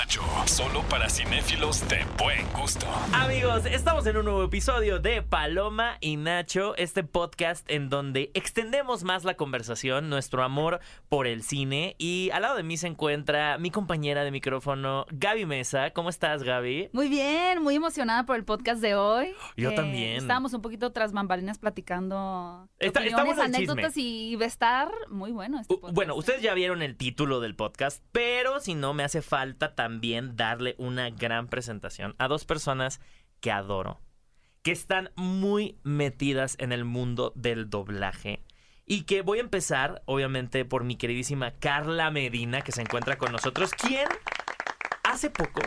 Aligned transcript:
Nacho. 0.00 0.22
Solo 0.46 0.82
para 0.88 1.10
cinéfilos 1.10 1.86
de 1.88 1.98
buen 2.16 2.46
gusto. 2.54 2.86
Amigos, 3.12 3.66
estamos 3.66 4.06
en 4.06 4.16
un 4.16 4.24
nuevo 4.24 4.44
episodio 4.44 4.98
de 4.98 5.20
Paloma 5.20 5.98
y 6.00 6.16
Nacho, 6.16 6.74
este 6.76 7.04
podcast 7.04 7.70
en 7.70 7.90
donde 7.90 8.30
extendemos 8.32 9.04
más 9.04 9.24
la 9.24 9.34
conversación, 9.34 10.08
nuestro 10.08 10.42
amor 10.42 10.80
por 11.10 11.26
el 11.26 11.42
cine. 11.42 11.96
Y 11.98 12.30
al 12.32 12.42
lado 12.42 12.56
de 12.56 12.62
mí 12.62 12.78
se 12.78 12.86
encuentra 12.86 13.58
mi 13.58 13.70
compañera 13.70 14.24
de 14.24 14.30
micrófono, 14.30 15.04
Gaby 15.10 15.44
Mesa. 15.44 15.90
¿Cómo 15.90 16.08
estás, 16.08 16.44
Gaby? 16.44 16.88
Muy 16.94 17.08
bien, 17.10 17.62
muy 17.62 17.74
emocionada 17.74 18.24
por 18.24 18.36
el 18.36 18.44
podcast 18.44 18.80
de 18.80 18.94
hoy. 18.94 19.34
Yo 19.58 19.72
Eh, 19.72 19.74
también. 19.74 20.16
Estábamos 20.16 20.54
un 20.54 20.62
poquito 20.62 20.92
tras 20.92 21.12
bambalinas 21.12 21.58
platicando 21.58 22.70
Está- 22.78 23.00
opiniones, 23.00 23.38
anécdotas 23.38 23.92
y 23.98 24.34
va 24.36 24.44
a 24.44 24.48
estar 24.48 24.90
muy 25.10 25.30
bueno 25.30 25.60
este 25.60 25.74
podcast. 25.74 25.94
Bueno, 25.94 26.14
ustedes 26.14 26.40
ya 26.40 26.54
vieron 26.54 26.80
el 26.80 26.96
título 26.96 27.40
del 27.40 27.54
podcast, 27.54 28.02
pero 28.12 28.60
si 28.60 28.74
no, 28.74 28.94
me 28.94 29.02
hace 29.04 29.20
falta 29.20 29.74
también 29.74 29.89
darle 30.34 30.74
una 30.78 31.10
gran 31.10 31.48
presentación 31.48 32.14
a 32.18 32.28
dos 32.28 32.44
personas 32.44 33.00
que 33.40 33.50
adoro, 33.50 34.00
que 34.62 34.72
están 34.72 35.10
muy 35.16 35.78
metidas 35.82 36.56
en 36.58 36.72
el 36.72 36.84
mundo 36.84 37.32
del 37.34 37.70
doblaje. 37.70 38.44
Y 38.86 39.04
que 39.04 39.22
voy 39.22 39.38
a 39.38 39.42
empezar, 39.42 40.02
obviamente, 40.04 40.64
por 40.64 40.84
mi 40.84 40.96
queridísima 40.96 41.52
Carla 41.52 42.10
Medina, 42.10 42.62
que 42.62 42.72
se 42.72 42.82
encuentra 42.82 43.18
con 43.18 43.30
nosotros, 43.30 43.70
quien 43.72 44.08
hace 45.04 45.30
poco 45.30 45.60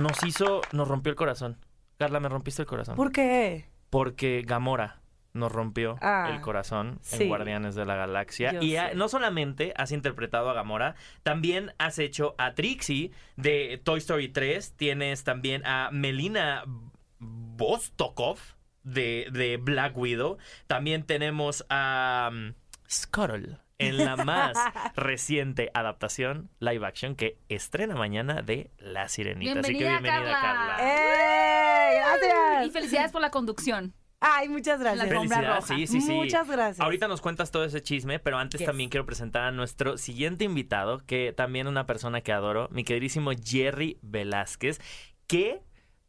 nos 0.00 0.22
hizo, 0.24 0.62
nos 0.72 0.88
rompió 0.88 1.10
el 1.10 1.16
corazón. 1.16 1.58
Carla, 1.98 2.20
me 2.20 2.28
rompiste 2.28 2.62
el 2.62 2.68
corazón. 2.68 2.94
¿Por 2.94 3.12
qué? 3.12 3.68
Porque 3.90 4.42
Gamora 4.46 5.01
nos 5.34 5.50
rompió 5.52 5.96
Ah, 6.00 6.30
el 6.32 6.40
corazón 6.40 6.98
sí. 7.02 7.22
en 7.22 7.28
Guardianes 7.28 7.74
de 7.74 7.84
la 7.86 7.96
Galaxia. 7.96 8.52
Yo 8.52 8.62
y 8.62 8.76
ah, 8.76 8.90
no 8.94 9.08
solamente 9.08 9.72
has 9.76 9.92
interpretado 9.92 10.50
a 10.50 10.54
Gamora, 10.54 10.94
también 11.22 11.72
has 11.78 11.98
hecho 11.98 12.34
a 12.38 12.54
Trixie 12.54 13.12
de 13.36 13.80
Toy 13.82 13.98
Story 13.98 14.28
3. 14.28 14.74
Tienes 14.76 15.24
también 15.24 15.64
a 15.66 15.88
Melina 15.92 16.64
Vostokov 17.18 18.38
de, 18.82 19.28
de 19.32 19.56
Black 19.56 19.96
Widow. 19.96 20.38
También 20.66 21.04
tenemos 21.04 21.64
a 21.70 22.30
um, 22.32 22.54
Scuttle 22.90 23.58
en 23.78 24.04
la 24.04 24.16
más 24.16 24.56
reciente 24.96 25.70
adaptación 25.74 26.50
live 26.60 26.86
action 26.86 27.16
que 27.16 27.38
estrena 27.48 27.94
mañana 27.96 28.42
de 28.42 28.70
La 28.78 29.08
Sirenita. 29.08 29.60
Así 29.60 29.72
que 29.72 29.78
Bienvenida, 29.78 30.00
bienvenida, 30.10 30.40
Carla. 30.40 30.76
Carla. 30.76 30.92
¡Eh! 30.92 31.98
¡Gracias! 31.98 32.66
Y 32.66 32.70
felicidades 32.70 33.12
por 33.12 33.20
la 33.22 33.30
conducción. 33.30 33.94
Ay, 34.24 34.48
muchas 34.48 34.78
gracias. 34.78 35.08
La 35.28 35.40
roja. 35.42 35.60
sí, 35.62 35.86
sí, 35.88 36.00
sí. 36.00 36.12
Muchas 36.12 36.48
gracias. 36.48 36.80
Ahorita 36.80 37.08
nos 37.08 37.20
cuentas 37.20 37.50
todo 37.50 37.64
ese 37.64 37.82
chisme, 37.82 38.20
pero 38.20 38.38
antes 38.38 38.60
Yes. 38.60 38.66
también 38.66 38.88
quiero 38.88 39.04
presentar 39.04 39.42
a 39.42 39.50
nuestro 39.50 39.98
siguiente 39.98 40.44
invitado, 40.44 41.04
que 41.06 41.32
también 41.32 41.66
una 41.66 41.86
persona 41.86 42.20
que 42.20 42.32
adoro, 42.32 42.68
mi 42.70 42.84
queridísimo 42.84 43.32
Jerry 43.44 43.98
Velázquez, 44.02 44.80
que 45.26 45.60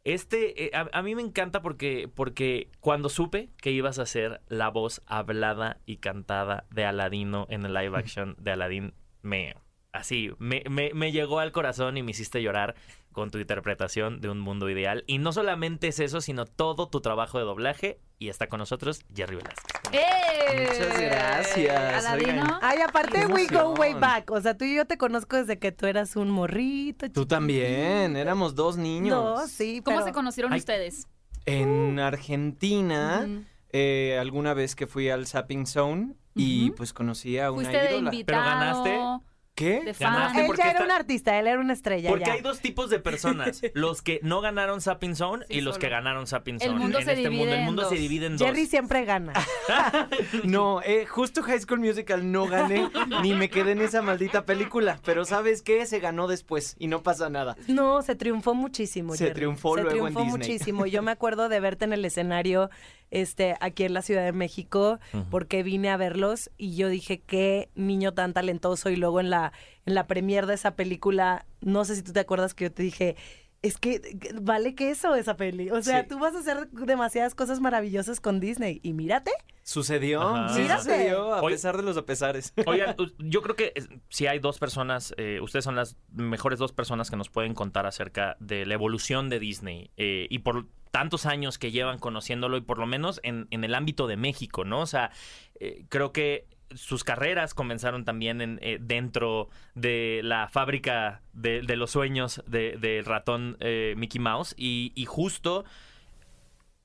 este, 0.04 0.66
eh, 0.66 0.70
a, 0.74 0.88
a 0.92 1.02
mí 1.02 1.14
me 1.14 1.22
encanta 1.22 1.60
porque, 1.62 2.08
porque 2.14 2.70
cuando 2.80 3.08
supe 3.08 3.48
que 3.56 3.70
ibas 3.72 3.98
a 3.98 4.06
ser 4.06 4.42
la 4.48 4.68
voz 4.68 5.02
hablada 5.06 5.78
y 5.86 5.96
cantada 5.96 6.66
de 6.70 6.84
Aladino 6.84 7.46
en 7.50 7.64
el 7.64 7.74
live 7.74 7.98
action 7.98 8.36
de 8.38 8.50
Aladdin, 8.52 8.94
me... 9.22 9.56
Así, 9.92 10.32
me, 10.38 10.64
me, 10.68 10.90
me 10.92 11.12
llegó 11.12 11.38
al 11.38 11.52
corazón 11.52 11.96
y 11.96 12.02
me 12.02 12.10
hiciste 12.10 12.42
llorar 12.42 12.74
con 13.14 13.30
tu 13.30 13.38
interpretación 13.38 14.20
de 14.20 14.28
un 14.28 14.38
mundo 14.40 14.68
ideal. 14.68 15.04
Y 15.06 15.16
no 15.16 15.32
solamente 15.32 15.88
es 15.88 15.98
eso, 16.00 16.20
sino 16.20 16.44
todo 16.44 16.88
tu 16.90 17.00
trabajo 17.00 17.38
de 17.38 17.44
doblaje. 17.44 17.98
Y 18.18 18.28
está 18.28 18.48
con 18.48 18.58
nosotros 18.58 19.00
Jerry 19.14 19.36
Velázquez. 19.36 19.64
¡Eh! 19.92 20.68
Muchas 20.70 21.00
gracias. 21.00 22.12
Oigan. 22.12 22.52
Ay, 22.60 22.78
aparte, 22.86 23.26
we 23.26 23.46
go 23.46 23.70
way 23.74 23.94
back. 23.94 24.30
O 24.30 24.40
sea, 24.40 24.56
tú 24.56 24.64
y 24.64 24.76
yo 24.76 24.84
te 24.86 24.98
conozco 24.98 25.36
desde 25.36 25.58
que 25.58 25.72
tú 25.72 25.86
eras 25.86 26.14
un 26.16 26.30
morrito. 26.30 27.10
Tú 27.10 27.26
también, 27.26 28.16
éramos 28.16 28.54
dos 28.54 28.76
niños. 28.76 29.16
No, 29.40 29.46
sí, 29.48 29.80
¿Cómo 29.84 29.96
pero- 29.98 30.06
se 30.06 30.12
conocieron 30.12 30.52
Ay. 30.52 30.58
ustedes? 30.58 31.06
En 31.46 31.98
Argentina, 31.98 33.22
Ujú. 33.26 33.44
eh, 33.72 34.16
alguna 34.20 34.54
vez 34.54 34.74
que 34.74 34.86
fui 34.86 35.08
al 35.10 35.26
Zapping 35.26 35.66
Zone 35.66 36.14
y 36.34 36.70
pues 36.72 36.92
conocí 36.92 37.38
a 37.38 37.50
una 37.50 37.68
Fuiste 37.68 37.76
de 37.82 37.90
ídola. 37.92 38.10
invitado. 38.14 38.42
ganaste? 38.44 39.24
¿Qué? 39.54 39.82
De 39.84 39.94
fan. 39.94 40.36
Él 40.36 40.48
ya 40.56 40.62
era 40.64 40.70
está- 40.72 40.84
un 40.84 40.90
artista, 40.90 41.38
él 41.38 41.46
era 41.46 41.60
una 41.60 41.72
estrella. 41.74 42.08
Porque 42.10 42.24
ya. 42.24 42.32
hay 42.32 42.40
dos 42.40 42.58
tipos 42.60 42.90
de 42.90 42.98
personas. 42.98 43.62
los 43.74 44.02
que 44.02 44.18
no 44.22 44.40
ganaron 44.40 44.80
Sapping 44.80 45.14
Zone 45.14 45.44
Sí, 45.48 45.58
y 45.58 45.60
los 45.60 45.74
solo. 45.76 45.80
que 45.82 45.88
ganaron 45.90 46.26
Sapping 46.26 46.56
El 46.56 46.60
Zone. 46.70 46.78
mundo 46.80 46.98
en 46.98 47.04
se 47.04 47.12
este 47.12 47.28
divide 47.28 47.38
mundo. 47.38 47.52
El 47.54 47.58
en 47.60 47.64
mundo 47.64 47.82
se 47.82 47.88
dos. 47.90 47.98
divide 47.98 48.26
en 48.26 48.36
dos. 48.36 48.48
Jerry 48.48 48.66
siempre 48.66 49.04
gana. 49.04 49.32
No, 50.44 50.82
eh, 50.82 51.06
justo 51.06 51.42
High 51.42 51.60
School 51.60 51.80
Musical 51.80 52.30
no 52.30 52.46
gané 52.46 52.88
ni 53.22 53.34
me 53.34 53.48
quedé 53.50 53.72
en 53.72 53.80
esa 53.82 54.02
maldita 54.02 54.44
película. 54.44 54.98
Pero 55.04 55.24
¿sabes 55.24 55.62
qué? 55.62 55.86
Se 55.86 56.00
ganó 56.00 56.26
después 56.26 56.76
y 56.78 56.88
no 56.88 57.02
pasa 57.02 57.30
nada. 57.30 57.56
No, 57.68 58.02
se 58.02 58.14
triunfó 58.14 58.54
muchísimo. 58.54 59.12
Se 59.14 59.24
Jerry. 59.24 59.34
triunfó 59.34 59.76
se 59.76 59.82
luego 59.82 60.08
en 60.08 60.14
triunfó 60.14 60.20
Disney. 60.20 60.38
muchísimo. 60.38 60.86
Yo 60.86 61.02
me 61.02 61.10
acuerdo 61.12 61.48
de 61.48 61.60
verte 61.60 61.84
en 61.84 61.92
el 61.92 62.04
escenario 62.04 62.70
este, 63.14 63.54
aquí 63.60 63.84
en 63.84 63.94
la 63.94 64.02
Ciudad 64.02 64.24
de 64.24 64.32
México, 64.32 64.98
porque 65.30 65.62
vine 65.62 65.88
a 65.88 65.96
verlos 65.96 66.50
y 66.58 66.74
yo 66.74 66.88
dije, 66.88 67.20
qué 67.20 67.70
niño 67.76 68.12
tan 68.12 68.32
talentoso. 68.32 68.90
Y 68.90 68.96
luego 68.96 69.20
en 69.20 69.30
la, 69.30 69.52
en 69.86 69.94
la 69.94 70.08
premier 70.08 70.46
de 70.46 70.54
esa 70.54 70.74
película, 70.74 71.46
no 71.60 71.84
sé 71.84 71.94
si 71.94 72.02
tú 72.02 72.12
te 72.12 72.20
acuerdas 72.20 72.54
que 72.54 72.64
yo 72.64 72.72
te 72.72 72.82
dije, 72.82 73.16
es 73.64 73.78
que 73.78 74.00
vale 74.40 74.74
queso 74.74 75.14
esa 75.14 75.36
peli. 75.36 75.70
O 75.70 75.82
sea, 75.82 76.02
Sí. 76.02 76.08
tú 76.08 76.18
vas 76.18 76.34
a 76.34 76.38
hacer 76.40 76.68
demasiadas 76.70 77.34
cosas 77.34 77.60
maravillosas 77.60 78.20
con 78.20 78.38
Disney. 78.38 78.78
Y 78.82 78.92
mírate. 78.92 79.30
Sucedió, 79.62 80.20
Ajá. 80.20 80.54
sí 80.54 80.60
Mírate. 80.62 80.82
sucedió, 80.82 81.34
a 81.34 81.42
pesar 81.46 81.76
de 81.78 81.82
los 81.82 81.96
apesares. 81.96 82.52
Oigan, 82.66 82.94
yo 83.18 83.40
creo 83.42 83.56
que 83.56 83.72
eh, 83.74 84.00
si 84.10 84.26
hay 84.26 84.38
dos 84.38 84.58
personas, 84.58 85.14
eh, 85.16 85.40
ustedes 85.40 85.64
son 85.64 85.74
las 85.76 85.96
mejores 86.12 86.58
dos 86.58 86.72
personas 86.72 87.10
que 87.10 87.16
nos 87.16 87.30
pueden 87.30 87.54
contar 87.54 87.86
acerca 87.86 88.36
de 88.40 88.66
la 88.66 88.74
evolución 88.74 89.30
de 89.30 89.38
Disney 89.40 89.90
eh, 89.96 90.26
y 90.28 90.40
por 90.40 90.66
tantos 90.90 91.26
años 91.26 91.58
que 91.58 91.72
llevan 91.72 91.98
conociéndolo 91.98 92.56
y 92.56 92.60
por 92.60 92.78
lo 92.78 92.86
menos 92.86 93.18
en, 93.24 93.48
en 93.50 93.64
el 93.64 93.74
ámbito 93.74 94.06
de 94.06 94.16
México, 94.16 94.64
¿no? 94.64 94.80
O 94.80 94.86
sea, 94.86 95.10
eh, 95.58 95.86
creo 95.88 96.12
que 96.12 96.46
sus 96.74 97.04
carreras 97.04 97.54
comenzaron 97.54 98.04
también 98.04 98.40
en, 98.40 98.58
eh, 98.62 98.78
dentro 98.80 99.48
de 99.74 100.20
la 100.24 100.48
fábrica 100.48 101.22
de, 101.32 101.62
de 101.62 101.76
los 101.76 101.90
sueños 101.90 102.42
de- 102.46 102.76
del 102.78 103.04
ratón 103.04 103.56
eh, 103.60 103.94
Mickey 103.96 104.20
Mouse 104.20 104.54
y, 104.56 104.92
y 104.94 105.04
justo 105.04 105.64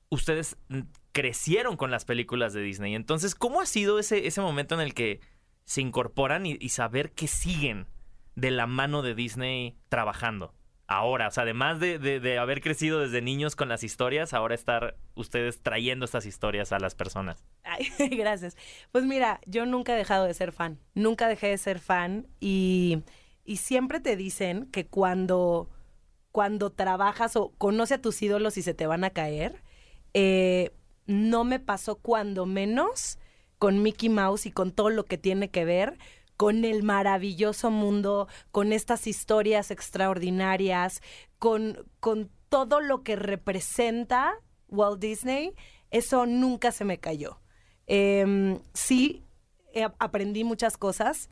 ustedes 0.08 0.56
crecieron 1.12 1.76
con 1.76 1.90
las 1.90 2.04
películas 2.04 2.52
de 2.52 2.62
Disney. 2.62 2.94
Entonces, 2.94 3.34
¿cómo 3.34 3.60
ha 3.60 3.66
sido 3.66 3.98
ese, 3.98 4.26
ese 4.26 4.40
momento 4.40 4.74
en 4.74 4.80
el 4.80 4.94
que 4.94 5.20
se 5.64 5.80
incorporan 5.80 6.46
y, 6.46 6.56
y 6.60 6.70
saber 6.70 7.12
que 7.12 7.26
siguen 7.28 7.86
de 8.36 8.50
la 8.50 8.66
mano 8.66 9.02
de 9.02 9.14
Disney 9.14 9.76
trabajando? 9.88 10.54
Ahora, 10.92 11.28
o 11.28 11.30
sea, 11.30 11.44
además 11.44 11.78
de, 11.78 12.00
de- 12.00 12.38
haber 12.38 12.60
crecido 12.60 12.98
desde 12.98 13.22
niños 13.22 13.54
con 13.54 13.68
las 13.68 13.84
historias, 13.84 14.34
ahora 14.34 14.56
estar 14.56 14.96
ustedes 15.14 15.62
trayendo 15.62 16.04
estas 16.04 16.26
historias 16.26 16.72
a 16.72 16.80
las 16.80 16.96
personas. 16.96 17.44
Ay, 17.62 17.86
gracias. 18.18 18.56
Pues 18.90 19.04
mira, 19.04 19.40
yo 19.46 19.66
nunca 19.66 19.94
he 19.94 19.96
dejado 19.96 20.24
de 20.24 20.34
ser 20.34 20.50
fan. 20.50 20.80
Nunca 20.96 21.28
dejé 21.28 21.46
de 21.46 21.58
ser 21.58 21.78
fan 21.78 22.26
y, 22.40 23.04
y 23.44 23.58
siempre 23.58 24.00
te 24.00 24.16
dicen 24.16 24.66
que 24.72 24.84
cuando, 24.84 25.70
cuando 26.32 26.70
trabajas 26.70 27.36
o 27.36 27.52
conoce 27.56 27.94
a 27.94 28.02
tus 28.02 28.20
ídolos 28.20 28.56
y 28.58 28.62
se 28.62 28.74
te 28.74 28.88
van 28.88 29.04
a 29.04 29.10
caer, 29.10 29.62
eh, 30.12 30.72
no 31.06 31.44
me 31.44 31.60
pasó 31.60 31.94
cuando 31.98 32.46
menos 32.46 33.16
con 33.58 33.80
Mickey 33.80 34.08
Mouse 34.08 34.46
y 34.46 34.50
con 34.50 34.72
todo 34.72 34.90
lo 34.90 35.04
que 35.04 35.18
tiene 35.18 35.50
que 35.50 35.64
ver 35.64 35.98
con 36.40 36.64
el 36.64 36.82
maravilloso 36.82 37.70
mundo, 37.70 38.26
con 38.50 38.72
estas 38.72 39.06
historias 39.06 39.70
extraordinarias, 39.70 41.02
con, 41.38 41.86
con 42.00 42.30
todo 42.48 42.80
lo 42.80 43.02
que 43.02 43.14
representa 43.14 44.32
Walt 44.68 45.00
Disney, 45.00 45.52
eso 45.90 46.24
nunca 46.24 46.72
se 46.72 46.86
me 46.86 46.98
cayó. 46.98 47.42
Em, 47.86 48.58
sí, 48.72 49.22
eh, 49.74 49.86
aprendí 49.98 50.42
muchas 50.44 50.78
cosas 50.78 51.28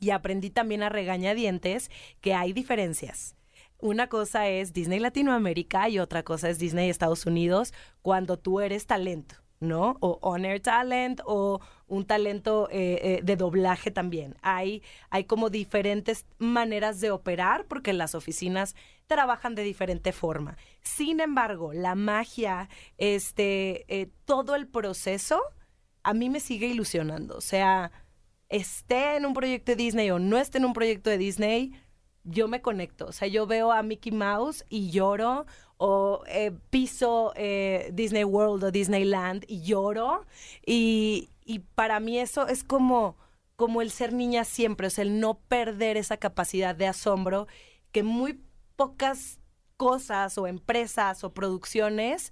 y 0.00 0.10
aprendí 0.10 0.50
también 0.50 0.82
a 0.82 0.88
regañadientes 0.88 1.88
que 2.20 2.34
hay 2.34 2.52
diferencias. 2.52 3.36
Una 3.78 4.08
cosa 4.08 4.48
es 4.48 4.72
Disney 4.72 4.98
Latinoamérica 4.98 5.88
y 5.88 6.00
otra 6.00 6.24
cosa 6.24 6.50
es 6.50 6.58
Disney 6.58 6.90
Estados 6.90 7.24
Unidos 7.24 7.72
cuando 8.02 8.36
tú 8.36 8.58
eres 8.58 8.88
talento, 8.88 9.36
¿no? 9.60 9.96
O 10.00 10.18
honor 10.22 10.60
talent 10.60 11.20
o 11.26 11.60
un 11.86 12.06
talento 12.06 12.68
eh, 12.70 12.98
eh, 13.02 13.20
de 13.22 13.36
doblaje 13.36 13.90
también. 13.90 14.36
Hay, 14.42 14.82
hay 15.10 15.24
como 15.24 15.50
diferentes 15.50 16.24
maneras 16.38 17.00
de 17.00 17.10
operar 17.10 17.66
porque 17.66 17.92
las 17.92 18.14
oficinas 18.14 18.74
trabajan 19.06 19.54
de 19.54 19.62
diferente 19.62 20.12
forma. 20.12 20.56
Sin 20.82 21.20
embargo, 21.20 21.72
la 21.74 21.94
magia, 21.94 22.68
este, 22.96 23.84
eh, 23.88 24.08
todo 24.24 24.54
el 24.54 24.66
proceso, 24.66 25.42
a 26.02 26.14
mí 26.14 26.30
me 26.30 26.40
sigue 26.40 26.68
ilusionando. 26.68 27.36
O 27.36 27.42
sea, 27.42 27.92
esté 28.48 29.16
en 29.16 29.26
un 29.26 29.34
proyecto 29.34 29.72
de 29.72 29.76
Disney 29.76 30.10
o 30.10 30.18
no 30.18 30.38
esté 30.38 30.58
en 30.58 30.64
un 30.64 30.72
proyecto 30.72 31.10
de 31.10 31.18
Disney, 31.18 31.72
yo 32.24 32.48
me 32.48 32.62
conecto. 32.62 33.06
O 33.06 33.12
sea, 33.12 33.28
yo 33.28 33.46
veo 33.46 33.72
a 33.72 33.82
Mickey 33.82 34.12
Mouse 34.12 34.64
y 34.68 34.90
lloro, 34.90 35.46
o 35.82 36.22
eh, 36.26 36.52
piso 36.68 37.32
eh, 37.36 37.88
Disney 37.94 38.22
World 38.22 38.64
o 38.64 38.70
Disneyland 38.70 39.46
y 39.48 39.62
lloro. 39.62 40.26
Y, 40.66 41.30
para 41.74 42.00
mí 42.00 42.18
eso 42.18 42.46
es 42.46 42.62
como, 42.62 43.16
como 43.56 43.80
el 43.80 43.90
ser 43.90 44.12
niña 44.12 44.44
siempre, 44.44 44.88
o 44.88 44.90
sea, 44.90 45.02
el 45.02 45.18
no 45.18 45.40
perder 45.48 45.96
esa 45.96 46.18
capacidad 46.18 46.74
de 46.74 46.86
asombro 46.86 47.48
que 47.92 48.02
muy 48.02 48.40
pocas 48.76 49.40
cosas 49.78 50.36
o 50.36 50.46
empresas 50.46 51.24
o 51.24 51.32
producciones 51.32 52.30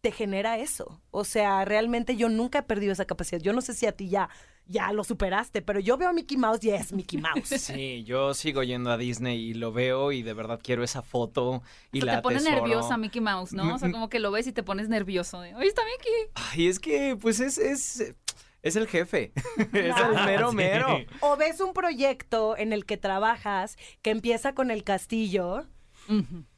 te 0.00 0.12
genera 0.12 0.58
eso. 0.58 1.02
O 1.10 1.24
sea, 1.24 1.64
realmente 1.64 2.14
yo 2.14 2.28
nunca 2.28 2.60
he 2.60 2.62
perdido 2.62 2.92
esa 2.92 3.06
capacidad. 3.06 3.40
Yo 3.40 3.52
no 3.52 3.60
sé 3.60 3.74
si 3.74 3.86
a 3.86 3.92
ti 3.92 4.08
ya, 4.08 4.30
ya 4.66 4.92
lo 4.92 5.04
superaste, 5.04 5.60
pero 5.62 5.78
yo 5.80 5.96
veo 5.98 6.08
a 6.08 6.12
Mickey 6.12 6.36
Mouse 6.36 6.64
y 6.64 6.70
es 6.70 6.92
Mickey 6.92 7.20
Mouse. 7.20 7.48
Sí, 7.60 8.02
yo 8.04 8.32
sigo 8.34 8.62
yendo 8.62 8.90
a 8.90 8.96
Disney 8.96 9.38
y 9.38 9.54
lo 9.54 9.72
veo 9.72 10.10
y 10.12 10.22
de 10.22 10.32
verdad 10.34 10.60
quiero 10.62 10.82
esa 10.82 11.02
foto 11.02 11.62
y 11.92 11.98
Hasta 11.98 12.06
la 12.06 12.16
te 12.18 12.22
pone 12.22 12.40
nerviosa 12.40 12.96
Mickey 12.96 13.20
Mouse, 13.20 13.52
¿no? 13.52 13.74
O 13.74 13.78
sea, 13.78 13.90
como 13.90 14.08
que 14.08 14.18
lo 14.20 14.30
ves 14.30 14.46
y 14.46 14.52
te 14.52 14.62
pones 14.62 14.88
nervioso. 14.88 15.40
de, 15.40 15.54
Oye, 15.54 15.68
está 15.68 15.82
Mickey. 15.84 16.12
Ay, 16.34 16.66
es 16.68 16.78
que 16.80 17.16
pues 17.20 17.40
es 17.40 17.58
es 17.58 18.14
es 18.62 18.76
el 18.76 18.88
jefe. 18.88 19.32
es 19.58 19.96
el 19.96 20.14
mero 20.24 20.50
Sí. 20.50 20.56
mero. 20.56 20.96
O 21.20 21.36
ves 21.36 21.60
un 21.60 21.74
proyecto 21.74 22.56
en 22.56 22.72
el 22.72 22.86
que 22.86 22.96
trabajas 22.96 23.76
que 24.00 24.10
empieza 24.10 24.54
con 24.54 24.70
el 24.70 24.82
castillo 24.84 25.66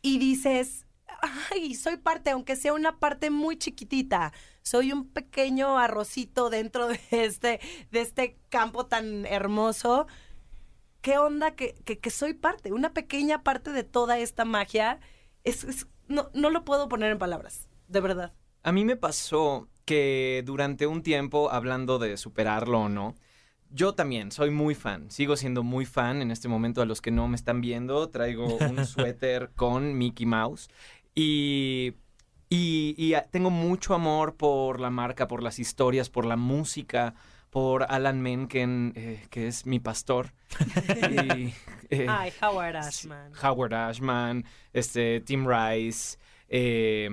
y 0.02 0.18
dices, 0.18 0.85
ay, 1.50 1.74
soy 1.74 1.96
parte, 1.96 2.30
aunque 2.30 2.56
sea 2.56 2.72
una 2.72 2.98
parte 2.98 3.30
muy 3.30 3.56
chiquitita, 3.56 4.32
soy 4.62 4.92
un 4.92 5.08
pequeño 5.08 5.78
arrocito 5.78 6.50
dentro 6.50 6.88
de 6.88 7.00
este, 7.10 7.60
de 7.90 8.00
este 8.00 8.38
campo 8.48 8.86
tan 8.86 9.26
hermoso. 9.26 10.06
¿Qué 11.00 11.18
onda 11.18 11.54
que, 11.54 11.74
que- 11.84 11.98
que 11.98 12.10
soy 12.10 12.34
parte? 12.34 12.72
Una 12.72 12.92
pequeña 12.92 13.42
parte 13.44 13.70
de 13.72 13.84
toda 13.84 14.18
esta 14.18 14.44
magia. 14.44 14.98
Es, 15.44 15.64
es- 15.64 15.86
no, 16.08 16.30
no 16.34 16.50
lo 16.50 16.64
puedo 16.64 16.88
poner 16.88 17.12
en 17.12 17.18
palabras, 17.18 17.68
de 17.88 18.00
verdad. 18.00 18.32
A 18.62 18.72
mí 18.72 18.84
me 18.84 18.96
pasó 18.96 19.68
que 19.84 20.42
durante 20.44 20.86
un 20.88 21.02
tiempo, 21.02 21.50
hablando 21.52 21.98
de 22.00 22.16
superarlo 22.16 22.80
o 22.82 22.88
no, 22.88 23.14
yo 23.70 23.94
también 23.94 24.30
soy 24.30 24.50
muy 24.50 24.74
fan, 24.76 25.10
sigo 25.10 25.36
siendo 25.36 25.62
muy 25.64 25.86
fan 25.86 26.22
en 26.22 26.30
este 26.30 26.46
momento 26.48 26.82
a 26.82 26.86
los 26.86 27.00
que 27.00 27.10
no 27.10 27.26
me 27.28 27.34
están 27.36 27.60
viendo, 27.60 28.08
traigo 28.10 28.56
un 28.56 28.84
suéter 28.86 29.50
con 29.56 29.96
Mickey 29.98 30.24
Mouse 30.26 30.68
y, 31.16 31.94
y, 32.50 32.94
y, 32.98 33.14
tengo 33.30 33.50
mucho 33.50 33.94
amor 33.94 34.36
por 34.36 34.78
la 34.78 34.90
marca, 34.90 35.26
por 35.26 35.42
las 35.42 35.58
historias, 35.58 36.10
por 36.10 36.26
la 36.26 36.36
música, 36.36 37.14
por 37.48 37.86
Alan 37.88 38.20
Menken, 38.20 38.92
eh, 38.94 39.26
que 39.30 39.48
es 39.48 39.64
mi 39.64 39.80
pastor. 39.80 40.34
y, 41.10 41.54
eh, 41.90 42.06
Ay, 42.06 42.30
Howard 42.42 42.76
Ashman. 42.76 43.32
Howard 43.42 43.72
Ashman, 43.72 44.44
este, 44.74 45.22
Tim 45.22 45.46
Rice, 45.48 46.18
eh, 46.48 47.08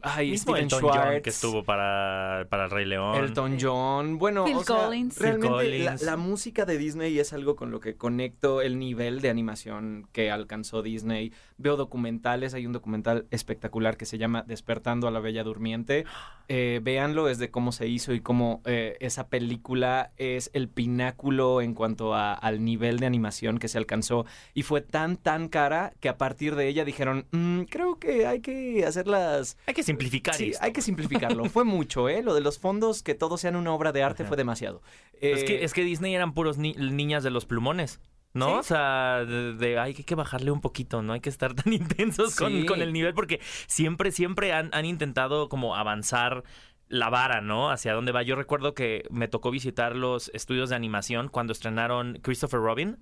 ay, 0.00 0.30
Mismo 0.30 0.54
Steven 0.54 0.64
Elton 0.64 0.78
Schwartz. 0.78 1.04
John 1.04 1.22
que 1.22 1.30
estuvo 1.30 1.62
para, 1.62 2.46
para 2.48 2.64
el 2.64 2.70
Rey 2.70 2.86
León. 2.86 3.16
Elton 3.16 3.58
John, 3.60 4.18
bueno, 4.18 4.44
Phil 4.44 4.56
o 4.56 4.64
sea, 4.64 4.76
Collins. 4.76 5.14
Phil 5.14 5.22
realmente 5.22 5.48
Collins. 5.54 6.02
La, 6.02 6.12
la 6.12 6.16
música 6.16 6.64
de 6.64 6.78
Disney 6.78 7.18
es 7.18 7.32
algo 7.34 7.54
con 7.54 7.70
lo 7.70 7.80
que 7.80 7.96
conecto 7.96 8.62
el 8.62 8.78
nivel 8.78 9.20
de 9.20 9.28
animación 9.28 10.08
que 10.12 10.30
alcanzó 10.30 10.82
Disney. 10.82 11.32
Veo 11.62 11.76
documentales, 11.76 12.54
hay 12.54 12.66
un 12.66 12.72
documental 12.72 13.26
espectacular 13.30 13.96
que 13.96 14.04
se 14.04 14.18
llama 14.18 14.42
Despertando 14.42 15.06
a 15.06 15.10
la 15.10 15.20
Bella 15.20 15.44
Durmiente. 15.44 16.04
Eh, 16.48 16.80
véanlo, 16.82 17.30
es 17.30 17.38
de 17.38 17.50
cómo 17.50 17.72
se 17.72 17.86
hizo 17.86 18.12
y 18.12 18.20
cómo 18.20 18.60
eh, 18.66 18.98
esa 19.00 19.28
película 19.28 20.10
es 20.18 20.50
el 20.52 20.68
pináculo 20.68 21.62
en 21.62 21.72
cuanto 21.72 22.14
a- 22.14 22.34
al 22.34 22.62
nivel 22.64 22.98
de 22.98 23.06
animación 23.06 23.56
que 23.58 23.68
se 23.68 23.78
alcanzó. 23.78 24.26
Y 24.52 24.62
fue 24.62 24.82
tan, 24.82 25.16
tan 25.16 25.48
cara 25.48 25.94
que 26.00 26.10
a 26.10 26.18
partir 26.18 26.54
de 26.56 26.68
ella 26.68 26.84
dijeron, 26.84 27.26
"Mm, 27.30 27.62
creo 27.70 27.98
que 27.98 28.26
hay 28.26 28.40
que 28.40 28.84
hacerlas 28.84 29.56
Hay 29.66 29.72
que 29.72 29.82
simplificar 29.84 30.34
Sí, 30.34 30.50
esto. 30.50 30.62
hay 30.64 30.72
que 30.72 30.82
simplificarlo. 30.82 31.44
Fue 31.46 31.64
mucho, 31.64 32.08
¿eh? 32.10 32.22
Lo 32.22 32.34
de 32.34 32.40
los 32.42 32.58
fondos, 32.58 33.02
que 33.02 33.14
todo 33.14 33.38
sean 33.38 33.56
una 33.56 33.72
obra 33.72 33.92
de 33.92 34.02
arte, 34.02 34.24
Ajá. 34.24 34.28
fue 34.28 34.36
demasiado. 34.36 34.82
Es, 35.22 35.42
Eh, 35.42 35.44
que, 35.46 35.64
es 35.64 35.72
que 35.72 35.84
Disney 35.84 36.14
eran 36.14 36.34
puros 36.34 36.58
ni- 36.58 36.74
niñas 36.74 37.22
de 37.22 37.30
los 37.30 37.46
plumones. 37.46 37.98
¿No? 38.34 38.48
Sí. 38.48 38.52
O 38.54 38.62
sea, 38.62 39.24
de, 39.26 39.54
de- 39.54 39.78
hay 39.78 39.94
que 39.94 40.14
bajarle 40.14 40.50
un 40.50 40.60
poquito, 40.60 41.02
no 41.02 41.12
hay 41.12 41.20
que 41.20 41.28
estar 41.30 41.54
tan 41.54 41.72
intensos 41.72 42.34
con, 42.36 42.52
Sí. 42.52 42.66
con 42.66 42.80
el 42.82 42.92
nivel 42.92 43.14
porque 43.14 43.40
siempre, 43.66 44.10
siempre 44.12 44.52
han, 44.52 44.70
han 44.72 44.84
intentado 44.84 45.48
como 45.48 45.76
avanzar 45.76 46.42
la 46.88 47.08
vara, 47.08 47.40
¿no? 47.40 47.70
Hacia 47.70 47.94
dónde 47.94 48.12
va. 48.12 48.22
Yo 48.22 48.36
recuerdo 48.36 48.74
que 48.74 49.04
me 49.10 49.26
tocó 49.28 49.50
visitar 49.50 49.96
los 49.96 50.30
estudios 50.34 50.68
de 50.68 50.76
animación 50.76 51.28
cuando 51.28 51.52
estrenaron 51.54 52.18
Christopher 52.22 52.60
Robin 52.60 52.98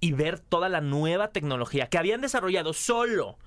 y 0.00 0.12
ver 0.12 0.40
toda 0.40 0.68
la 0.68 0.80
nueva 0.80 1.28
tecnología 1.28 1.88
que 1.88 1.98
habían 1.98 2.20
desarrollado 2.20 2.72
solo 2.72 3.38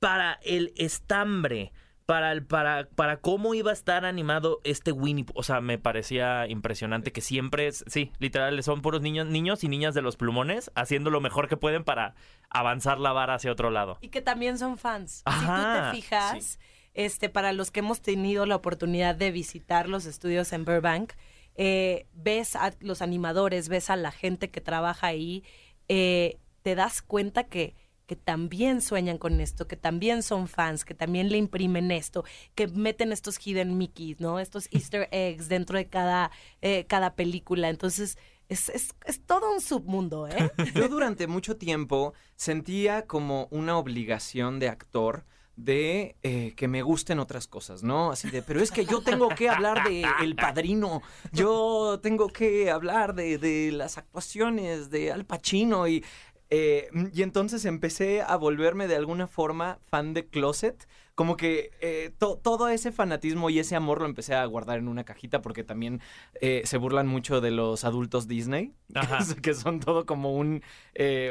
para 0.00 0.40
el 0.42 0.72
estambre, 0.76 1.72
para, 2.10 2.32
el, 2.32 2.44
para, 2.44 2.88
para 2.88 3.18
cómo 3.18 3.54
iba 3.54 3.70
a 3.70 3.72
estar 3.72 4.04
animado 4.04 4.60
este 4.64 4.90
Winnie. 4.90 5.26
O 5.34 5.44
sea, 5.44 5.60
me 5.60 5.78
parecía 5.78 6.48
impresionante 6.48 7.12
que 7.12 7.20
siempre 7.20 7.68
es, 7.68 7.84
sí, 7.86 8.10
literal, 8.18 8.60
son 8.64 8.82
puros 8.82 9.00
niños, 9.00 9.28
niños 9.28 9.62
y 9.62 9.68
niñas 9.68 9.94
de 9.94 10.02
los 10.02 10.16
plumones 10.16 10.72
haciendo 10.74 11.10
lo 11.10 11.20
mejor 11.20 11.46
que 11.46 11.56
pueden 11.56 11.84
para 11.84 12.16
avanzar 12.48 12.98
la 12.98 13.12
vara 13.12 13.34
hacia 13.34 13.52
otro 13.52 13.70
lado. 13.70 13.96
Y 14.00 14.08
que 14.08 14.22
también 14.22 14.58
son 14.58 14.76
fans. 14.76 15.22
si 15.24 15.46
tú 15.46 15.52
te 15.52 15.90
fijas, 15.92 16.58
este, 16.94 17.28
para 17.28 17.52
los 17.52 17.70
que 17.70 17.78
hemos 17.78 18.00
tenido 18.00 18.44
la 18.44 18.56
oportunidad 18.56 19.14
de 19.14 19.30
visitar 19.30 19.88
los 19.88 20.04
estudios 20.04 20.52
en 20.52 20.64
Burbank, 20.64 21.12
eh, 21.54 22.08
ves 22.12 22.56
a 22.56 22.74
los 22.80 23.02
animadores, 23.02 23.68
ves 23.68 23.88
a 23.88 23.94
la 23.94 24.10
gente 24.10 24.50
que 24.50 24.60
trabaja 24.60 25.06
ahí, 25.06 25.44
eh, 25.86 26.38
te 26.62 26.74
das 26.74 27.02
cuenta 27.02 27.44
que, 27.44 27.76
que 28.10 28.16
también 28.16 28.82
sueñan 28.82 29.18
con 29.18 29.40
esto, 29.40 29.68
que 29.68 29.76
también 29.76 30.24
son 30.24 30.48
fans, 30.48 30.84
que 30.84 30.94
también 30.94 31.28
le 31.28 31.38
imprimen 31.38 31.92
esto, 31.92 32.24
que 32.56 32.66
meten 32.66 33.12
estos 33.12 33.38
hidden 33.38 33.78
Mickeys, 33.78 34.18
¿no? 34.18 34.40
Estos 34.40 34.68
Easter 34.72 35.08
eggs 35.12 35.48
dentro 35.48 35.78
de 35.78 35.86
cada, 35.86 36.32
eh, 36.60 36.86
cada 36.88 37.14
película. 37.14 37.68
Entonces, 37.68 38.18
es, 38.48 38.68
es, 38.70 38.96
es 39.04 39.24
todo 39.24 39.52
un 39.52 39.60
submundo, 39.60 40.26
¿eh? 40.26 40.50
Yo 40.74 40.88
durante 40.88 41.28
mucho 41.28 41.56
tiempo 41.56 42.12
sentía 42.34 43.06
como 43.06 43.46
una 43.52 43.78
obligación 43.78 44.58
de 44.58 44.70
actor 44.70 45.24
de 45.54 46.16
eh, 46.22 46.54
que 46.56 46.66
me 46.66 46.82
gusten 46.82 47.20
otras 47.20 47.46
cosas, 47.46 47.84
¿no? 47.84 48.10
Así 48.10 48.28
de, 48.30 48.42
pero 48.42 48.60
es 48.60 48.72
que 48.72 48.86
yo 48.86 49.02
tengo 49.02 49.28
que 49.28 49.50
hablar 49.50 49.86
de 49.86 50.04
El 50.22 50.34
Padrino, 50.34 51.02
yo 51.32 52.00
tengo 52.02 52.28
que 52.28 52.70
hablar 52.70 53.14
de, 53.14 53.36
de 53.36 53.70
las 53.70 53.98
actuaciones 53.98 54.90
de 54.90 55.12
Al 55.12 55.26
Pacino 55.26 55.86
y, 55.86 56.02
eh, 56.50 56.88
y 57.12 57.22
entonces 57.22 57.64
empecé 57.64 58.22
a 58.22 58.36
volverme 58.36 58.88
de 58.88 58.96
alguna 58.96 59.26
forma 59.26 59.78
fan 59.88 60.12
de 60.14 60.26
Closet, 60.26 60.88
como 61.14 61.36
que 61.36 61.70
eh, 61.80 62.12
to- 62.18 62.38
todo 62.42 62.68
ese 62.68 62.92
fanatismo 62.92 63.50
y 63.50 63.58
ese 63.58 63.76
amor 63.76 64.00
lo 64.00 64.06
empecé 64.06 64.34
a 64.34 64.44
guardar 64.46 64.78
en 64.78 64.88
una 64.88 65.04
cajita 65.04 65.42
porque 65.42 65.64
también 65.64 66.00
eh, 66.40 66.62
se 66.64 66.76
burlan 66.78 67.06
mucho 67.06 67.40
de 67.40 67.50
los 67.50 67.84
adultos 67.84 68.26
Disney, 68.26 68.74
Ajá. 68.94 69.18
que 69.42 69.54
son 69.54 69.80
todo 69.80 70.06
como 70.06 70.34
un, 70.34 70.62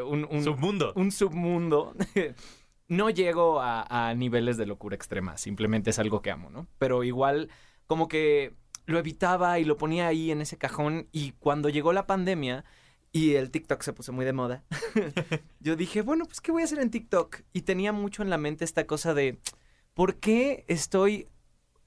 un, 0.08 0.28
un- 0.30 0.44
Submundo. 0.44 0.94
un 0.96 1.12
submundo. 1.12 1.96
no 2.88 3.10
llego 3.10 3.62
a, 3.62 4.10
a 4.10 4.14
niveles 4.16 4.58
de 4.58 4.66
locura 4.66 4.96
extrema, 4.96 5.38
simplemente 5.38 5.90
es 5.92 6.00
algo 6.00 6.22
que 6.22 6.32
amo, 6.32 6.50
¿no? 6.50 6.68
Pero 6.78 7.04
igual 7.04 7.50
como 7.88 8.08
que 8.08 8.54
lo 8.86 8.98
evitaba 9.00 9.60
y 9.60 9.66
lo 9.66 9.78
ponía 9.78 10.08
ahí 10.08 10.32
en 10.32 10.42
ese 10.42 10.58
cajón 10.58 11.08
y 11.12 11.32
cuando 11.34 11.70
llegó 11.70 11.94
la 11.94 12.08
pandemia 12.08 12.64
y 13.12 13.36
el 13.36 13.52
TikTok 13.52 13.82
se 13.82 13.94
puso 13.94 14.14
muy 14.14 14.26
de 14.26 14.34
moda, 14.34 14.64
yo 15.60 15.76
dije, 15.76 16.02
bueno, 16.02 16.26
pues 16.26 16.42
¿qué 16.42 16.52
voy 16.52 16.62
a 16.62 16.66
hacer 16.66 16.80
en 16.80 16.92
TikTok? 16.92 17.42
Y 17.54 17.62
tenía 17.62 17.92
mucho 17.92 18.22
en 18.24 18.30
la 18.30 18.38
mente 18.38 18.66
esta 18.66 18.86
cosa 18.86 19.14
de, 19.14 19.40
¿por 19.94 20.16
qué 20.18 20.66
estoy 20.68 21.28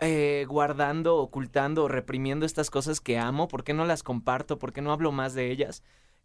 eh, 0.00 0.46
guardando, 0.48 1.16
ocultando, 1.18 1.88
reprimiendo 1.88 2.44
estas 2.44 2.70
cosas 2.70 3.00
que 3.00 3.18
amo? 3.18 3.48
¿Por 3.48 3.64
qué 3.64 3.72
no 3.74 3.84
las 3.84 4.02
comparto? 4.02 4.58
¿Por 4.58 4.72
qué 4.72 4.82
no 4.82 4.92
hablo 4.92 5.12
más 5.12 5.34
de 5.34 5.50
ellas? 5.50 5.82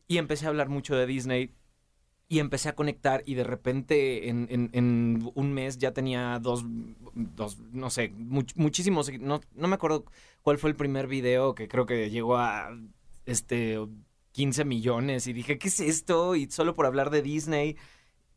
Y 0.07 0.17
empecé 0.17 0.45
a 0.45 0.49
hablar 0.49 0.69
mucho 0.69 0.95
de 0.95 1.05
Disney 1.05 1.53
y 2.29 2.39
empecé 2.39 2.69
a 2.69 2.75
conectar 2.75 3.23
y 3.25 3.35
de 3.35 3.43
repente 3.43 4.29
en, 4.29 5.31
un 5.33 5.53
mes 5.53 5.77
ya 5.77 5.93
tenía 5.93 6.39
dos, 6.39 6.65
dos 7.13 7.57
no 7.71 7.89
sé, 7.89 8.11
much- 8.13 8.53
muchísimos, 8.55 9.11
no, 9.19 9.39
no 9.55 9.67
me 9.67 9.75
acuerdo 9.75 10.05
cuál 10.41 10.57
fue 10.57 10.69
el 10.69 10.75
primer 10.75 11.07
video 11.07 11.55
que 11.55 11.67
creo 11.67 11.85
que 11.85 12.09
llegó 12.09 12.37
a 12.37 12.69
este 13.25 13.77
15 14.37 14.65
millones 14.65 15.25
y 15.25 15.33
dije, 15.33 15.57
¿qué 15.57 15.67
es 15.67 15.79
esto? 15.79 16.35
Y 16.35 16.45
solo 16.51 16.75
por 16.75 16.85
hablar 16.85 17.09
de 17.09 17.23
Disney, 17.23 17.75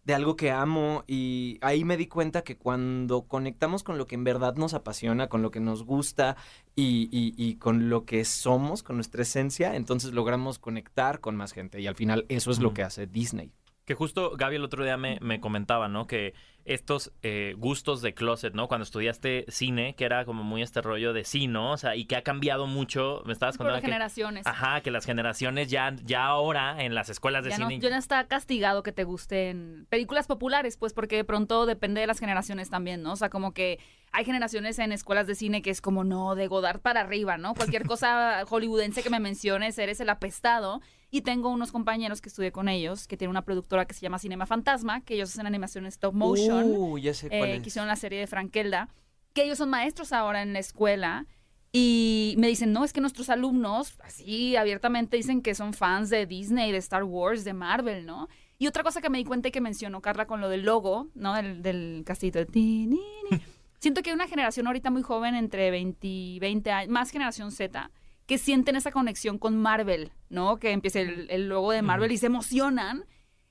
de 0.05 0.15
algo 0.15 0.35
que 0.35 0.51
amo 0.51 1.05
y 1.07 1.59
ahí 1.61 1.85
me 1.85 1.99
di 1.99 2.07
cuenta 2.07 2.41
que 2.43 2.57
cuando 2.57 3.29
conectamos 3.29 3.83
con 3.83 3.99
lo 3.99 4.07
que 4.07 4.15
en 4.15 4.25
verdad 4.25 4.55
nos 4.57 4.73
apasiona, 4.73 5.29
con 5.29 5.43
lo 5.43 5.51
que 5.51 5.61
nos 5.61 5.85
gusta 5.85 6.37
y, 6.75 7.11
y- 7.13 7.35
y 7.37 7.57
con 7.57 7.91
lo 7.91 8.07
que 8.07 8.25
somos, 8.25 8.83
con 8.83 8.97
nuestra 8.97 9.21
esencia, 9.23 9.77
entonces 9.77 10.13
logramos 10.15 10.59
conectar 10.59 11.21
con 11.21 11.37
más 11.37 11.53
gente 11.53 11.83
y 11.83 11.87
al 11.87 11.97
final 11.97 12.25
eso 12.31 12.51
es 12.51 12.61
lo 12.61 12.73
que 12.73 12.83
hace 12.83 13.07
Disney. 13.07 13.53
Que 13.85 13.95
justo 13.95 14.37
Gaby 14.37 14.57
el 14.57 14.65
otro 14.65 14.85
día 14.85 14.97
me, 14.97 15.19
me 15.21 15.41
comentaba, 15.41 15.89
¿no? 15.89 16.07
Que 16.07 16.35
estos 16.65 17.13
eh, 17.23 17.55
gustos 17.57 18.03
de 18.03 18.15
closet, 18.15 18.55
¿no? 18.55 18.69
Cuando 18.69 18.85
estudiaste 18.85 19.45
cine, 19.49 19.95
que 19.97 20.05
era 20.05 20.25
como 20.25 20.45
muy 20.45 20.63
este 20.63 20.83
rollo 20.83 21.13
de 21.13 21.25
sí, 21.25 21.49
¿no? 21.49 21.73
O 21.73 21.77
sea, 21.77 21.97
y 21.97 22.05
que 22.05 22.17
ha 22.17 22.23
cambiado 22.23 22.67
mucho. 22.67 23.23
Me 23.27 23.33
estabas 23.33 23.57
Por 23.57 23.67
contando 23.67 23.77
las 23.77 23.81
que... 23.81 23.87
generaciones. 23.87 24.47
Ajá, 24.47 24.81
que 24.83 24.91
las 24.91 25.05
generaciones 25.07 25.69
ya, 25.69 25.95
ya 26.05 26.27
ahora 26.27 26.83
en 26.85 26.95
las 26.95 27.09
escuelas 27.09 27.45
de 27.45 27.51
Ya 27.51 27.59
no, 27.59 27.69
cine... 27.69 27.81
ya 27.81 27.91
no 27.91 27.97
está 27.97 28.27
castigado 28.29 28.83
que 28.83 28.93
te 28.93 29.05
gusten 29.05 29.87
películas 29.89 30.27
populares, 30.27 30.77
pues 30.77 30.93
porque 30.93 31.17
de 31.17 31.25
pronto 31.25 31.67
depende 31.67 32.01
de 32.01 32.07
las 32.07 32.21
generaciones 32.21 32.71
también, 32.71 33.03
¿no? 33.03 33.13
O 33.13 33.17
sea, 33.17 33.31
como 33.31 33.53
que 33.53 33.81
hay 34.13 34.25
generaciones 34.25 34.79
en 34.79 34.93
escuelas 34.93 35.27
de 35.27 35.35
cine 35.35 35.63
que 35.63 35.71
es 35.71 35.81
como, 35.81 36.05
no, 36.05 36.35
de 36.35 36.47
Godard 36.47 36.81
para 36.81 37.01
arriba, 37.01 37.39
¿no? 37.39 37.55
Cualquier 37.55 37.85
cosa 37.87 38.45
hollywoodense 38.47 39.03
que 39.03 39.11
me 39.11 39.21
menciones, 39.21 39.79
eres 39.79 40.01
el 40.01 40.11
apestado. 40.11 40.81
Y 41.11 41.23
tengo 41.23 41.49
unos 41.49 41.73
compañeros 41.73 42.21
que 42.21 42.29
estudié 42.29 42.53
con 42.53 42.69
ellos, 42.69 43.09
que 43.09 43.17
tienen 43.17 43.31
una 43.31 43.45
productora 43.45 43.85
que 43.85 43.95
se 43.95 44.01
llama 44.01 44.19
Cinema 44.19 44.47
Fantasma, 44.47 45.01
que 45.01 45.15
ellos 45.15 45.31
hacen 45.31 45.47
animación 45.47 45.87
stop 45.87 46.15
motion. 46.15 46.65
Uh, 46.67 46.99
ya 46.99 47.15
sé 47.15 47.29
cuál 47.29 47.51
eh, 47.51 47.57
es. 47.57 47.63
que 47.63 47.69
hicieron 47.69 47.89
la 47.89 47.97
serie 47.97 48.21
de 48.21 48.27
Frankelda, 48.27 48.89
que 49.33 49.45
ellos 49.45 49.59
son 49.59 49.71
maestros 49.71 50.13
ahora 50.13 50.43
en 50.43 50.53
la 50.53 50.61
escuela. 50.61 51.27
Y 51.73 52.35
me 52.39 52.49
dicen, 52.49 52.73
no, 52.73 52.85
es 52.85 52.93
que 52.93 53.01
nuestros 53.01 53.29
alumnos, 53.29 53.97
así 54.03 54.57
abiertamente, 54.57 55.17
dicen 55.17 55.41
que 55.41 55.55
son 55.55 55.73
fans 55.73 56.11
de 56.11 56.27
Disney, 56.27 56.73
de 56.73 56.79
Star 56.79 57.05
Wars, 57.05 57.45
de 57.45 57.55
Marvel, 57.55 58.07
¿no? 58.07 58.29
Y 58.59 58.67
otra 58.67 58.83
cosa 58.83 59.01
que 59.01 59.09
me 59.09 59.19
di 59.19 59.25
cuenta 59.25 59.49
y 59.49 59.53
que 59.53 59.61
mencionó 59.61 60.03
Carla 60.03 60.27
con 60.27 60.41
lo 60.41 60.49
del 60.49 60.63
logo, 60.63 61.09
¿no? 61.15 61.35
Del, 61.35 61.63
del 61.63 62.05
ni. 62.53 63.01
Siento 63.81 64.03
que 64.03 64.11
hay 64.11 64.15
una 64.15 64.29
generación 64.29 64.67
ahorita 64.67 64.91
muy 64.91 65.03
joven, 65.03 65.35
entre 65.35 65.71
20 65.71 66.07
y 66.07 66.39
20 66.41 66.71
años, 66.71 66.93
más 66.93 67.11
generación 67.11 67.53
Z, 67.53 67.91
que 68.31 68.39
sienten 68.39 68.77
esa 68.77 68.93
conexión 68.93 69.39
con 69.39 69.57
Marvel, 69.59 70.13
¿no? 70.29 70.59
Que 70.61 70.71
empieza 70.71 71.01
el, 71.01 71.29
el 71.31 71.49
logo 71.49 71.73
de 71.73 71.83
Marvel 71.83 72.13
y 72.13 72.17
se 72.17 72.27
emocionan. 72.27 73.05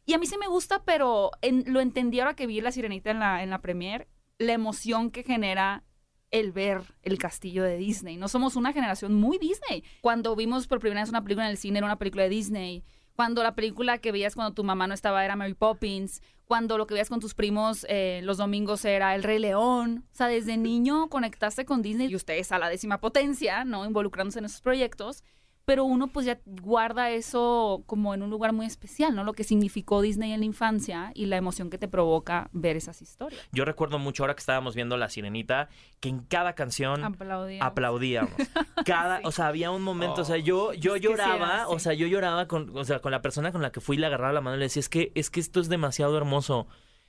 Y 0.05 0.13
a 0.13 0.17
mí 0.17 0.25
sí 0.25 0.37
me 0.39 0.47
gusta, 0.47 0.85
pero 0.85 1.31
en- 1.41 1.65
lo 1.67 1.81
entendí 1.81 2.21
ahora 2.21 2.33
que 2.33 2.47
vi 2.47 2.61
La 2.61 2.71
Sirenita 2.71 3.11
en 3.11 3.19
la, 3.19 3.43
en 3.43 3.49
la 3.49 3.59
premier, 3.59 4.07
la 4.37 4.53
emoción 4.53 5.11
que 5.11 5.23
genera 5.23 5.83
el 6.31 6.53
ver 6.53 6.81
el 7.03 7.17
castillo 7.17 7.63
de 7.65 7.75
Disney. 7.75 8.15
No 8.15 8.29
somos 8.29 8.55
una 8.55 8.71
generación 8.71 9.15
muy 9.15 9.37
Disney. 9.37 9.83
Cuando 9.99 10.33
vimos 10.37 10.65
por 10.65 10.79
primera 10.79 11.01
vez 11.01 11.09
una 11.09 11.23
película 11.25 11.43
en 11.45 11.51
el 11.51 11.57
cine 11.57 11.79
era 11.79 11.85
una 11.85 11.97
película 11.99 12.23
de 12.23 12.29
Disney. 12.29 12.85
Cuando 13.19 13.43
la 13.43 13.53
película 13.53 13.97
que 13.97 14.13
veías 14.13 14.33
cuando 14.33 14.53
tu 14.53 14.63
mamá 14.63 14.87
no 14.87 14.93
estaba 14.93 15.25
era 15.25 15.35
Mary 15.35 15.53
Poppins. 15.53 16.21
Cuando 16.45 16.77
lo 16.77 16.87
que 16.87 16.93
veías 16.93 17.09
con 17.09 17.19
tus 17.19 17.33
primos 17.33 17.85
eh, 17.89 18.21
los 18.23 18.37
domingos 18.37 18.85
era 18.85 19.13
El 19.13 19.23
Rey 19.23 19.39
León. 19.39 20.05
O 20.13 20.15
sea, 20.15 20.27
desde 20.27 20.55
niño 20.55 21.09
conectaste 21.09 21.65
con 21.65 21.81
Disney 21.81 22.07
y 22.07 22.15
ustedes 22.15 22.49
a 22.53 22.59
la 22.59 22.69
décima 22.69 23.01
potencia, 23.01 23.65
¿no? 23.65 23.83
Involucrándose 23.85 24.39
en 24.39 24.45
esos 24.45 24.61
proyectos. 24.61 25.25
Pero 25.69 25.83
uno 25.83 26.07
pues 26.07 26.25
ya 26.25 26.39
guarda 26.45 27.11
eso 27.11 27.83
como 27.85 28.15
en 28.15 28.23
un 28.23 28.31
lugar 28.31 28.53
muy 28.53 28.65
especial, 28.65 29.13
¿no? 29.15 29.23
Lo 29.23 29.33
que 29.33 29.43
significó 29.43 30.01
Disney 30.01 30.31
en 30.33 30.39
la 30.39 30.45
infancia 30.47 31.11
y 31.13 31.27
la 31.27 31.37
emoción 31.37 31.69
que 31.69 31.77
te 31.77 31.87
provoca 31.87 32.49
ver 32.53 32.75
esas 32.75 33.03
historias. 33.03 33.39
Yo 33.51 33.65
recuerdo 33.65 33.99
mucho 33.99 34.23
ahora 34.23 34.33
que 34.33 34.39
estábamos 34.39 34.73
viendo 34.73 34.97
La 34.97 35.09
Sirenita, 35.09 35.69
que 35.99 36.09
en 36.09 36.21
cada 36.21 36.53
canción 36.55 37.03
Aplaudíamos. 37.03 37.67
aplaudíamos. 37.71 38.33
Cada, 38.85 39.17
Sí. 39.19 39.23
o 39.25 39.31
sea, 39.31 39.45
había 39.47 39.69
un 39.69 39.83
momento, 39.83 40.21
o 40.21 40.25
sea, 40.25 40.37
yo, 40.37 40.73
yo 40.73 40.93
que 40.93 41.01
sí 41.01 41.05
lloraba, 41.05 41.67
o 41.67 41.77
sea, 41.77 41.93
yo 41.93 42.07
lloraba 42.07 42.47
con, 42.47 42.75
o 42.75 42.83
sea, 42.83 42.99
con 42.99 43.11
la 43.11 43.21
persona 43.21 43.51
con 43.51 43.61
la 43.61 43.71
que 43.71 43.79
fui 43.79 43.95
y 43.97 43.99
le 43.99 44.07
agarraba 44.07 44.33
la 44.33 44.41
mano 44.41 44.55
y 44.55 44.59
le 44.59 44.65
decía, 44.65 44.79
es 44.79 44.89
que, 44.89 45.11
es 45.13 45.29
que 45.29 45.39
esto 45.39 45.59
es 45.59 45.69
demasiado 45.69 46.17
hermoso. 46.17 46.65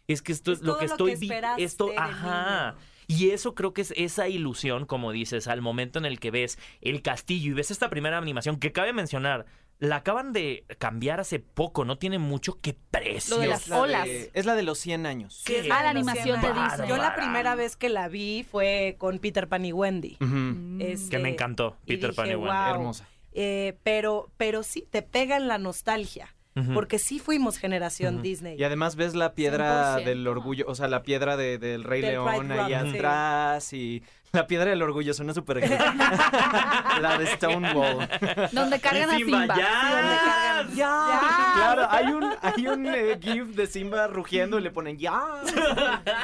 Es 0.07 0.23
que 0.23 0.33
esto 0.33 0.51
es, 0.53 0.59
Es 0.59 0.65
lo 0.65 0.77
que 0.77 0.87
lo 0.87 0.93
estoy 0.93 1.13
que 1.13 1.19
vi- 1.19 1.27
esperaste 1.27 1.63
esto, 1.65 1.89
ajá. 1.97 2.73
niño. 2.73 2.90
Y 3.11 3.31
eso 3.31 3.55
creo 3.55 3.73
que 3.73 3.83
es 3.83 3.93
esa 3.97 4.29
ilusión, 4.29 4.87
como 4.87 5.11
dices, 5.13 5.49
al 5.49 5.63
momento 5.63 5.99
en 5.99 6.05
el 6.05 6.21
que 6.21 6.31
ves 6.31 6.59
el 6.81 7.03
castillo 7.03 7.51
y 7.51 7.55
ves 7.55 7.71
esta 7.71 7.91
primera 7.91 8.19
animación 8.19 8.57
que 8.59 8.73
cabe 8.73 8.93
mencionar, 8.93 9.47
la 9.79 9.97
acaban 9.97 10.33
de 10.35 10.65
cambiar 10.79 11.21
hace 11.21 11.39
poco, 11.39 11.85
no 11.87 11.97
tiene 11.97 12.19
mucho 12.19 12.61
que 12.61 12.77
precio. 12.91 13.37
Lo 13.37 13.41
de 13.41 13.47
las 13.49 13.63
Es 13.63 13.69
la 13.69 13.77
de- 13.77 13.83
olas. 13.83 14.09
es 14.35 14.45
la 14.47 14.55
de 14.55 14.63
los 14.63 14.79
100 14.79 15.07
años. 15.07 15.43
Sí, 15.45 15.55
Ah, 15.71 15.83
la 15.83 15.91
animación 15.91 16.25
100 16.25 16.41
de 16.43 16.47
años. 16.49 16.73
Disney. 16.73 16.89
Yo 16.91 16.97
la 16.99 17.15
primera 17.17 17.55
vez 17.55 17.77
que 17.77 17.89
la 17.89 18.09
vi 18.09 18.45
fue 18.49 18.97
con 18.99 19.19
Peter 19.19 19.49
Pan 19.49 19.65
y 19.65 19.73
Wendy. 19.73 20.17
Mm. 20.21 20.81
Este, 20.83 21.17
que 21.17 21.23
me 21.23 21.31
encantó, 21.31 21.79
y 21.87 21.95
Peter 21.95 22.15
Pan 22.15 22.27
y 22.31 22.35
Wendy. 22.35 22.47
"Wow". 22.49 22.75
Hermosa. 22.75 23.09
Eh, 23.33 23.79
pero, 23.83 24.31
pero 24.37 24.63
sí, 24.63 24.87
te 24.91 25.03
pega 25.03 25.37
en 25.37 25.49
la 25.49 25.57
nostalgia. 25.57 26.35
Porque 26.75 26.99
sí 26.99 27.19
fuimos 27.19 27.59
generación. 27.59 28.23
Disney. 28.23 28.57
Y 28.59 28.65
además 28.65 28.97
ves 28.97 29.15
la 29.15 29.35
piedra 29.35 29.99
100%. 29.99 30.05
del 30.05 30.27
orgullo, 30.29 30.65
o 30.69 30.75
sea, 30.75 30.89
la 30.89 31.03
piedra 31.03 31.37
de- 31.37 31.59
del 31.59 31.85
Rey 31.85 32.01
Del 32.03 32.13
León 32.13 32.39
Pride 32.49 32.61
ahí 32.61 32.75
Rock, 32.75 32.91
sí. 32.91 32.97
atrás 32.97 33.73
y 33.73 34.03
la 34.33 34.47
piedra 34.47 34.71
del 34.71 34.81
orgullo 34.83 35.13
suena 35.13 35.35
súper. 35.35 35.61
La 37.01 37.17
de 37.19 37.27
Stonewall. 37.27 38.09
Donde 38.53 38.81
cargan 38.81 39.11
a 39.11 39.17
Simba, 39.17 39.47
ya. 39.47 39.55
Sí, 39.57 39.95
donde 39.95 40.17
cargan- 40.17 40.75
¡Ya! 40.75 41.21
Claro, 41.57 41.87
hay 41.91 42.07
un, 42.07 42.25
hay 42.43 42.67
un 42.69 42.87
eh, 42.87 43.19
gif 43.21 43.47
de 43.57 43.67
Simba 43.67 44.07
rugiendo 44.07 44.59
y 44.59 44.63
le 44.63 44.71
ponen 44.71 44.99
¡ya! 44.99 45.21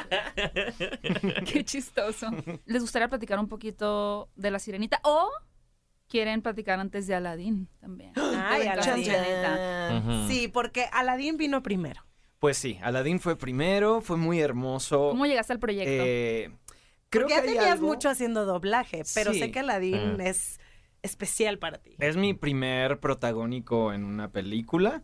Qué 1.45 1.63
chistoso. 1.65 2.27
¿Les 2.65 2.81
gustaría 2.81 3.07
platicar 3.09 3.39
un 3.39 3.47
poquito 3.47 4.29
de 4.35 4.51
la 4.51 4.59
sirenita? 4.59 4.99
¿O 5.03 5.29
quieren 6.07 6.41
platicar 6.41 6.79
antes 6.79 7.07
de 7.07 7.15
Aladdin 7.15 7.67
también? 7.79 8.11
Ay, 8.15 8.61
De 8.63 8.67
Encanto 8.67 8.91
Aladdin. 8.91 9.97
Ujú. 10.09 10.27
Sí, 10.27 10.47
porque 10.47 10.85
Aladdin 10.91 11.37
vino 11.37 11.61
primero. 11.63 12.03
Pues 12.39 12.57
sí, 12.57 12.77
Aladdin 12.83 13.19
fue 13.19 13.35
primero, 13.37 14.01
fue 14.01 14.17
muy 14.17 14.39
hermoso. 14.39 15.09
¿Cómo 15.09 15.25
llegaste 15.25 15.53
al 15.53 15.59
proyecto? 15.59 15.89
Eh, 15.91 16.51
creo 17.09 17.23
Porque 17.27 17.27
que 17.27 17.29
ya 17.29 17.41
hay 17.41 17.47
tenías 17.57 17.71
algo- 17.73 17.87
mucho 17.87 18.09
haciendo 18.09 18.45
doblaje, 18.45 19.03
pero 19.15 19.33
Sí. 19.33 19.39
sé 19.39 19.51
que 19.51 19.59
Aladdin 19.59 20.21
es 20.21 20.59
especial 21.01 21.57
para 21.57 21.77
ti. 21.79 21.95
Es 21.99 22.15
mi 22.17 22.33
primer 22.33 22.99
protagónico 22.99 23.91
en 23.93 24.03
una 24.03 24.31
película 24.31 25.01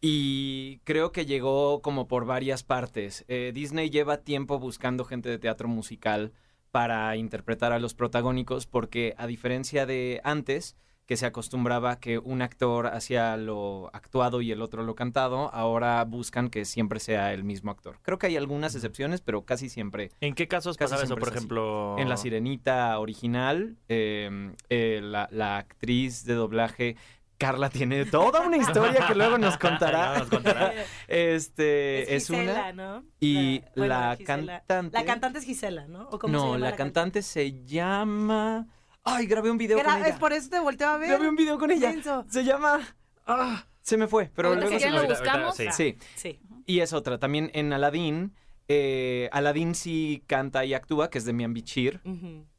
y 0.00 0.80
creo 0.84 1.12
que 1.12 1.24
llegó 1.26 1.80
como 1.82 2.08
por 2.08 2.26
varias 2.26 2.62
partes. 2.62 3.24
Eh, 3.28 3.52
Disney 3.54 3.90
lleva 3.90 4.18
tiempo 4.18 4.58
buscando 4.58 5.04
gente 5.04 5.28
de 5.28 5.38
teatro 5.38 5.68
musical 5.68 6.32
para 6.76 7.16
interpretar 7.16 7.72
a 7.72 7.78
los 7.78 7.94
protagónicos 7.94 8.66
porque 8.66 9.14
a 9.16 9.26
diferencia 9.26 9.86
de 9.86 10.20
antes, 10.24 10.76
que 11.06 11.16
se 11.16 11.24
acostumbraba 11.24 12.00
que 12.00 12.18
un 12.18 12.42
actor 12.42 12.88
hacía 12.88 13.34
lo 13.38 13.88
actuado 13.94 14.42
y 14.42 14.52
el 14.52 14.60
otro 14.60 14.82
lo 14.82 14.94
cantado, 14.94 15.50
ahora 15.54 16.04
buscan 16.04 16.50
que 16.50 16.66
siempre 16.66 17.00
sea 17.00 17.32
el 17.32 17.44
mismo 17.44 17.70
actor. 17.70 17.98
Creo 18.02 18.18
que 18.18 18.26
hay 18.26 18.36
algunas 18.36 18.74
excepciones, 18.74 19.22
pero 19.22 19.46
casi 19.46 19.70
siempre 19.70 20.10
¿En 20.20 20.34
qué 20.34 20.48
casos 20.48 20.76
pasaba 20.76 21.02
eso? 21.02 21.14
Por 21.14 21.28
así. 21.28 21.38
ejemplo. 21.38 21.96
en 21.98 22.10
La 22.10 22.18
Sirenita 22.18 22.98
original, 22.98 23.78
eh, 23.88 24.52
eh, 24.68 25.00
la, 25.02 25.30
la 25.32 25.56
actriz 25.56 26.26
de 26.26 26.34
doblaje, 26.34 26.96
Carla, 27.38 27.68
tiene 27.70 28.04
toda 28.06 28.40
una 28.40 28.56
historia 28.56 29.06
que 29.06 29.14
luego 29.14 29.36
nos 29.38 29.54
Ya 29.54 29.58
contará. 29.58 30.18
nos 30.18 30.28
contará. 30.28 30.72
Este, 31.06 32.14
es, 32.16 32.26
Gisela, 32.28 32.52
una. 32.52 32.72
¿no? 32.72 33.04
Y 33.20 33.60
bueno, 33.76 33.94
la 33.94 34.16
Gisela. 34.16 34.62
cantante. 34.66 34.98
La 34.98 35.04
cantante 35.04 35.38
es 35.40 35.44
Gisela, 35.44 35.86
¿no? 35.86 36.08
¿O 36.08 36.18
cómo 36.18 36.32
se 36.38 36.44
no, 36.44 36.52
llama 36.54 36.58
la 36.70 36.76
cantante 36.76 37.22
se 37.22 37.62
llama. 37.64 38.66
Ay, 39.04 39.26
grabé 39.26 39.50
un 39.50 39.58
video 39.58 39.78
con 39.82 39.86
ella. 39.96 40.08
es 40.08 40.18
por 40.18 40.32
eso 40.32 40.50
te 40.50 40.58
volteo 40.58 40.88
a 40.88 40.96
ver. 40.98 41.08
Grabé 41.10 41.28
un 41.28 41.36
video 41.36 41.58
con 41.58 41.70
ella. 41.70 41.94
Se 42.28 42.44
llama. 42.44 42.80
Ah, 43.26 43.64
se 43.82 43.96
me 43.96 44.08
fue, 44.08 44.30
pero 44.34 44.48
Ahorita 44.48 44.66
luego 44.66 44.78
si 44.80 44.84
se 44.84 44.90
me 44.90 44.96
lo 45.02 45.08
buscamos. 45.08 45.58
ahorita- 45.60 45.72
Sí. 45.72 45.96
Sí. 46.16 46.40
Y 46.66 46.80
es 46.80 46.92
otra. 46.92 47.18
También 47.18 47.50
en 47.54 47.72
Aladdin. 47.72 48.34
Eh, 48.68 49.28
Aladdin 49.30 49.76
sí 49.76 50.24
canta 50.26 50.64
y 50.64 50.74
actúa, 50.74 51.08
que 51.10 51.18
es 51.18 51.24
de 51.24 51.32
Mian 51.32 51.54
Bichir. 51.54 52.00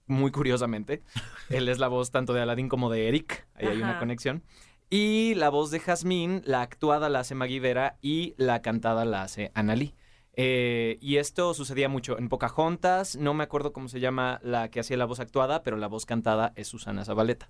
Muy 0.06 0.32
curiosamente. 0.32 1.02
Él 1.50 1.68
es 1.68 1.80
la 1.80 1.90
voz 1.90 2.12
tanto 2.12 2.32
de 2.34 2.42
Aladdin 2.42 2.70
como 2.70 2.90
de 2.90 3.10
Eric. 3.10 3.46
Ahí 3.56 3.68
hay 3.68 3.82
una 3.82 4.00
conexión. 4.00 4.42
Y 4.90 5.34
la 5.36 5.50
voz 5.50 5.70
de 5.72 5.80
Jazmín, 5.80 6.42
la 6.46 6.62
actuada 6.62 7.10
la 7.10 7.20
hace 7.20 7.36
Maggie 7.36 7.60
Vera 7.60 7.98
y 8.02 8.34
la 8.38 8.62
cantada 8.62 9.04
la 9.04 9.24
hace 9.24 9.52
Annalí. 9.54 9.94
Eh, 10.40 11.00
y 11.02 11.18
esto 11.18 11.54
sucedía 11.56 11.90
mucho 11.90 12.18
en 12.20 12.30
Pocahontas. 12.30 13.16
No 13.16 13.34
me 13.34 13.44
acuerdo 13.44 13.74
cómo 13.74 13.90
se 13.90 14.00
llama 14.00 14.40
la 14.44 14.70
que 14.70 14.80
hacía 14.80 14.96
la 14.96 15.06
voz 15.06 15.20
actuada, 15.20 15.64
pero 15.64 15.78
la 15.78 15.88
voz 15.88 16.06
cantada 16.06 16.54
es 16.56 16.68
Susana 16.68 17.04
Zabaleta. 17.04 17.50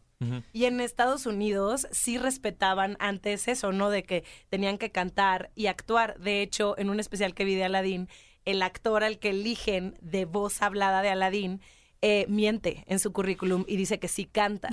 Y 0.54 0.66
en 0.66 0.80
Estados 0.80 1.26
Unidos 1.26 1.88
sí 1.92 2.18
respetaban 2.18 2.96
antes 3.00 3.50
eso, 3.50 3.74
¿no? 3.74 3.90
De 3.90 4.04
que 4.04 4.24
tenían 4.50 4.78
que 4.78 4.90
cantar 4.92 5.52
y 5.54 5.68
actuar. 5.68 6.18
De 6.20 6.42
hecho, 6.42 6.76
en 6.80 6.90
un 6.90 7.00
especial 7.02 7.36
que 7.36 7.44
vi 7.44 7.56
de 7.56 7.66
Aladdin, 7.66 8.08
el 8.46 8.62
actor 8.62 9.04
al 9.04 9.20
que 9.20 9.32
eligen 9.32 9.98
de 10.02 10.24
voz 10.24 10.62
hablada 10.62 11.02
de 11.02 11.10
Aladdin 11.10 11.62
eh, 12.02 12.26
miente 12.30 12.86
en 12.88 13.00
su 13.00 13.12
currículum 13.12 13.66
y 13.68 13.76
dice 13.76 14.00
que 14.00 14.08
sí 14.08 14.26
canta. 14.26 14.70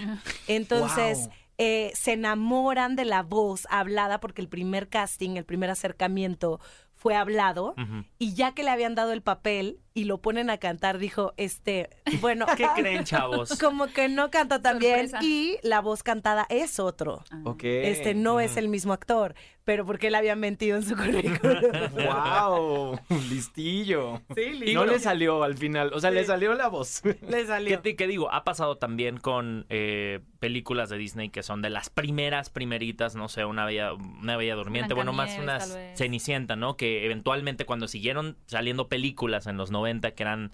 Entonces, 0.46 1.18
Wow. 1.18 1.32
Eh, 1.58 1.92
se 1.94 2.12
enamoran 2.12 2.96
de 2.96 3.04
la 3.04 3.22
voz 3.22 3.66
hablada 3.70 4.20
porque 4.20 4.42
el 4.42 4.48
primer 4.48 4.88
casting, 4.88 5.36
el 5.36 5.44
primer 5.44 5.70
acercamiento 5.70 6.60
fue 6.94 7.14
hablado 7.16 7.74
y 8.18 8.34
ya 8.34 8.52
que 8.52 8.64
le 8.64 8.70
habían 8.70 8.94
dado 8.94 9.12
el 9.12 9.22
papel, 9.22 9.78
y 9.96 10.04
lo 10.04 10.18
ponen 10.18 10.50
a 10.50 10.58
cantar, 10.58 10.98
dijo, 10.98 11.34
este, 11.36 11.88
bueno, 12.20 12.46
¿Qué 12.56 12.66
creen, 12.74 13.04
chavos? 13.04 13.56
como 13.60 13.86
que 13.86 14.08
no 14.08 14.30
canta 14.30 14.60
tan 14.60 14.80
bien 14.80 15.08
y 15.22 15.56
la 15.62 15.80
voz 15.80 16.02
cantada 16.02 16.46
es 16.50 16.80
otro. 16.80 17.22
Ah. 17.30 17.40
Ok. 17.44 17.62
Este 17.64 18.14
no 18.14 18.40
es 18.40 18.56
el 18.56 18.68
mismo 18.68 18.92
actor, 18.92 19.36
pero 19.62 19.86
porque 19.86 20.08
él 20.08 20.16
había 20.16 20.34
mentido 20.34 20.76
en 20.76 20.82
su 20.82 20.96
currículum. 20.96 21.62
¡Wow! 21.94 22.98
Listillo. 23.30 24.20
Sí, 24.34 24.74
no 24.74 24.84
le 24.84 24.98
salió 24.98 25.44
al 25.44 25.56
final. 25.56 25.92
O 25.94 26.00
sea, 26.00 26.10
le 26.10 26.24
salió 26.24 26.54
la 26.54 26.66
voz. 26.68 27.02
Le 27.04 27.14
¿Qué, 27.14 27.46
salió. 27.46 27.80
qué 27.82 28.06
digo? 28.08 28.32
Ha 28.32 28.42
pasado 28.42 28.78
también 28.78 29.18
con 29.18 29.64
eh, 29.68 30.20
películas 30.40 30.90
de 30.90 30.98
Disney 30.98 31.28
que 31.30 31.44
son 31.44 31.62
de 31.62 31.70
las 31.70 31.88
primeras, 31.88 32.50
primeritas, 32.50 33.14
no 33.14 33.28
sé, 33.28 33.44
una 33.44 33.64
bella, 33.64 33.92
una 33.94 34.36
bella 34.36 34.56
durmiente, 34.56 34.92
bueno, 34.92 35.12
más 35.12 35.28
Blancanieves, 35.28 35.66
una 35.66 35.74
tal 35.74 35.88
vez. 35.88 35.98
Cenicienta, 35.98 36.56
¿no? 36.56 36.76
Que 36.76 37.04
eventualmente 37.04 37.64
cuando 37.64 37.86
siguieron 37.86 38.36
saliendo 38.46 38.88
películas 38.88 39.46
en 39.46 39.56
los 39.56 39.70
90 39.70 39.83
que 40.14 40.22
eran 40.22 40.52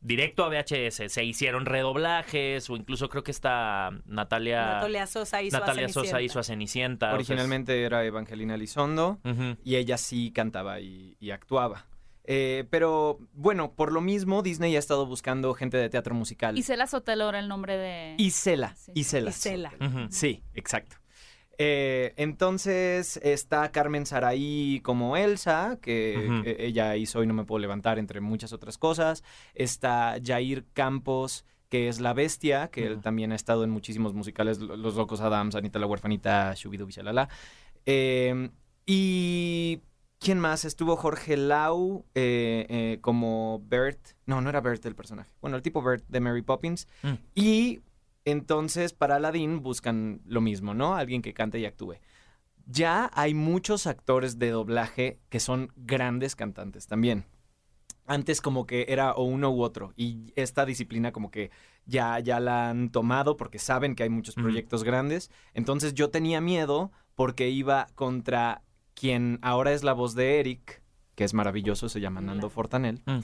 directo 0.00 0.44
a 0.44 0.48
VHS, 0.48 1.08
se 1.12 1.24
hicieron 1.24 1.64
redoblajes 1.64 2.68
o 2.70 2.76
incluso 2.76 3.08
creo 3.08 3.22
que 3.22 3.30
esta 3.30 3.90
Natalia, 4.06 4.66
Natalia 4.66 5.06
Sosa 5.06 5.42
hizo 5.42 5.56
a 5.56 5.60
Natalia 5.60 5.88
Sosa 5.88 6.00
Cenicienta. 6.18 6.22
hizo 6.22 6.38
a 6.40 6.42
Cenicienta. 6.42 7.06
o 7.06 7.10
sea, 7.10 7.14
es- 7.20 7.28
Originalmente 7.30 7.82
era 7.84 8.04
Evangelina 8.04 8.56
Elizondo 8.56 9.20
Ujú. 9.24 9.56
y 9.64 9.76
ella 9.76 9.96
sí 9.98 10.32
cantaba 10.32 10.80
y, 10.80 11.16
y 11.20 11.30
actuaba. 11.30 11.86
Eh, 12.24 12.64
pero 12.70 13.18
bueno, 13.32 13.74
por 13.74 13.92
lo 13.92 14.00
mismo, 14.00 14.42
Disney 14.42 14.74
ha 14.76 14.78
estado 14.78 15.06
buscando 15.06 15.54
gente 15.54 15.76
de 15.76 15.88
teatro 15.88 16.14
musical. 16.14 16.56
Isela 16.56 16.86
Sotelo 16.86 17.28
era 17.28 17.38
el 17.40 17.48
nombre 17.48 17.76
de... 17.76 18.14
Isela. 18.18 18.74
Sí. 18.76 18.92
Isela. 18.94 19.30
Isela. 19.30 19.72
Sí, 20.10 20.42
exacto. 20.54 20.96
Eh, 21.64 22.12
entonces 22.16 23.20
está 23.22 23.70
Carmen 23.70 24.04
Saraí 24.04 24.80
como 24.82 25.16
Elsa, 25.16 25.78
que, 25.80 26.56
ella 26.58 26.96
hizo 26.96 27.22
y 27.22 27.26
no 27.28 27.34
me 27.34 27.44
puedo 27.44 27.60
levantar, 27.60 28.00
entre 28.00 28.20
muchas 28.20 28.52
otras 28.52 28.78
cosas. 28.78 29.22
Está 29.54 30.16
Jair 30.20 30.64
Campos, 30.72 31.44
que 31.68 31.86
es 31.86 32.00
la 32.00 32.14
bestia, 32.14 32.66
que 32.68 32.86
él 32.86 33.00
también 33.00 33.30
ha 33.30 33.36
estado 33.36 33.62
en 33.62 33.70
muchísimos 33.70 34.12
musicales, 34.12 34.58
Lo- 34.58 34.76
Los 34.76 34.96
Locos 34.96 35.20
Adams, 35.20 35.54
Anita 35.54 35.78
la 35.78 35.86
Huerfanita, 35.86 36.52
Shubidu 36.56 36.84
Bichalala. 36.86 37.28
Eh, 37.86 38.50
y 38.84 39.80
¿quién 40.18 40.40
más? 40.40 40.64
Estuvo 40.64 40.96
Jorge 40.96 41.36
Lau 41.36 42.04
eh, 42.16 42.66
eh, 42.68 42.98
como 43.02 43.62
Bert. 43.66 44.00
No, 44.26 44.40
no 44.40 44.50
era 44.50 44.60
Bert 44.60 44.84
el 44.86 44.96
personaje. 44.96 45.30
Bueno, 45.40 45.56
el 45.56 45.62
tipo 45.62 45.80
Bert 45.80 46.04
de 46.08 46.18
Mary 46.18 46.42
Poppins. 46.42 46.88
Mm. 47.04 47.12
Y 47.36 47.80
entonces 48.24 48.92
para 48.92 49.16
Aladdin 49.16 49.62
buscan 49.62 50.20
lo 50.24 50.40
mismo, 50.40 50.74
¿no? 50.74 50.94
Alguien 50.94 51.22
que 51.22 51.34
cante 51.34 51.58
y 51.58 51.66
actúe. 51.66 51.96
Ya 52.66 53.10
hay 53.14 53.34
muchos 53.34 53.86
actores 53.86 54.38
de 54.38 54.50
doblaje 54.50 55.18
que 55.28 55.40
son 55.40 55.72
grandes 55.76 56.36
cantantes 56.36 56.86
también. 56.86 57.24
Antes 58.06 58.40
como 58.40 58.66
que 58.66 58.86
era 58.88 59.12
o 59.12 59.24
uno 59.24 59.50
u 59.50 59.62
otro 59.62 59.92
y 59.96 60.32
esta 60.36 60.64
disciplina 60.64 61.12
como 61.12 61.30
que 61.30 61.50
ya, 61.86 62.18
ya 62.20 62.40
la 62.40 62.70
han 62.70 62.90
tomado 62.90 63.36
porque 63.36 63.58
saben 63.58 63.94
que 63.94 64.04
hay 64.04 64.10
muchos 64.10 64.34
proyectos 64.34 64.84
grandes. 64.84 65.30
Entonces 65.54 65.94
yo 65.94 66.10
tenía 66.10 66.40
miedo 66.40 66.92
porque 67.14 67.48
iba 67.48 67.86
contra 67.94 68.62
quien 68.94 69.38
ahora 69.42 69.72
es 69.72 69.82
la 69.82 69.92
voz 69.92 70.14
de 70.14 70.40
Eric, 70.40 70.82
que 71.14 71.24
es 71.24 71.34
maravilloso, 71.34 71.88
se 71.88 72.00
llama 72.00 72.20
Nando 72.20 72.50
Fortanel. 72.50 73.02
Mm. 73.06 73.20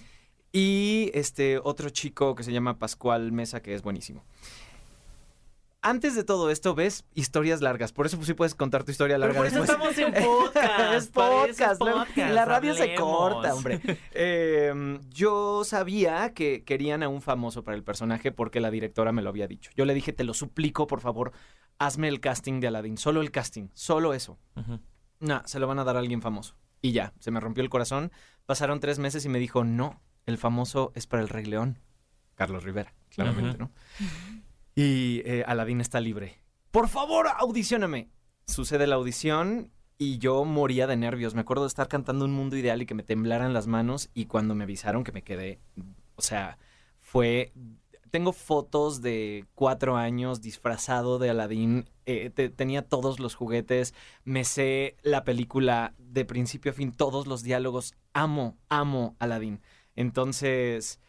Y 0.52 1.10
este 1.14 1.58
otro 1.58 1.90
chico 1.90 2.34
que 2.34 2.42
se 2.42 2.52
llama 2.52 2.78
Pascual 2.78 3.32
Mesa, 3.32 3.60
que 3.60 3.74
es 3.74 3.82
buenísimo. 3.82 4.24
Antes 5.80 6.16
de 6.16 6.24
todo 6.24 6.50
esto, 6.50 6.74
ves 6.74 7.04
historias 7.14 7.60
largas. 7.60 7.92
Por 7.92 8.06
eso 8.06 8.20
sí 8.24 8.34
puedes 8.34 8.56
contar 8.56 8.82
tu 8.82 8.90
historia 8.90 9.16
larga 9.16 9.36
por 9.38 9.46
eso 9.46 9.60
después. 9.62 9.96
estamos 9.96 10.16
en 10.16 10.24
podcast. 10.24 10.92
es 10.94 11.06
podcast. 11.08 11.82
la- 11.82 11.92
podcast, 12.04 12.32
La 12.34 12.44
radio 12.44 12.74
se 12.74 12.94
corta, 12.96 13.54
hombre. 13.54 13.80
Eh, 14.12 14.98
yo 15.10 15.62
sabía 15.64 16.34
que 16.34 16.64
querían 16.64 17.04
a 17.04 17.08
un 17.08 17.22
famoso 17.22 17.62
para 17.62 17.76
el 17.76 17.84
personaje 17.84 18.32
porque 18.32 18.58
la 18.60 18.72
directora 18.72 19.12
me 19.12 19.22
lo 19.22 19.28
había 19.30 19.46
dicho. 19.46 19.70
Yo 19.76 19.84
le 19.84 19.94
dije, 19.94 20.12
te 20.12 20.24
lo 20.24 20.34
suplico, 20.34 20.88
por 20.88 21.00
favor, 21.00 21.30
hazme 21.78 22.08
el 22.08 22.20
casting 22.20 22.58
de 22.58 22.66
Aladdin. 22.66 22.98
Solo 22.98 23.20
el 23.20 23.30
casting. 23.30 23.68
Solo 23.72 24.14
eso. 24.14 24.36
No, 25.20 25.42
se 25.46 25.60
lo 25.60 25.68
van 25.68 25.78
a 25.78 25.84
dar 25.84 25.94
a 25.96 26.00
alguien 26.00 26.20
famoso. 26.22 26.56
Y 26.82 26.90
ya, 26.92 27.12
se 27.20 27.30
me 27.30 27.38
rompió 27.38 27.62
el 27.62 27.70
corazón. 27.70 28.10
Pasaron 28.46 28.80
tres 28.80 28.98
meses 28.98 29.24
y 29.24 29.28
me 29.28 29.38
dijo, 29.38 29.62
no, 29.62 30.00
el 30.26 30.38
famoso 30.38 30.90
es 30.96 31.06
para 31.06 31.22
el 31.22 31.28
Rey 31.28 31.44
León. 31.44 31.78
Carlos 32.34 32.62
Rivera, 32.64 32.94
claramente, 33.10 33.56
Ujú. 33.56 33.58
¿no? 33.64 33.70
Y 34.80 35.22
eh, 35.24 35.42
Aladín 35.44 35.80
está 35.80 36.00
libre. 36.00 36.38
Por 36.70 36.86
favor, 36.88 37.26
audicióname. 37.36 38.10
Sucede 38.46 38.86
la 38.86 38.94
audición 38.94 39.72
y 39.98 40.18
yo 40.18 40.44
moría 40.44 40.86
de 40.86 40.96
nervios. 40.96 41.34
Me 41.34 41.40
acuerdo 41.40 41.64
de 41.64 41.68
estar 41.68 41.88
cantando 41.88 42.24
Un 42.24 42.32
Mundo 42.32 42.56
Ideal 42.56 42.80
y 42.80 42.86
que 42.86 42.94
me 42.94 43.02
temblaran 43.02 43.52
las 43.52 43.66
manos 43.66 44.08
y 44.14 44.26
cuando 44.26 44.54
me 44.54 44.62
avisaron 44.62 45.02
que 45.02 45.10
me 45.10 45.22
quedé, 45.24 45.58
o 46.14 46.22
sea, 46.22 46.58
fue... 47.00 47.52
Tengo 48.12 48.32
fotos 48.32 49.02
de 49.02 49.46
cuatro 49.56 49.96
años 49.96 50.40
disfrazado 50.40 51.18
de 51.18 51.28
Aladín. 51.30 51.90
eh, 52.06 52.30
te- 52.30 52.48
tenía 52.48 52.82
todos 52.82 53.18
los 53.18 53.34
juguetes. 53.34 53.94
Me 54.22 54.44
sé 54.44 54.96
la 55.02 55.24
película 55.24 55.92
de 55.98 56.24
principio 56.24 56.70
a 56.70 56.74
fin, 56.74 56.92
todos 56.92 57.26
los 57.26 57.42
diálogos. 57.42 57.94
Amo, 58.12 58.56
amo 58.68 59.16
Aladín. 59.18 59.60
Entonces, 59.96 61.00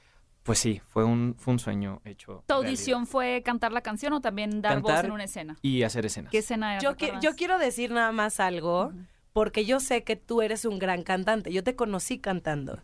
pues 0.43 0.59
sí, 0.59 0.81
fue 0.87 1.03
un, 1.03 1.35
fue 1.37 1.53
un 1.53 1.59
sueño 1.59 2.01
hecho. 2.05 2.43
¿Tu 2.47 2.53
realidad. 2.53 2.69
audición 2.69 3.07
fue 3.07 3.41
cantar 3.43 3.71
la 3.71 3.81
canción 3.81 4.13
o 4.13 4.21
también 4.21 4.61
dar 4.61 4.81
voz 4.81 5.03
en 5.03 5.11
una 5.11 5.25
escena? 5.25 5.57
Y 5.61 5.83
hacer 5.83 6.05
escenas. 6.05 6.31
¿Qué 6.31 6.39
escena 6.39 6.77
era? 6.77 6.81
Yo, 6.81 6.95
yo 7.21 7.35
quiero 7.35 7.57
decir 7.57 7.91
nada 7.91 8.11
más 8.11 8.39
algo, 8.39 8.91
porque 9.33 9.65
yo 9.65 9.79
sé 9.79 10.03
que 10.03 10.15
tú 10.15 10.41
eres 10.41 10.65
un 10.65 10.79
gran 10.79 11.03
cantante. 11.03 11.51
Yo 11.51 11.63
te 11.63 11.75
conocí 11.75 12.19
cantando. 12.19 12.81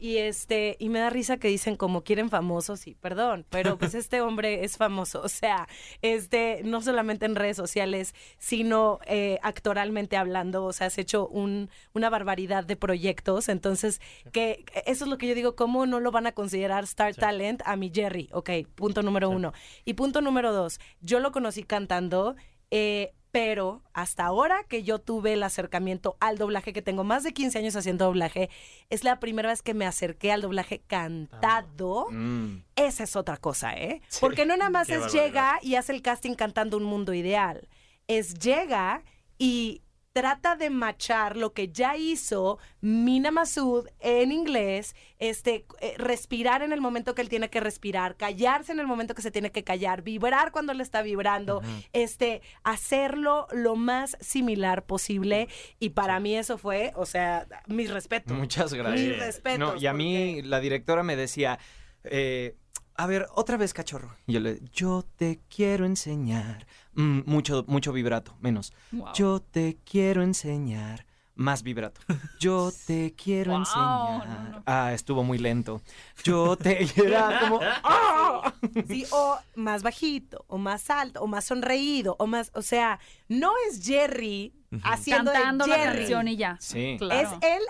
Y 0.00 0.18
este, 0.18 0.76
y 0.78 0.90
me 0.90 1.00
da 1.00 1.10
risa 1.10 1.38
que 1.38 1.48
dicen 1.48 1.74
como 1.76 2.04
quieren 2.04 2.30
famosos, 2.30 2.86
y 2.86 2.94
perdón, 2.94 3.44
pero 3.50 3.76
pues 3.78 3.94
este 3.96 4.20
hombre 4.20 4.64
es 4.64 4.76
famoso. 4.76 5.20
O 5.22 5.28
sea, 5.28 5.68
este, 6.02 6.60
no 6.64 6.80
solamente 6.80 7.26
en 7.26 7.34
redes 7.34 7.56
sociales, 7.56 8.14
sino 8.38 9.00
eh, 9.06 9.38
actoralmente 9.42 10.16
hablando. 10.16 10.64
O 10.64 10.72
sea, 10.72 10.86
has 10.86 10.98
hecho 10.98 11.26
un, 11.26 11.68
una 11.94 12.10
barbaridad 12.10 12.64
de 12.64 12.76
proyectos. 12.76 13.48
Entonces, 13.48 14.00
que 14.32 14.64
eso 14.86 15.04
es 15.04 15.10
lo 15.10 15.18
que 15.18 15.26
yo 15.26 15.34
digo, 15.34 15.56
¿cómo 15.56 15.84
no 15.84 15.98
lo 15.98 16.12
van 16.12 16.26
a 16.28 16.32
considerar 16.32 16.84
Star 16.84 17.14
Talent 17.16 17.62
a 17.64 17.74
mi 17.76 17.90
Jerry? 17.92 18.28
Ok, 18.32 18.50
punto 18.76 19.02
número 19.02 19.28
uno. 19.30 19.52
Y 19.84 19.94
punto 19.94 20.20
número 20.20 20.52
dos, 20.52 20.78
yo 21.00 21.18
lo 21.18 21.32
conocí 21.32 21.64
cantando. 21.64 22.36
eh, 22.70 23.14
pero 23.30 23.82
hasta 23.92 24.24
ahora 24.24 24.64
que 24.68 24.82
yo 24.82 24.98
tuve 24.98 25.34
el 25.34 25.42
acercamiento 25.42 26.16
al 26.20 26.38
doblaje, 26.38 26.72
que 26.72 26.82
tengo 26.82 27.04
más 27.04 27.22
de 27.24 27.32
15 27.32 27.58
años 27.58 27.76
haciendo 27.76 28.06
doblaje, 28.06 28.48
es 28.90 29.04
la 29.04 29.20
primera 29.20 29.50
vez 29.50 29.62
que 29.62 29.74
me 29.74 29.86
acerqué 29.86 30.32
al 30.32 30.40
doblaje 30.42 30.80
cantado. 30.86 32.06
Mm. 32.10 32.62
Esa 32.76 33.04
es 33.04 33.16
otra 33.16 33.36
cosa, 33.36 33.74
¿eh? 33.76 34.00
Sí. 34.08 34.18
Porque 34.20 34.46
no 34.46 34.56
nada 34.56 34.70
más 34.70 34.86
Qué 34.86 34.94
es 34.94 35.00
barbaridad. 35.00 35.24
llega 35.24 35.58
y 35.62 35.74
hace 35.74 35.92
el 35.92 36.02
casting 36.02 36.34
cantando 36.34 36.76
un 36.76 36.84
mundo 36.84 37.12
ideal. 37.14 37.68
Es 38.06 38.34
llega 38.34 39.02
y 39.38 39.82
trata 40.18 40.56
de 40.56 40.68
machar 40.68 41.36
lo 41.36 41.52
que 41.52 41.68
ya 41.68 41.96
hizo 41.96 42.58
Mina 42.80 43.30
Masud 43.30 43.86
en 44.00 44.32
inglés, 44.32 44.96
este, 45.20 45.64
eh, 45.80 45.94
respirar 45.96 46.62
en 46.62 46.72
el 46.72 46.80
momento 46.80 47.14
que 47.14 47.22
él 47.22 47.28
tiene 47.28 47.50
que 47.50 47.60
respirar, 47.60 48.16
callarse 48.16 48.72
en 48.72 48.80
el 48.80 48.88
momento 48.88 49.14
que 49.14 49.22
se 49.22 49.30
tiene 49.30 49.52
que 49.52 49.62
callar, 49.62 50.02
vibrar 50.02 50.50
cuando 50.50 50.72
él 50.72 50.80
está 50.80 51.02
vibrando, 51.02 51.62
este, 51.92 52.42
hacerlo 52.64 53.46
lo 53.52 53.76
más 53.76 54.16
similar 54.20 54.86
posible. 54.86 55.46
Y 55.78 55.90
para 55.90 56.18
mí 56.18 56.34
eso 56.34 56.58
fue, 56.58 56.90
o 56.96 57.06
sea, 57.06 57.46
mis 57.68 57.88
respetos. 57.88 58.36
Muchas 58.36 58.74
gracias. 58.74 59.00
Mis 59.00 59.18
respetos. 59.20 59.60
No, 59.60 59.76
y 59.76 59.86
a 59.86 59.92
mí 59.92 60.42
la 60.42 60.58
directora 60.58 61.04
me 61.04 61.14
decía, 61.14 61.60
eh, 62.02 62.56
a 62.98 63.06
ver, 63.06 63.26
otra 63.34 63.56
vez 63.56 63.72
cachorro. 63.72 64.14
Y 64.26 64.34
yo 64.34 64.40
le, 64.40 64.60
yo 64.72 65.04
te 65.16 65.40
quiero 65.48 65.86
enseñar. 65.86 66.66
Mm, 66.94 67.20
mucho, 67.26 67.64
mucho 67.68 67.92
vibrato, 67.92 68.36
menos. 68.40 68.72
Wow. 68.92 69.12
Yo 69.14 69.40
te 69.40 69.78
quiero 69.84 70.22
enseñar. 70.22 71.06
Más 71.34 71.62
vibrato. 71.62 72.00
Yo 72.40 72.72
te 72.88 73.14
quiero 73.14 73.52
Wow, 73.52 73.60
enseñar. 73.60 74.26
no, 74.28 74.48
no. 74.50 74.62
Ah, 74.66 74.92
estuvo 74.92 75.22
muy 75.22 75.38
lento. 75.38 75.80
Yo 76.24 76.56
te 76.56 76.82
era 77.00 77.38
como. 77.38 77.60
¡ah! 77.62 78.52
Sí, 78.88 79.06
o 79.12 79.38
más 79.54 79.84
bajito, 79.84 80.44
o 80.48 80.58
más 80.58 80.90
alto, 80.90 81.20
o 81.22 81.28
más 81.28 81.44
sonreído, 81.44 82.16
o 82.18 82.26
más, 82.26 82.50
o 82.54 82.62
sea, 82.62 82.98
no 83.28 83.52
es 83.70 83.80
Jerry 83.86 84.52
haciendo 84.82 85.32
Cantando 85.32 85.64
de 85.66 85.70
la 85.70 85.76
Jerry. 85.76 85.98
canción 85.98 86.26
y 86.26 86.36
ya. 86.36 86.56
Sí. 86.60 86.96
Claro. 86.98 87.38
Es 87.40 87.48
él 87.48 87.62